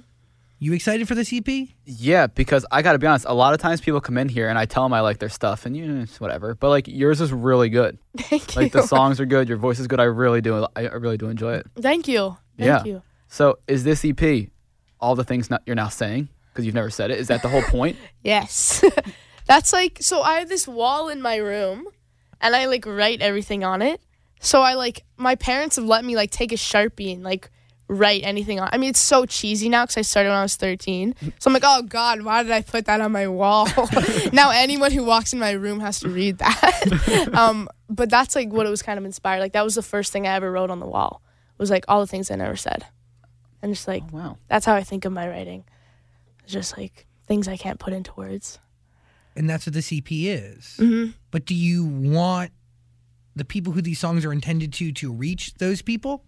You 0.59 0.73
excited 0.73 1.07
for 1.07 1.15
this 1.15 1.33
E 1.33 1.41
EP? 1.43 1.69
Yeah, 1.85 2.27
because 2.27 2.67
I 2.71 2.83
got 2.83 2.93
to 2.93 2.99
be 2.99 3.07
honest. 3.07 3.25
A 3.27 3.33
lot 3.33 3.55
of 3.55 3.59
times 3.59 3.81
people 3.81 3.99
come 3.99 4.15
in 4.19 4.29
here 4.29 4.47
and 4.47 4.59
I 4.59 4.65
tell 4.65 4.83
them 4.83 4.93
I 4.93 4.99
like 5.01 5.17
their 5.17 5.27
stuff 5.29 5.65
and 5.65 5.75
you 5.75 5.87
know, 5.87 6.03
it's 6.03 6.21
whatever. 6.21 6.53
But 6.53 6.69
like 6.69 6.87
yours 6.87 7.19
is 7.19 7.33
really 7.33 7.69
good. 7.69 7.97
Thank 8.17 8.31
Like 8.49 8.55
you. 8.55 8.61
Like 8.61 8.71
the 8.73 8.83
songs 8.87 9.19
are 9.19 9.25
good. 9.25 9.49
Your 9.49 9.57
voice 9.57 9.79
is 9.79 9.87
good. 9.87 9.99
I 9.99 10.03
really 10.03 10.39
do. 10.41 10.67
I 10.75 10.81
I 10.85 10.93
really 10.93 11.17
do 11.17 11.29
enjoy 11.29 11.53
it. 11.55 11.67
Thank 11.79 12.07
you. 12.07 12.37
Thank 12.59 12.67
Yeah. 12.67 12.83
you. 12.83 13.01
So 13.27 13.57
is 13.67 13.83
this 13.83 14.05
EP 14.05 14.49
all 14.99 15.15
the 15.15 15.23
things 15.23 15.49
not, 15.49 15.63
you're 15.65 15.75
now 15.75 15.89
saying 15.89 16.29
because 16.53 16.63
you've 16.63 16.75
never 16.75 16.91
said 16.91 17.09
it? 17.09 17.19
Is 17.19 17.27
that 17.29 17.41
the 17.41 17.49
whole 17.49 17.63
point? 17.63 17.97
Yes. 18.23 18.83
That's 19.47 19.73
like 19.73 19.97
so 20.01 20.21
I 20.21 20.35
have 20.35 20.47
this 20.47 20.67
wall 20.67 21.09
in 21.09 21.23
my 21.23 21.37
room 21.37 21.87
and 22.39 22.55
I 22.55 22.65
like 22.67 22.85
write 22.85 23.21
everything 23.23 23.63
on 23.63 23.81
it. 23.81 23.99
So 24.41 24.61
I 24.61 24.75
like 24.75 25.03
my 25.17 25.33
parents 25.33 25.77
have 25.77 25.85
let 25.85 26.05
me 26.05 26.15
like 26.15 26.29
take 26.29 26.51
a 26.51 26.55
Sharpie 26.55 27.13
and 27.15 27.23
like 27.23 27.49
write 27.91 28.21
anything 28.23 28.59
on. 28.59 28.69
I 28.71 28.77
mean 28.77 28.89
it's 28.89 28.99
so 28.99 29.25
cheesy 29.25 29.67
now 29.67 29.85
cuz 29.85 29.97
I 29.97 30.01
started 30.01 30.29
when 30.29 30.37
I 30.37 30.43
was 30.43 30.55
13. 30.55 31.13
So 31.39 31.49
I'm 31.49 31.53
like, 31.53 31.63
"Oh 31.65 31.81
god, 31.83 32.21
why 32.21 32.41
did 32.41 32.51
I 32.51 32.61
put 32.61 32.85
that 32.85 33.01
on 33.01 33.11
my 33.11 33.27
wall?" 33.27 33.67
now 34.33 34.49
anyone 34.51 34.91
who 34.91 35.03
walks 35.03 35.33
in 35.33 35.39
my 35.39 35.51
room 35.51 35.81
has 35.81 35.99
to 35.99 36.09
read 36.09 36.37
that. 36.37 37.29
um 37.33 37.67
but 37.89 38.09
that's 38.09 38.35
like 38.35 38.49
what 38.49 38.65
it 38.65 38.69
was 38.69 38.81
kind 38.81 38.97
of 38.97 39.05
inspired. 39.05 39.41
Like 39.41 39.53
that 39.53 39.65
was 39.65 39.75
the 39.75 39.81
first 39.81 40.13
thing 40.13 40.25
I 40.25 40.35
ever 40.35 40.51
wrote 40.51 40.71
on 40.71 40.79
the 40.79 40.87
wall. 40.87 41.21
It 41.53 41.59
Was 41.59 41.69
like 41.69 41.85
all 41.87 41.99
the 41.99 42.07
things 42.07 42.31
I 42.31 42.35
never 42.35 42.55
said. 42.55 42.85
And 43.61 43.73
just 43.73 43.87
like 43.87 44.03
wow. 44.11 44.37
that's 44.47 44.65
how 44.65 44.73
I 44.73 44.83
think 44.83 45.05
of 45.05 45.11
my 45.11 45.27
writing. 45.27 45.65
It's 46.43 46.53
just 46.53 46.77
like 46.77 47.05
things 47.27 47.47
I 47.47 47.57
can't 47.57 47.79
put 47.79 47.93
into 47.93 48.13
words. 48.15 48.59
And 49.35 49.49
that's 49.49 49.65
what 49.65 49.73
the 49.73 49.79
EP 49.79 50.11
is. 50.11 50.77
Mm-hmm. 50.79 51.11
But 51.29 51.45
do 51.45 51.55
you 51.55 51.85
want 51.85 52.51
the 53.35 53.45
people 53.45 53.73
who 53.73 53.81
these 53.81 53.99
songs 53.99 54.25
are 54.25 54.33
intended 54.33 54.73
to 54.73 54.91
to 54.93 55.11
reach 55.11 55.53
those 55.55 55.81
people? 55.81 56.23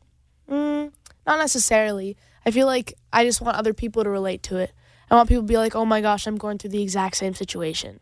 Mm, 0.49 0.91
not 1.25 1.39
necessarily. 1.39 2.17
I 2.45 2.51
feel 2.51 2.67
like 2.67 2.93
I 3.12 3.23
just 3.25 3.41
want 3.41 3.57
other 3.57 3.73
people 3.73 4.03
to 4.03 4.09
relate 4.09 4.43
to 4.43 4.57
it. 4.57 4.71
I 5.09 5.15
want 5.15 5.29
people 5.29 5.43
to 5.43 5.47
be 5.47 5.57
like, 5.57 5.75
"Oh 5.75 5.86
my 5.86 6.01
gosh, 6.01 6.27
I'm 6.27 6.38
going 6.38 6.57
through 6.57 6.71
the 6.71 6.81
exact 6.81 7.17
same 7.17 7.33
situation," 7.36 7.99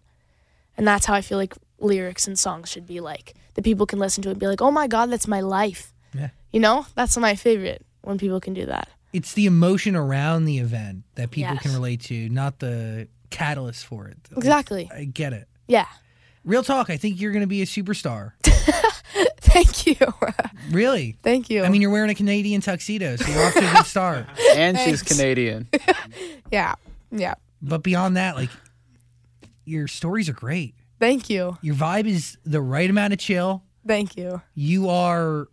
and 0.77 0.87
that's 0.87 1.05
how 1.05 1.13
I 1.13 1.21
feel 1.21 1.37
like 1.37 1.53
lyrics 1.79 2.27
and 2.27 2.37
songs 2.39 2.69
should 2.69 2.85
be 2.87 2.99
like. 2.99 3.33
That 3.55 3.63
people 3.63 3.85
can 3.85 3.99
listen 3.99 4.23
to 4.23 4.29
it 4.29 4.33
and 4.33 4.39
be 4.39 4.47
like, 4.47 4.61
"Oh 4.61 4.71
my 4.71 4.87
god, 4.87 5.09
that's 5.11 5.27
my 5.27 5.41
life." 5.41 5.93
Yeah. 6.13 6.29
You 6.53 6.59
know, 6.61 6.85
that's 6.95 7.17
my 7.17 7.35
favorite 7.35 7.85
when 8.01 8.17
people 8.17 8.39
can 8.39 8.53
do 8.53 8.65
that. 8.65 8.87
It's 9.13 9.33
the 9.33 9.45
emotion 9.45 9.95
around 9.95 10.45
the 10.45 10.59
event 10.59 11.03
that 11.15 11.31
people 11.31 11.53
Yes. 11.53 11.61
can 11.63 11.73
relate 11.73 11.99
to, 12.03 12.29
not 12.29 12.59
the 12.59 13.07
catalyst 13.29 13.85
for 13.85 14.07
it. 14.07 14.17
Like, 14.31 14.37
Exactly. 14.37 14.89
I 14.93 15.03
get 15.03 15.33
it. 15.33 15.47
Yeah. 15.67 15.85
Real 16.45 16.63
talk, 16.63 16.89
I 16.89 16.95
think 16.97 17.19
you're 17.19 17.31
going 17.33 17.41
to 17.41 17.47
be 17.47 17.61
a 17.61 17.65
superstar. 17.65 18.31
Thank 19.53 19.85
you. 19.87 19.95
Really? 20.69 21.17
Thank 21.23 21.49
you. 21.49 21.63
I 21.63 21.69
mean, 21.69 21.81
you're 21.81 21.91
wearing 21.91 22.09
a 22.09 22.15
Canadian 22.15 22.61
tuxedo, 22.61 23.15
so 23.17 23.29
you're 23.31 23.43
off 23.45 23.53
to 23.53 23.59
a 23.69 23.73
good 23.73 23.85
start. 23.85 24.25
And 24.55 24.77
she's 24.77 25.01
Canadian. 25.03 25.67
yeah. 26.51 26.75
Yeah. 27.11 27.35
But 27.61 27.83
beyond 27.83 28.15
that, 28.17 28.35
like, 28.35 28.49
your 29.65 29.87
stories 29.87 30.29
are 30.29 30.33
great. 30.33 30.75
Thank 30.99 31.29
you. 31.29 31.57
Your 31.61 31.75
vibe 31.75 32.05
is 32.07 32.37
the 32.45 32.61
right 32.61 32.89
amount 32.89 33.13
of 33.13 33.19
chill. 33.19 33.63
Thank 33.87 34.15
you. 34.17 34.41
You 34.55 34.89
are 34.89 35.47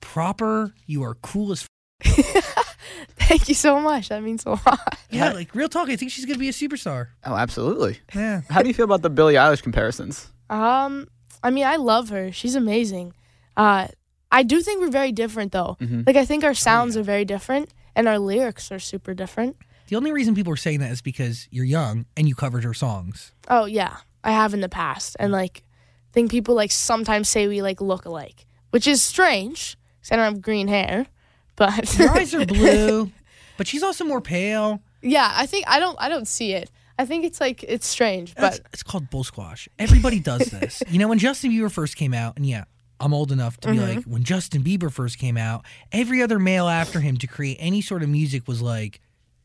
proper. 0.00 0.74
You 0.86 1.02
are 1.04 1.14
cool 1.16 1.52
as. 1.52 1.66
F- 2.04 2.76
Thank 3.18 3.48
you 3.48 3.54
so 3.54 3.80
much. 3.80 4.08
That 4.08 4.22
means 4.22 4.44
a 4.46 4.50
lot. 4.50 4.98
yeah, 5.10 5.32
like 5.32 5.54
real 5.54 5.68
talk. 5.68 5.88
I 5.88 5.96
think 5.96 6.10
she's 6.12 6.24
gonna 6.24 6.38
be 6.38 6.48
a 6.48 6.52
superstar. 6.52 7.08
Oh, 7.24 7.34
absolutely. 7.34 7.98
Yeah. 8.14 8.42
How 8.48 8.62
do 8.62 8.68
you 8.68 8.74
feel 8.74 8.84
about 8.84 9.02
the 9.02 9.10
Billie 9.10 9.34
Eilish 9.34 9.62
comparisons? 9.62 10.28
Um, 10.48 11.08
I 11.42 11.50
mean, 11.50 11.64
I 11.66 11.76
love 11.76 12.08
her. 12.10 12.30
She's 12.32 12.54
amazing. 12.54 13.12
Uh, 13.56 13.88
I 14.30 14.42
do 14.42 14.60
think 14.60 14.80
we're 14.80 14.90
very 14.90 15.12
different 15.12 15.52
though. 15.52 15.76
Like 15.80 16.16
I 16.16 16.24
think 16.24 16.44
our 16.44 16.54
sounds 16.54 16.96
are 16.96 17.02
very 17.02 17.24
different 17.24 17.72
and 17.94 18.06
our 18.08 18.18
lyrics 18.18 18.70
are 18.72 18.78
super 18.78 19.14
different. 19.14 19.56
The 19.88 19.96
only 19.96 20.10
reason 20.12 20.34
people 20.34 20.52
are 20.52 20.56
saying 20.56 20.80
that 20.80 20.90
is 20.90 21.00
because 21.00 21.46
you're 21.50 21.64
young 21.64 22.06
and 22.16 22.28
you 22.28 22.34
covered 22.34 22.64
her 22.64 22.74
songs. 22.74 23.32
Oh 23.48 23.64
yeah, 23.66 23.98
I 24.24 24.32
have 24.32 24.52
in 24.52 24.60
the 24.60 24.68
past, 24.68 25.16
and 25.20 25.30
like, 25.32 25.62
I 26.10 26.12
think 26.12 26.30
people 26.30 26.54
like 26.56 26.72
sometimes 26.72 27.28
say 27.28 27.46
we 27.46 27.62
like 27.62 27.80
look 27.80 28.04
alike, 28.04 28.46
which 28.70 28.86
is 28.86 29.02
strange. 29.02 29.76
'cause 30.02 30.10
I 30.12 30.16
don't 30.16 30.24
have 30.34 30.42
green 30.42 30.66
hair, 30.68 31.06
but 31.54 31.96
Your 31.98 32.10
eyes 32.10 32.34
are 32.34 32.44
blue, 32.44 33.12
but 33.56 33.66
she's 33.68 33.82
also 33.84 34.04
more 34.04 34.20
pale. 34.20 34.82
yeah, 35.02 35.32
I 35.36 35.46
think 35.46 35.64
I 35.68 35.78
don't 35.78 35.96
I 36.00 36.08
don't 36.08 36.26
see 36.28 36.52
it. 36.52 36.70
I 36.98 37.06
think 37.06 37.24
it's 37.24 37.40
like 37.40 37.62
it's 37.62 37.86
strange, 37.86 38.34
That's, 38.34 38.58
but 38.58 38.68
it's 38.72 38.82
called 38.82 39.08
bull 39.10 39.22
squash. 39.24 39.68
Everybody 39.78 40.18
does 40.18 40.46
this. 40.50 40.82
you 40.90 40.98
know, 40.98 41.08
when 41.08 41.18
Justin 41.18 41.52
Bieber 41.52 41.70
first 41.70 41.94
came 41.96 42.12
out, 42.14 42.36
and 42.36 42.44
yeah, 42.46 42.64
I'm 43.00 43.12
old 43.12 43.30
enough 43.32 43.58
to 43.60 43.70
be 43.70 43.76
Mm-hmm. 43.76 43.96
like, 43.96 44.04
when 44.04 44.22
Justin 44.24 44.62
Bieber 44.62 44.90
first 44.92 45.18
came 45.18 45.36
out, 45.36 45.64
every 45.92 46.22
other 46.22 46.38
male 46.38 46.68
after 46.68 47.00
him 47.00 47.16
to 47.18 47.26
create 47.26 47.56
any 47.60 47.80
sort 47.82 48.02
of 48.02 48.08
music 48.08 48.48
was 48.48 48.62
like 48.62 49.00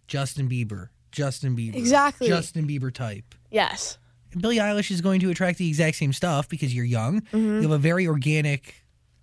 Justin 0.08 0.48
Bieber, 0.50 0.90
Justin 1.12 1.56
Bieber, 1.56 1.76
Exactly. 1.76 2.28
Justin 2.28 2.68
Bieber 2.68 2.94
type. 2.94 3.36
yes, 3.50 3.98
And 4.32 4.42
Billie 4.42 4.58
Eilish 4.58 4.90
is 4.92 5.02
going 5.02 5.20
to 5.22 5.30
attract 5.30 5.58
the 5.58 5.68
exact 5.68 5.98
same 5.98 6.14
stuff 6.14 6.48
because 6.48 6.74
you're 6.74 6.86
young. 6.86 7.22
Mm-hmm. 7.22 7.56
You 7.58 7.62
have 7.64 7.72
a 7.72 7.78
very 7.78 8.08
organic 8.08 8.76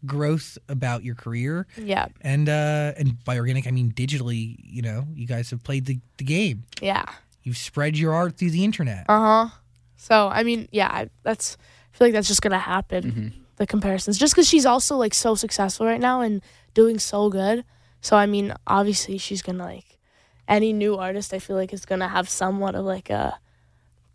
growth 0.07 0.57
about 0.69 1.03
your 1.03 1.15
career, 1.17 1.67
yeah, 1.77 2.07
and 2.21 2.49
uh, 2.49 2.93
and 2.97 3.23
by 3.25 3.37
organic 3.39 3.67
I 3.67 3.71
mean 3.73 3.91
digitally. 3.93 4.57
You 4.63 4.83
know, 4.83 5.07
you 5.15 5.27
guys 5.27 5.51
have 5.51 5.65
played 5.65 5.87
the, 5.87 5.99
the 6.19 6.25
game. 6.25 6.65
yeah. 6.81 7.05
You've 7.43 7.57
spread 7.57 7.97
your 7.97 8.13
art 8.13 8.37
through 8.37 8.51
the 8.51 8.63
internet. 8.63 9.07
Uh 9.09 9.47
huh. 9.49 9.55
So 9.97 10.29
I 10.29 10.43
mean, 10.43 10.69
yeah, 10.71 11.07
that's. 11.23 11.57
I 11.95 11.97
feel 11.99 12.07
like 12.09 12.13
that's 12.15 12.29
just 12.29 12.43
gonna 12.43 12.59
happen. 12.59 13.33
The 13.59 13.67
comparisons, 13.67 14.19
just 14.19 14.35
because 14.35 14.49
she's 14.49 14.67
also 14.67 14.97
like 14.97 15.15
so 15.15 15.35
successful 15.35 15.87
right 15.87 16.01
now 16.01 16.21
and 16.21 16.43
doing 16.75 16.99
so 16.99 17.29
good. 17.29 17.65
So 18.01 18.17
I 18.17 18.27
mean, 18.27 18.55
obviously 18.67 19.19
she's 19.19 19.43
gonna 19.43 19.65
like 19.65 19.99
any 20.47 20.73
new 20.73 20.97
artist. 20.97 21.35
I 21.35 21.39
feel 21.39 21.57
like 21.57 21.73
is 21.73 21.85
gonna 21.85 22.09
have 22.09 22.29
somewhat 22.29 22.75
of 22.75 22.85
like 22.85 23.11
a 23.11 23.39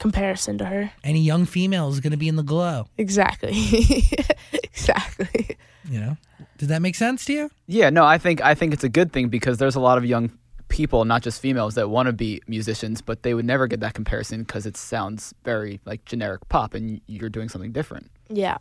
comparison 0.03 0.57
to 0.57 0.65
her. 0.65 0.91
Any 1.03 1.21
young 1.21 1.45
female 1.45 1.87
is 1.89 2.01
going 2.01 2.11
to 2.11 2.17
be 2.17 2.27
in 2.27 2.35
the 2.35 2.43
glow. 2.43 2.87
Exactly. 2.97 3.53
exactly. 4.53 5.57
You 5.89 5.99
know, 5.99 6.17
does 6.57 6.67
that 6.67 6.81
make 6.81 6.95
sense 6.95 7.23
to 7.25 7.33
you? 7.33 7.51
Yeah, 7.67 7.89
no, 7.89 8.03
I 8.03 8.17
think 8.17 8.41
I 8.41 8.53
think 8.53 8.73
it's 8.73 8.83
a 8.83 8.89
good 8.89 9.11
thing 9.13 9.29
because 9.29 9.57
there's 9.57 9.75
a 9.75 9.79
lot 9.79 9.97
of 9.97 10.05
young 10.05 10.31
people, 10.67 11.05
not 11.05 11.21
just 11.21 11.41
females, 11.41 11.75
that 11.75 11.89
want 11.89 12.07
to 12.07 12.13
be 12.13 12.41
musicians, 12.47 13.01
but 13.01 13.23
they 13.23 13.33
would 13.33 13.45
never 13.45 13.67
get 13.67 13.79
that 13.81 13.93
comparison 13.93 14.43
because 14.43 14.65
it 14.65 14.75
sounds 14.75 15.33
very 15.43 15.79
like 15.85 16.03
generic 16.05 16.47
pop, 16.49 16.73
and 16.73 16.99
you're 17.07 17.29
doing 17.29 17.49
something 17.49 17.71
different. 17.71 18.11
Yeah. 18.29 18.57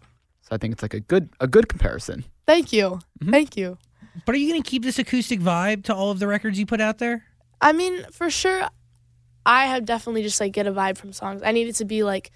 So 0.52 0.56
I 0.56 0.58
think 0.58 0.72
it's 0.74 0.82
like 0.82 0.92
a 0.92 1.00
good 1.00 1.30
a 1.40 1.46
good 1.46 1.66
comparison. 1.66 2.26
Thank 2.44 2.74
you. 2.74 3.00
Thank 3.24 3.56
you. 3.56 3.78
But 4.26 4.34
are 4.34 4.38
you 4.38 4.50
going 4.50 4.62
to 4.62 4.68
keep 4.68 4.82
this 4.82 4.98
acoustic 4.98 5.40
vibe 5.40 5.84
to 5.84 5.94
all 5.94 6.10
of 6.10 6.18
the 6.18 6.26
records 6.26 6.58
you 6.58 6.66
put 6.66 6.78
out 6.78 6.98
there? 6.98 7.24
I 7.62 7.72
mean, 7.72 8.04
for 8.12 8.28
sure, 8.28 8.68
I 9.46 9.64
have 9.64 9.86
definitely 9.86 10.22
just 10.22 10.38
like 10.42 10.52
get 10.52 10.66
a 10.66 10.72
vibe 10.72 10.98
from 10.98 11.14
songs. 11.14 11.40
I 11.42 11.52
need 11.52 11.68
it 11.68 11.76
to 11.76 11.86
be 11.86 12.02
like 12.02 12.32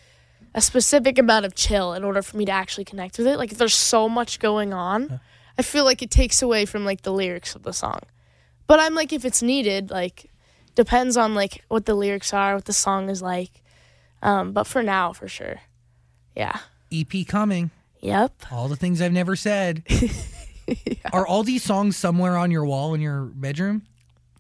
a 0.55 0.63
specific 0.63 1.19
amount 1.19 1.45
of 1.45 1.55
chill 1.55 1.93
in 1.93 2.05
order 2.05 2.23
for 2.23 2.39
me 2.39 2.47
to 2.47 2.53
actually 2.53 2.87
connect 2.87 3.19
with 3.19 3.27
it. 3.27 3.37
Like 3.37 3.53
if 3.53 3.59
there's 3.59 3.75
so 3.75 4.09
much 4.09 4.39
going 4.39 4.73
on, 4.73 5.21
I 5.59 5.63
feel 5.63 5.85
like 5.85 6.01
it 6.01 6.11
takes 6.11 6.41
away 6.41 6.65
from 6.65 6.87
like 6.87 7.03
the 7.03 7.13
lyrics 7.13 7.55
of 7.55 7.65
the 7.65 7.75
song. 7.75 8.01
But 8.67 8.81
I'm 8.81 8.95
like, 8.95 9.13
if 9.13 9.27
it's 9.27 9.43
needed, 9.43 9.91
like 9.91 10.31
depends 10.75 11.19
on 11.19 11.35
like 11.35 11.67
what 11.69 11.85
the 11.85 11.95
lyrics 11.95 12.33
are, 12.33 12.55
what 12.55 12.65
the 12.65 12.73
song 12.73 13.11
is 13.11 13.21
like. 13.21 13.63
Um, 14.23 14.53
but 14.53 14.67
for 14.67 14.83
now, 14.83 15.13
for 15.13 15.29
sure, 15.29 15.61
yeah, 16.35 16.61
EP 16.91 17.27
coming. 17.29 17.73
Yep. 18.01 18.33
All 18.51 18.69
the 18.69 18.77
things 18.77 19.01
I've 19.01 19.13
never 19.13 19.37
said. 19.37 19.83
Are 21.13 21.27
all 21.27 21.43
these 21.43 21.63
songs 21.63 21.97
somewhere 21.97 22.37
on 22.37 22.51
your 22.51 22.65
wall 22.65 22.95
in 22.95 23.01
your 23.01 23.23
bedroom? 23.23 23.83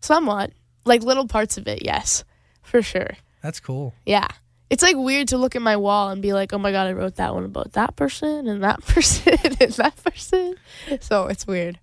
Somewhat 0.01 0.53
like 0.85 1.03
little 1.03 1.27
parts 1.27 1.59
of 1.59 1.67
it, 1.69 1.85
yes, 1.85 2.25
for 2.63 2.83
sure. 2.83 3.11
That's 3.43 3.61
cool. 3.61 3.95
Yeah. 4.05 4.29
It's 4.69 4.83
like 4.83 4.97
weird 4.97 5.29
to 5.29 5.39
look 5.39 5.55
at 5.55 5.63
my 5.63 5.77
wall 5.77 6.11
and 6.11 6.21
be 6.21 6.33
like, 6.33 6.53
oh 6.53 6.59
my 6.59 6.73
God, 6.73 6.89
I 6.89 6.93
wrote 6.93 7.17
that 7.17 7.35
one 7.35 7.45
about 7.45 7.73
that 7.75 7.95
person 7.95 8.49
and 8.49 8.65
that 8.65 8.81
person 8.87 9.35
and 9.43 9.73
that 9.73 9.95
person. 10.03 10.57
So 11.01 11.27
it's 11.27 11.47
weird. 11.47 11.79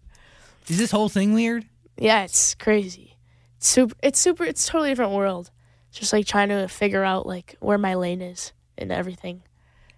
Is 0.67 0.77
this 0.77 0.91
whole 0.91 1.09
thing 1.09 1.33
weird? 1.33 1.65
Yeah, 1.97 2.23
it's 2.23 2.55
crazy. 2.55 3.15
It's 3.57 3.67
super, 3.67 3.95
it's 4.01 4.19
super, 4.19 4.43
it's 4.43 4.67
a 4.67 4.71
totally 4.71 4.89
different 4.89 5.13
world. 5.13 5.51
It's 5.89 5.99
just 5.99 6.11
like 6.11 6.25
trying 6.25 6.49
to 6.49 6.67
figure 6.67 7.03
out 7.03 7.25
like 7.25 7.55
where 7.59 7.77
my 7.77 7.93
lane 7.93 8.21
is 8.21 8.51
and 8.77 8.91
everything. 8.91 9.43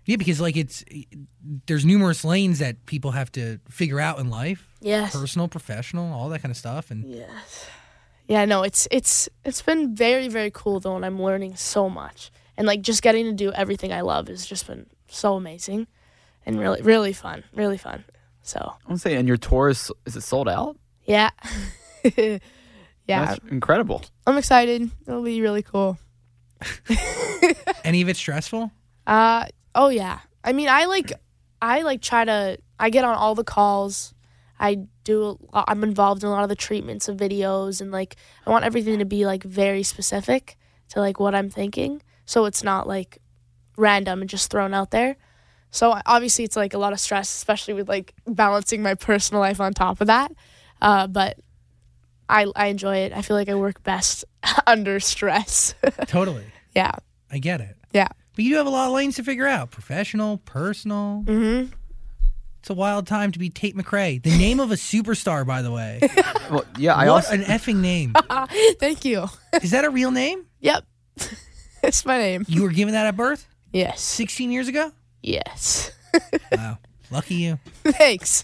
Yeah, 0.06 0.18
because 0.18 0.40
like 0.40 0.56
it's 0.56 0.84
there's 1.66 1.86
numerous 1.86 2.24
lanes 2.24 2.60
that 2.60 2.86
people 2.86 3.12
have 3.12 3.32
to 3.34 3.60
figure 3.70 4.00
out 4.00 4.20
in 4.20 4.30
life. 4.30 4.68
Yes. 4.82 5.16
Personal, 5.16 5.48
professional, 5.48 6.14
all 6.14 6.30
that 6.30 6.42
kind 6.42 6.52
of 6.52 6.58
stuff. 6.58 6.92
And 6.92 7.06
Yes. 7.10 7.68
Yeah, 8.28 8.46
no, 8.46 8.64
it's 8.64 8.88
it's 8.92 9.30
it's 9.44 9.62
been 9.62 9.96
very 9.96 10.28
very 10.28 10.52
cool 10.52 10.80
though, 10.80 10.96
and 10.96 11.06
I'm 11.06 11.22
learning 11.22 11.56
so 11.56 11.90
much. 11.90 12.32
And 12.58 12.66
like 12.66 12.82
just 12.82 13.02
getting 13.02 13.26
to 13.26 13.34
do 13.34 13.52
everything 13.52 13.92
I 13.92 14.02
love 14.02 14.28
has 14.30 14.46
just 14.46 14.66
been 14.68 14.88
so 15.08 15.36
amazing, 15.36 15.88
and 16.46 16.60
really 16.60 16.82
really 16.82 17.14
fun, 17.14 17.44
really 17.54 17.78
fun. 17.78 18.04
So 18.42 18.60
I 18.60 18.90
want 18.90 19.00
to 19.02 19.10
say, 19.10 19.16
and 19.16 19.28
your 19.28 19.38
tour 19.38 19.70
is 19.70 19.92
is 20.06 20.16
it 20.16 20.22
sold 20.22 20.48
out? 20.50 20.78
yeah, 21.06 21.30
yeah, 22.18 22.40
That's 23.08 23.40
incredible. 23.52 24.04
I'm 24.26 24.38
excited. 24.38 24.90
It'll 25.08 25.22
be 25.24 25.42
really 25.42 25.62
cool. 25.64 25.98
any 27.84 28.02
of 28.02 28.10
it 28.10 28.18
stressful? 28.18 28.72
Uh 29.06 29.46
oh 29.76 29.90
yeah. 29.90 30.20
I 30.44 30.54
mean, 30.54 30.70
I 30.70 30.86
like 30.86 31.14
I 31.62 31.82
like 31.82 32.02
try 32.02 32.26
to 32.26 32.58
I 32.80 32.90
get 32.90 33.06
on 33.06 33.16
all 33.16 33.36
the 33.36 33.44
calls. 33.44 34.14
I 34.60 34.86
do 35.04 35.38
I'm 35.54 35.84
involved 35.84 36.24
in 36.24 36.30
a 36.30 36.32
lot 36.32 36.44
of 36.44 36.50
the 36.50 36.56
treatments 36.56 37.08
of 37.10 37.18
videos 37.18 37.82
and 37.82 37.92
like 37.92 38.16
I 38.48 38.50
want 38.50 38.66
everything 38.66 39.00
to 39.00 39.06
be 39.06 39.26
like 39.26 39.44
very 39.44 39.84
specific 39.84 40.58
to 40.90 41.00
like 41.00 41.20
what 41.20 41.36
I'm 41.36 41.50
thinking. 41.50 42.02
So 42.26 42.46
it's 42.46 42.64
not 42.64 42.88
like 42.88 43.20
random 43.78 44.22
and 44.22 44.30
just 44.30 44.50
thrown 44.50 44.74
out 44.74 44.92
there. 44.92 45.18
So 45.72 46.00
obviously 46.06 46.46
it's 46.46 46.56
like 46.56 46.74
a 46.74 46.78
lot 46.78 46.94
of 46.94 47.00
stress, 47.00 47.30
especially 47.36 47.74
with 47.74 47.90
like 47.90 48.14
balancing 48.26 48.82
my 48.82 48.96
personal 48.96 49.42
life 49.42 49.60
on 49.60 49.74
top 49.74 50.00
of 50.00 50.08
that. 50.08 50.32
Uh, 50.82 51.08
but 51.08 51.38
I 52.30 52.48
I 52.56 52.68
enjoy 52.68 52.98
it. 52.98 53.14
I 53.14 53.22
feel 53.22 53.36
like 53.36 53.50
I 53.50 53.56
work 53.56 53.84
best 53.84 54.24
under 54.68 55.00
stress. 55.00 55.76
Totally. 56.08 56.46
yeah. 56.76 56.92
I 57.30 57.40
get 57.40 57.60
it. 57.60 57.76
Yeah. 57.92 58.08
But 58.36 58.44
you 58.44 58.52
do 58.52 58.58
have 58.58 58.68
a 58.68 58.70
lot 58.70 58.88
of 58.88 58.94
lanes 58.94 59.16
to 59.16 59.24
figure 59.24 59.48
out. 59.48 59.72
Professional, 59.72 60.38
personal. 60.40 61.24
Mhm. 61.26 61.72
It's 62.60 62.70
a 62.70 62.74
wild 62.74 63.06
time 63.08 63.32
to 63.32 63.40
be 63.40 63.50
Tate 63.50 63.76
McRae. 63.78 64.22
The 64.22 64.36
name 64.38 64.60
of 64.60 64.72
a 64.72 64.76
superstar, 64.76 65.46
by 65.46 65.62
the 65.62 65.72
way. 65.72 66.02
Well, 66.52 66.64
yeah, 66.78 66.94
I 66.94 67.06
what 67.06 67.12
also 67.26 67.34
an 67.34 67.42
effing 67.42 67.78
name. 67.78 68.14
Thank 68.80 69.04
you. 69.04 69.26
Is 69.64 69.72
that 69.72 69.84
a 69.84 69.90
real 69.90 70.12
name? 70.12 70.46
Yep. 70.60 70.86
it's 71.84 72.06
my 72.06 72.20
name. 72.20 72.46
You 72.48 72.62
were 72.62 72.70
given 72.70 72.94
that 72.94 73.08
at 73.08 73.16
birth? 73.18 73.48
Yes. 73.74 74.00
16 74.02 74.52
years 74.52 74.68
ago? 74.68 74.92
Yes. 75.24 75.92
Wow. 76.52 76.78
Lucky 77.12 77.36
you. 77.36 77.60
Thanks. 77.84 78.44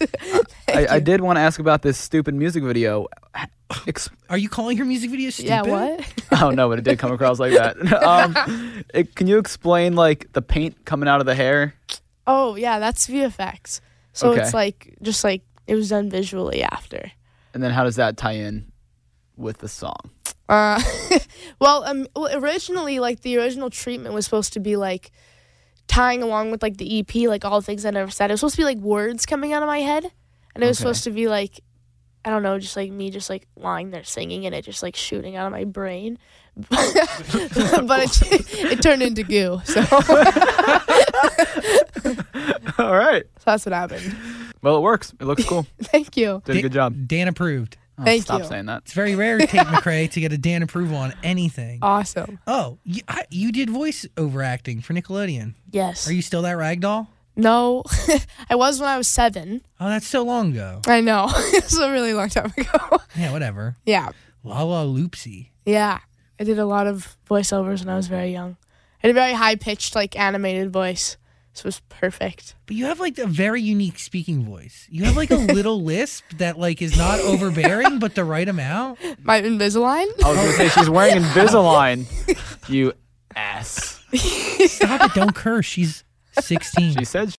I, 0.68 0.86
I 0.90 1.00
did 1.00 1.20
want 1.20 1.36
to 1.36 1.40
ask 1.40 1.58
about 1.60 1.82
this 1.82 1.98
stupid 1.98 2.34
music 2.34 2.62
video. 2.62 3.08
Ex- 3.86 4.10
Are 4.28 4.36
you 4.38 4.48
calling 4.48 4.76
her 4.76 4.84
music 4.84 5.10
video 5.10 5.30
stupid? 5.30 5.48
yeah, 5.48 5.62
what? 5.62 6.06
oh 6.42 6.50
no, 6.50 6.68
but 6.68 6.78
it 6.78 6.84
did 6.84 6.98
come 6.98 7.10
across 7.12 7.38
like 7.40 7.54
that. 7.54 7.76
Um, 8.02 8.84
it, 8.94 9.14
can 9.14 9.26
you 9.26 9.38
explain 9.38 9.94
like 9.94 10.32
the 10.32 10.42
paint 10.42 10.84
coming 10.84 11.08
out 11.08 11.20
of 11.20 11.26
the 11.26 11.34
hair? 11.34 11.74
Oh, 12.26 12.54
yeah, 12.56 12.78
that's 12.78 13.06
VFX. 13.08 13.80
So 14.12 14.30
Okay. 14.32 14.42
it's 14.42 14.52
like 14.54 14.94
just 15.02 15.24
like 15.24 15.42
it 15.66 15.74
was 15.74 15.88
done 15.88 16.10
visually 16.10 16.62
after. 16.62 17.10
And 17.54 17.62
then 17.62 17.70
how 17.72 17.84
does 17.84 17.96
that 17.96 18.16
tie 18.16 18.32
in 18.32 18.70
with 19.36 19.58
the 19.58 19.68
song? 19.68 20.10
Uh, 20.48 20.82
well, 21.60 21.82
um, 21.84 22.06
well, 22.14 22.28
originally, 22.36 22.98
like 22.98 23.20
the 23.22 23.38
original 23.38 23.70
treatment 23.70 24.14
was 24.14 24.24
supposed 24.26 24.52
to 24.52 24.60
be 24.60 24.76
like 24.76 25.10
tying 25.92 26.22
along 26.22 26.50
with 26.50 26.62
like 26.62 26.78
the 26.78 27.00
EP, 27.00 27.14
like 27.28 27.44
all 27.44 27.60
the 27.60 27.64
things 27.66 27.84
I 27.84 27.90
never 27.90 28.10
said. 28.10 28.30
It 28.30 28.34
was 28.34 28.40
supposed 28.40 28.54
to 28.56 28.60
be 28.62 28.64
like 28.64 28.78
words 28.78 29.26
coming 29.26 29.52
out 29.52 29.62
of 29.62 29.66
my 29.66 29.80
head, 29.80 30.04
and 30.54 30.64
it 30.64 30.66
was 30.66 30.78
Okay. 30.78 30.84
supposed 30.84 31.04
to 31.04 31.10
be 31.10 31.28
like 31.28 31.60
I 32.24 32.30
don't 32.30 32.44
know, 32.44 32.56
just 32.58 32.76
like 32.76 32.90
me, 32.92 33.10
just 33.10 33.28
like 33.28 33.48
lying 33.56 33.90
there 33.90 34.04
singing, 34.04 34.46
and 34.46 34.54
it 34.54 34.64
just 34.64 34.80
like 34.82 34.94
shooting 34.96 35.34
out 35.36 35.46
of 35.46 35.52
my 35.52 35.64
brain. 35.64 36.18
but 36.56 36.68
it, 38.30 38.72
it 38.72 38.82
turned 38.82 39.02
into 39.02 39.22
goo, 39.24 39.60
so, 39.64 39.80
all 39.90 39.98
right. 40.14 41.04
so 42.04 42.84
All 42.84 42.94
right. 42.96 43.24
that's 43.44 43.66
what 43.66 43.72
happened. 43.72 44.14
Well, 44.62 44.76
it 44.76 44.80
works. 44.82 45.12
It 45.18 45.24
looks 45.24 45.44
cool. 45.44 45.66
Thank 45.82 46.16
you. 46.16 46.42
Did 46.44 46.56
a 46.58 46.62
good 46.62 46.72
job. 46.72 47.08
Dan 47.08 47.26
approved. 47.28 47.76
Oh, 47.98 48.04
Thank 48.04 48.22
stop 48.24 48.40
you. 48.42 48.46
saying 48.48 48.66
that. 48.66 48.82
It's 48.84 48.94
very 48.94 49.14
rare, 49.14 49.38
Tate 49.38 49.48
McRae, 49.66 50.10
to 50.12 50.20
get 50.20 50.32
a 50.32 50.38
Dan 50.38 50.62
approval 50.62 50.96
on 50.96 51.12
anything. 51.22 51.78
Awesome. 51.82 52.38
Oh, 52.46 52.78
you, 52.84 53.02
I, 53.06 53.24
you 53.30 53.52
did 53.52 53.68
voiceover 53.68 54.44
acting 54.44 54.80
for 54.80 54.94
Nickelodeon. 54.94 55.54
Yes. 55.70 56.08
Are 56.08 56.12
you 56.12 56.22
still 56.22 56.42
that 56.42 56.56
ragdoll? 56.56 57.08
No, 57.36 57.82
I 58.50 58.54
was 58.56 58.80
when 58.80 58.88
I 58.88 58.96
was 58.98 59.08
seven. 59.08 59.62
Oh, 59.80 59.88
that's 59.88 60.06
so 60.06 60.22
long 60.22 60.52
ago. 60.52 60.80
I 60.86 61.00
know. 61.00 61.28
it's 61.34 61.76
a 61.78 61.90
really 61.90 62.12
long 62.14 62.28
time 62.28 62.52
ago. 62.56 62.98
Yeah, 63.16 63.30
whatever. 63.32 63.76
yeah. 63.84 64.08
Lalaloopsy. 64.44 65.48
Yeah. 65.66 65.98
I 66.40 66.44
did 66.44 66.58
a 66.58 66.64
lot 66.66 66.86
of 66.86 67.16
voiceovers 67.28 67.80
when 67.80 67.88
I 67.90 67.96
was 67.96 68.08
very 68.08 68.32
young. 68.32 68.56
I 69.02 69.06
had 69.06 69.10
a 69.10 69.14
very 69.14 69.32
high 69.34 69.56
pitched, 69.56 69.94
like 69.94 70.18
animated 70.18 70.72
voice. 70.72 71.16
This 71.52 71.64
was 71.64 71.80
perfect. 71.88 72.54
But 72.66 72.76
you 72.76 72.86
have 72.86 72.98
like 72.98 73.18
a 73.18 73.26
very 73.26 73.60
unique 73.60 73.98
speaking 73.98 74.44
voice. 74.44 74.86
You 74.90 75.04
have 75.04 75.16
like 75.16 75.30
a 75.30 75.36
little 75.36 75.82
lisp 75.84 76.24
that 76.38 76.58
like 76.58 76.80
is 76.80 76.96
not 76.96 77.20
overbearing, 77.20 77.98
but 77.98 78.14
the 78.14 78.24
right 78.24 78.48
amount. 78.48 78.98
My 79.22 79.40
Invisalign? 79.42 80.06
I 80.24 80.28
was 80.30 80.38
gonna 80.38 80.52
say 80.52 80.68
she's 80.68 80.90
wearing 80.90 81.22
Invisalign. 81.22 82.06
You 82.68 82.92
ass. 83.34 84.00
Stop 84.14 85.02
it! 85.02 85.14
Don't 85.14 85.34
curse. 85.34 85.66
She's 85.66 86.04
16. 86.40 86.96
She 86.96 87.04
said. 87.04 87.34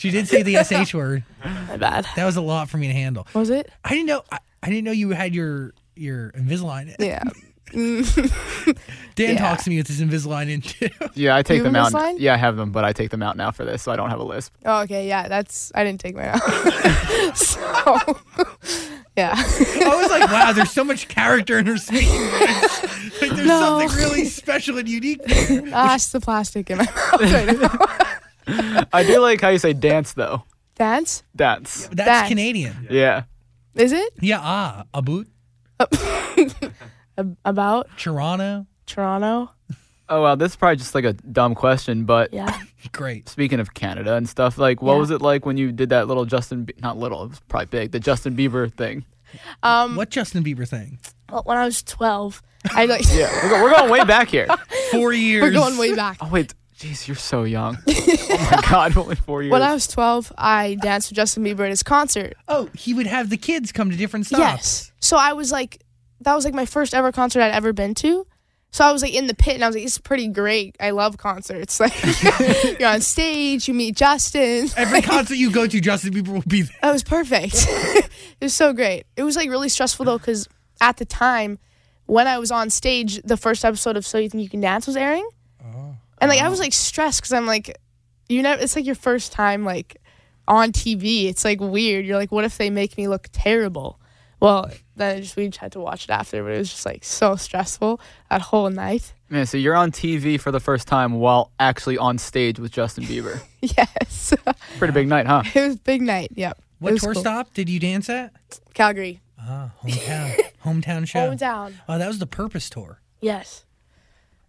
She 0.00 0.10
did 0.10 0.26
say 0.26 0.42
the 0.42 0.62
sh 0.84 0.92
word. 0.92 1.22
My 1.68 1.76
bad. 1.76 2.04
That 2.16 2.24
was 2.24 2.36
a 2.36 2.40
lot 2.40 2.68
for 2.68 2.76
me 2.76 2.88
to 2.88 2.92
handle. 2.92 3.26
Was 3.32 3.48
it? 3.48 3.70
I 3.84 3.90
didn't 3.90 4.06
know. 4.06 4.24
I, 4.32 4.38
I 4.62 4.68
didn't 4.68 4.84
know 4.84 4.90
you 4.90 5.10
had 5.10 5.34
your 5.34 5.72
your 5.94 6.32
Invisalign. 6.32 6.96
Yeah. 6.98 7.22
Dan 9.14 9.34
Yeah. 9.34 9.38
talks 9.38 9.64
to 9.64 9.70
me 9.70 9.76
with 9.78 9.86
his 9.88 10.00
Invisalign 10.00 10.50
in 10.50 10.60
too. 10.60 10.88
Yeah, 11.14 11.36
I 11.36 11.42
take 11.42 11.58
You 11.58 11.62
them 11.64 11.74
have 11.74 11.94
out. 11.94 12.18
Yeah, 12.20 12.34
I 12.34 12.36
have 12.36 12.56
them, 12.56 12.72
but 12.72 12.84
I 12.84 12.92
take 12.92 13.10
them 13.10 13.22
out 13.22 13.36
now 13.36 13.50
for 13.52 13.64
this, 13.64 13.82
so 13.82 13.92
I 13.92 13.96
don't 13.96 14.10
have 14.10 14.18
a 14.20 14.24
lisp. 14.24 14.52
Oh, 14.64 14.82
okay. 14.82 15.06
Yeah. 15.08 15.28
That's, 15.28 15.70
I 15.74 15.84
didn't 15.84 16.00
take 16.00 16.14
mine 16.16 16.26
out. 16.34 16.40
so, 17.36 17.60
yeah. 19.16 19.34
I 19.36 19.96
was 20.00 20.10
like, 20.10 20.30
wow, 20.30 20.52
there's 20.52 20.70
so 20.72 20.82
much 20.84 21.08
character 21.08 21.58
in 21.58 21.66
her 21.66 21.76
speaking 21.76 22.08
voice. 22.20 22.82
Like, 23.22 23.30
there's 23.32 23.46
No. 23.46 23.60
something 23.80 23.96
really 23.98 24.24
special 24.24 24.78
and 24.78 24.88
unique 24.88 25.22
there. 25.24 25.62
Ah, 25.72 25.88
that's 25.88 26.10
the 26.12 26.20
plastic 26.20 26.70
in 26.70 26.78
my 26.78 26.84
mouth 26.84 27.20
right 27.20 27.58
now. 27.60 28.86
I 28.92 29.04
do 29.04 29.20
like 29.20 29.40
how 29.40 29.48
you 29.50 29.58
say 29.58 29.72
dance 29.72 30.12
though. 30.12 30.42
Dance? 30.74 31.22
Dance. 31.34 31.86
That's 31.92 31.96
That- 32.08 32.28
Canadian. 32.28 32.88
Yeah. 32.90 33.22
Is 33.76 33.92
it? 33.92 34.12
Yeah, 34.20 34.38
ah, 34.40 34.84
a 34.92 35.00
boot, 35.02 35.28
Ab- 37.18 37.36
about 37.44 37.88
Toronto. 37.96 38.66
Toronto? 38.86 39.50
Oh 40.08 40.22
wow, 40.22 40.34
this 40.34 40.52
is 40.52 40.56
probably 40.56 40.76
just 40.76 40.94
like 40.94 41.04
a 41.04 41.12
dumb 41.14 41.54
question, 41.54 42.04
but 42.04 42.32
Yeah. 42.34 42.58
Great. 42.92 43.28
speaking 43.28 43.60
of 43.60 43.72
Canada 43.74 44.14
and 44.16 44.28
stuff, 44.28 44.58
like 44.58 44.82
what 44.82 44.92
Yeah. 44.94 44.98
was 44.98 45.10
it 45.10 45.22
like 45.22 45.46
when 45.46 45.56
you 45.56 45.72
did 45.72 45.88
that 45.90 46.08
little 46.08 46.26
Justin? 46.26 46.64
Be- 46.64 46.74
not 46.78 46.98
little, 46.98 47.24
it 47.24 47.28
was 47.30 47.40
probably 47.48 47.66
big. 47.66 47.92
The 47.92 48.00
Justin 48.00 48.36
Bieber 48.36 48.70
thing. 48.72 49.04
Um, 49.62 49.96
What 49.96 50.10
Justin 50.10 50.44
Bieber 50.44 50.68
thing? 50.68 50.98
well, 51.32 51.42
when 51.46 51.56
I 51.56 51.64
was 51.64 51.82
12, 51.82 52.42
I 52.72 52.84
like, 52.84 53.02
Yeah, 53.12 53.30
we're, 53.44 53.48
go- 53.48 53.62
we're 53.64 53.70
going 53.76 53.90
way 53.90 54.04
back 54.04 54.28
here. 54.28 54.46
Four 54.92 55.12
years. 55.12 55.42
we're 55.42 55.50
going 55.52 55.78
way 55.78 55.94
back. 55.94 56.18
Oh 56.20 56.28
wait, 56.30 56.52
jeez, 56.78 57.08
you're 57.08 57.16
so 57.16 57.44
young. 57.44 57.78
oh 57.88 58.48
my 58.52 58.60
god, 58.70 58.96
only 58.98 59.16
four 59.16 59.42
years. 59.42 59.52
When 59.52 59.62
I 59.62 59.72
was 59.72 59.86
12, 59.86 60.32
I 60.36 60.76
danced 60.82 61.10
with 61.10 61.16
Justin 61.16 61.44
Bieber 61.44 61.60
at 61.60 61.70
his 61.70 61.82
concert. 61.82 62.34
Oh, 62.46 62.68
he 62.74 62.92
would 62.94 63.06
have 63.06 63.30
the 63.30 63.36
kids 63.38 63.72
come 63.72 63.90
to 63.90 63.96
different 63.96 64.26
stops. 64.26 64.38
Yes. 64.40 64.92
So 65.00 65.16
I 65.16 65.32
was 65.32 65.50
like, 65.50 65.80
that 66.24 66.34
was 66.34 66.44
like 66.44 66.54
my 66.54 66.66
first 66.66 66.94
ever 66.94 67.12
concert 67.12 67.40
I'd 67.40 67.52
ever 67.52 67.72
been 67.72 67.94
to. 67.96 68.26
So 68.70 68.84
I 68.84 68.90
was 68.90 69.02
like 69.02 69.14
in 69.14 69.28
the 69.28 69.34
pit 69.34 69.54
and 69.54 69.62
I 69.62 69.68
was 69.68 69.76
like, 69.76 69.84
it's 69.84 69.98
pretty 69.98 70.26
great. 70.26 70.74
I 70.80 70.90
love 70.90 71.16
concerts. 71.16 71.78
Like 71.84 71.94
you're 72.80 72.88
on 72.88 73.02
stage, 73.02 73.68
you 73.68 73.74
meet 73.74 73.96
Justin. 73.96 74.68
Every 74.76 75.00
concert 75.02 75.36
you 75.36 75.52
go 75.52 75.68
to, 75.68 75.80
Justin 75.80 76.12
Bieber 76.12 76.28
will 76.28 76.42
be 76.42 76.62
there. 76.62 76.74
That 76.82 76.92
was 76.92 77.04
perfect. 77.04 77.54
it 77.68 78.10
was 78.40 78.54
so 78.54 78.72
great. 78.72 79.04
It 79.16 79.22
was 79.22 79.36
like 79.36 79.48
really 79.48 79.68
stressful 79.68 80.06
though, 80.06 80.18
because 80.18 80.48
at 80.80 80.96
the 80.96 81.04
time 81.04 81.60
when 82.06 82.26
I 82.26 82.38
was 82.38 82.50
on 82.50 82.68
stage, 82.68 83.22
the 83.22 83.36
first 83.36 83.64
episode 83.64 83.96
of 83.96 84.04
So 84.04 84.18
You 84.18 84.28
Think 84.28 84.42
You 84.42 84.48
Can 84.48 84.60
Dance 84.60 84.88
was 84.88 84.96
airing, 84.96 85.28
oh. 85.64 85.94
and 86.18 86.28
like 86.28 86.40
I 86.40 86.48
was 86.48 86.58
like 86.58 86.72
stressed 86.72 87.20
because 87.20 87.32
I'm 87.32 87.46
like, 87.46 87.78
you 88.28 88.42
know, 88.42 88.54
it's 88.54 88.74
like 88.74 88.86
your 88.86 88.96
first 88.96 89.30
time 89.30 89.64
like 89.64 90.00
on 90.48 90.72
TV. 90.72 91.26
It's 91.26 91.44
like 91.44 91.60
weird. 91.60 92.04
You're 92.04 92.18
like, 92.18 92.32
what 92.32 92.44
if 92.44 92.58
they 92.58 92.70
make 92.70 92.98
me 92.98 93.08
look 93.08 93.28
terrible? 93.32 94.00
Well, 94.44 94.70
then 94.94 95.16
I 95.16 95.20
just 95.20 95.36
we 95.36 95.46
just 95.46 95.56
had 95.56 95.72
to 95.72 95.80
watch 95.80 96.04
it 96.04 96.10
after, 96.10 96.42
but 96.42 96.52
it 96.52 96.58
was 96.58 96.68
just 96.68 96.84
like 96.84 97.02
so 97.02 97.34
stressful 97.34 97.98
that 98.28 98.42
whole 98.42 98.68
night. 98.68 99.14
Man, 99.30 99.46
so 99.46 99.56
you're 99.56 99.74
on 99.74 99.90
TV 99.90 100.38
for 100.38 100.52
the 100.52 100.60
first 100.60 100.86
time 100.86 101.14
while 101.14 101.50
actually 101.58 101.96
on 101.96 102.18
stage 102.18 102.58
with 102.58 102.70
Justin 102.70 103.04
Bieber. 103.04 103.40
yes, 103.62 104.34
Pretty 104.78 104.92
big 104.92 105.08
night, 105.08 105.26
huh? 105.26 105.44
it 105.54 105.66
was 105.66 105.76
big 105.76 106.02
night. 106.02 106.28
Yep. 106.34 106.60
What 106.78 106.98
tour 106.98 107.14
cool. 107.14 107.22
stop 107.22 107.54
did 107.54 107.70
you 107.70 107.80
dance 107.80 108.10
at? 108.10 108.34
Calgary. 108.74 109.22
Ah, 109.40 109.70
hometown. 109.82 110.36
hometown 110.62 111.08
show. 111.08 111.20
Hometown. 111.20 111.72
Oh, 111.88 111.96
that 111.96 112.06
was 112.06 112.18
the 112.18 112.26
Purpose 112.26 112.68
tour. 112.68 113.00
Yes. 113.22 113.64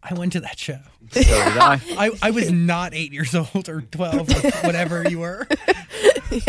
I 0.03 0.13
went 0.13 0.33
to 0.33 0.41
that 0.41 0.59
show. 0.59 0.79
So 1.11 1.21
did 1.21 1.29
I. 1.31 1.79
I, 1.97 2.11
I 2.21 2.31
was 2.31 2.51
not 2.51 2.93
eight 2.93 3.13
years 3.13 3.33
old 3.33 3.69
or 3.69 3.79
12 3.79 4.29
or 4.29 4.51
whatever 4.67 5.09
you 5.09 5.19
were. 5.19 5.47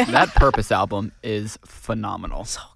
That 0.09 0.33
Purpose 0.35 0.73
album 0.73 1.13
is 1.23 1.59
phenomenal. 1.65 2.45
So 2.45 2.61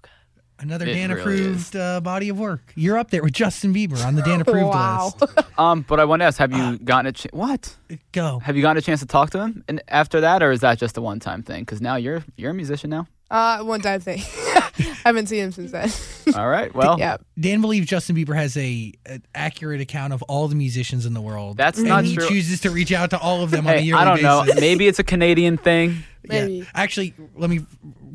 Another 0.61 0.85
It 0.87 0.93
Dan 0.93 1.09
really 1.09 1.21
approved 1.21 1.75
uh, 1.75 1.99
body 2.01 2.29
of 2.29 2.39
work. 2.39 2.71
You're 2.75 2.97
up 2.97 3.09
there 3.09 3.23
with 3.23 3.33
Justin 3.33 3.73
Bieber 3.73 4.03
on 4.05 4.15
the 4.15 4.21
Dan 4.21 4.41
approved 4.41 4.67
Wow. 4.69 5.11
list. 5.19 5.33
Um, 5.57 5.81
but 5.87 5.99
I 5.99 6.05
want 6.05 6.21
to 6.21 6.25
ask, 6.25 6.37
have 6.39 6.51
you 6.53 6.77
gotten 6.79 7.07
a 7.07 7.11
ch- 7.11 7.27
what? 7.31 7.75
Go. 8.13 8.39
Have 8.39 8.55
you 8.55 8.61
gotten 8.61 8.77
a 8.77 8.81
chance 8.81 8.99
to 9.01 9.05
talk 9.05 9.31
to 9.31 9.39
him 9.39 9.63
and 9.67 9.81
after 9.87 10.21
that, 10.21 10.41
or 10.41 10.51
is 10.51 10.61
that 10.61 10.77
just 10.79 10.97
a 10.97 11.01
one-time 11.01 11.43
thing? 11.43 11.61
Because 11.63 11.81
now 11.81 11.95
you're 11.97 12.23
you're 12.37 12.51
a 12.51 12.53
musician 12.53 12.89
now. 12.89 13.07
Uh, 13.29 13.59
one 13.63 13.79
time 13.81 13.99
thing. 14.01 14.21
I 14.77 14.97
haven't 15.05 15.27
seen 15.27 15.43
him 15.45 15.51
since 15.51 15.71
then. 15.71 15.89
All 16.35 16.49
right. 16.49 16.73
Well, 16.75 16.97
yeah. 16.99 17.17
Dan 17.39 17.61
believes 17.61 17.87
Justin 17.87 18.15
Bieber 18.15 18.35
has 18.35 18.57
a 18.57 18.91
an 19.05 19.23
accurate 19.35 19.81
account 19.81 20.13
of 20.13 20.21
all 20.23 20.47
the 20.47 20.55
musicians 20.55 21.05
in 21.05 21.13
the 21.13 21.21
world. 21.21 21.57
That's 21.57 21.77
and 21.79 21.87
not 21.87 22.03
he 22.05 22.15
true. 22.15 22.27
chooses 22.27 22.61
to 22.61 22.71
reach 22.71 22.91
out 22.91 23.11
to 23.11 23.19
all 23.19 23.41
of 23.43 23.51
them 23.51 23.67
on 23.67 23.73
a 23.75 23.77
Hey, 23.77 23.83
yearly 23.85 24.01
I 24.01 24.05
don't 24.05 24.21
know. 24.21 24.43
basis. 24.45 24.59
Maybe 24.61 24.87
it's 24.87 24.99
a 24.99 25.03
Canadian 25.03 25.57
thing. 25.57 26.03
Yeah. 26.23 26.45
Maybe. 26.45 26.67
Actually, 26.73 27.13
let 27.35 27.49
me 27.49 27.61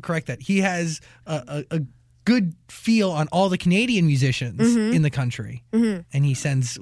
correct 0.01 0.27
that. 0.27 0.41
He 0.41 0.59
has 0.59 1.01
a, 1.25 1.63
a, 1.71 1.77
a 1.77 1.81
good 2.27 2.53
feel 2.69 3.09
on 3.11 3.27
all 3.31 3.47
the 3.49 3.57
Canadian 3.57 4.05
musicians 4.05 4.59
Mm-hmm. 4.59 4.93
in 4.95 5.01
the 5.01 5.09
country, 5.09 5.63
mm-hmm. 5.71 6.01
and 6.13 6.25
he 6.25 6.33
sends 6.33 6.77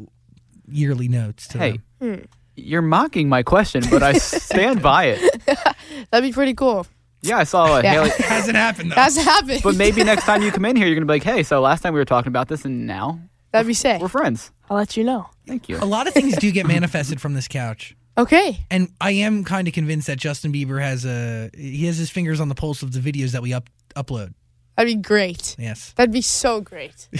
yearly 0.67 1.07
notes 1.07 1.47
to 1.49 1.57
Hey, 1.59 1.79
them. 1.99 2.17
Hmm. 2.17 2.23
you're 2.55 2.81
mocking 2.81 3.29
my 3.29 3.43
question, 3.43 3.83
but 3.91 4.01
I 4.01 4.13
stand 4.13 4.81
by 4.81 5.05
it. 5.15 5.21
That'd 6.11 6.27
be 6.29 6.33
pretty 6.33 6.53
cool. 6.55 6.87
Yeah, 7.21 7.37
I 7.37 7.43
saw 7.43 7.77
a 7.77 7.83
Yeah. 7.83 7.91
Haley. 7.93 8.09
Hasn't 8.19 8.55
happened 8.57 8.91
though. 8.91 8.95
That's 8.95 9.17
happened. 9.17 9.61
But 9.63 9.75
maybe 9.75 10.03
next 10.03 10.25
time 10.25 10.41
you 10.41 10.51
come 10.57 10.65
in 10.65 10.75
here, 10.75 10.87
you're 10.87 10.95
gonna 10.95 11.05
be 11.05 11.13
like, 11.13 11.23
"Hey, 11.23 11.43
so 11.43 11.61
last 11.61 11.81
time 11.81 11.93
we 11.93 11.99
were 11.99 12.05
talking 12.05 12.27
about 12.29 12.47
this, 12.47 12.65
and 12.65 12.85
now 12.87 13.19
That'd 13.51 13.67
be 13.67 13.73
sick. 13.73 14.01
we're 14.01 14.07
friends." 14.09 14.51
I'll 14.69 14.77
let 14.77 14.97
you 14.97 15.03
know. 15.03 15.29
Thank 15.47 15.69
you. 15.69 15.77
a 15.77 15.85
lot 15.85 16.07
of 16.07 16.13
things 16.15 16.35
do 16.37 16.51
get 16.51 16.65
manifested 16.67 17.21
from 17.21 17.33
this 17.35 17.47
couch. 17.47 17.95
Okay. 18.17 18.65
And 18.71 18.89
I 18.99 19.11
am 19.11 19.43
kind 19.43 19.67
of 19.67 19.73
convinced 19.75 20.07
that 20.07 20.17
Justin 20.17 20.51
Bieber 20.51 20.81
has 20.81 21.05
a 21.05 21.51
he 21.55 21.85
has 21.85 21.97
his 21.97 22.09
fingers 22.09 22.39
on 22.39 22.49
the 22.49 22.55
pulse 22.55 22.81
of 22.81 22.91
the 22.93 22.99
videos 22.99 23.31
that 23.33 23.41
we 23.43 23.53
up 23.53 23.69
upload. 23.95 24.33
That'd 24.77 24.93
be 24.97 25.01
great. 25.01 25.55
Yes. 25.57 25.93
That'd 25.93 26.11
be 26.13 26.21
so 26.21 26.61
great. 26.61 27.07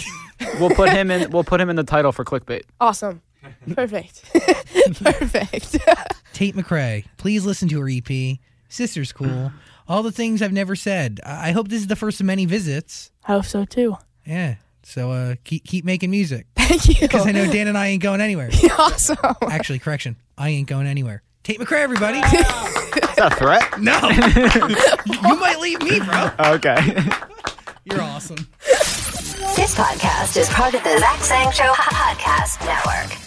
We'll 0.60 0.70
put 0.70 0.90
him 0.90 1.10
in. 1.12 1.32
We'll 1.32 1.44
put 1.46 1.60
him 1.62 1.70
in 1.70 1.76
the 1.78 1.84
title 1.84 2.12
for 2.12 2.24
clickbait. 2.26 2.64
Awesome. 2.82 3.22
Perfect. 3.74 4.24
Perfect. 5.04 5.78
Tate 6.34 6.56
McRae, 6.56 7.06
please 7.18 7.46
listen 7.46 7.68
to 7.70 7.80
her 7.82 7.90
EP. 7.90 8.38
Sister's 8.68 9.12
cool. 9.14 9.52
All 9.88 10.04
the 10.04 10.12
things 10.12 10.42
I've 10.42 10.52
never 10.54 10.76
said. 10.76 11.20
I 11.26 11.50
I 11.50 11.52
hope 11.52 11.70
this 11.70 11.80
is 11.82 11.88
the 11.88 11.96
first 11.96 12.20
of 12.20 12.26
many 12.26 12.46
visits. 12.46 13.12
I 13.26 13.34
hope 13.34 13.46
so 13.46 13.64
too. 13.66 13.96
Yeah. 14.26 14.56
So 14.84 15.12
uh, 15.12 15.36
keep 15.46 15.64
keep 15.64 15.86
making 15.86 16.12
music 16.12 16.48
Thank 16.56 16.88
you. 16.90 16.96
because 17.00 17.26
I 17.26 17.32
know 17.32 17.50
Dan 17.52 17.68
and 17.68 17.78
I 17.78 17.88
ain't 17.88 18.04
going 18.04 18.22
anywhere. 18.22 18.50
awesome. 18.78 19.18
Actually, 19.42 19.80
correction, 19.80 20.18
I 20.38 20.50
ain't 20.50 20.68
going 20.68 20.86
anywhere. 20.88 21.24
Tate 21.46 21.60
McRae, 21.60 21.82
everybody. 21.82 22.18
Is 22.18 22.32
that 22.32 23.30
a 23.32 23.36
threat? 23.36 23.80
no, 23.80 23.94
you 25.30 25.40
might 25.40 25.60
leave 25.60 25.80
me, 25.84 26.00
bro. 26.00 26.32
Okay. 26.56 26.98
You're 27.86 28.02
awesome. 28.02 28.48
This 28.66 29.76
podcast 29.76 30.38
is 30.38 30.50
part 30.50 30.74
of 30.74 30.84
the 30.84 30.98
Zach 30.98 31.20
Sang 31.22 31.52
Show 31.52 31.72
podcast. 31.74 33.25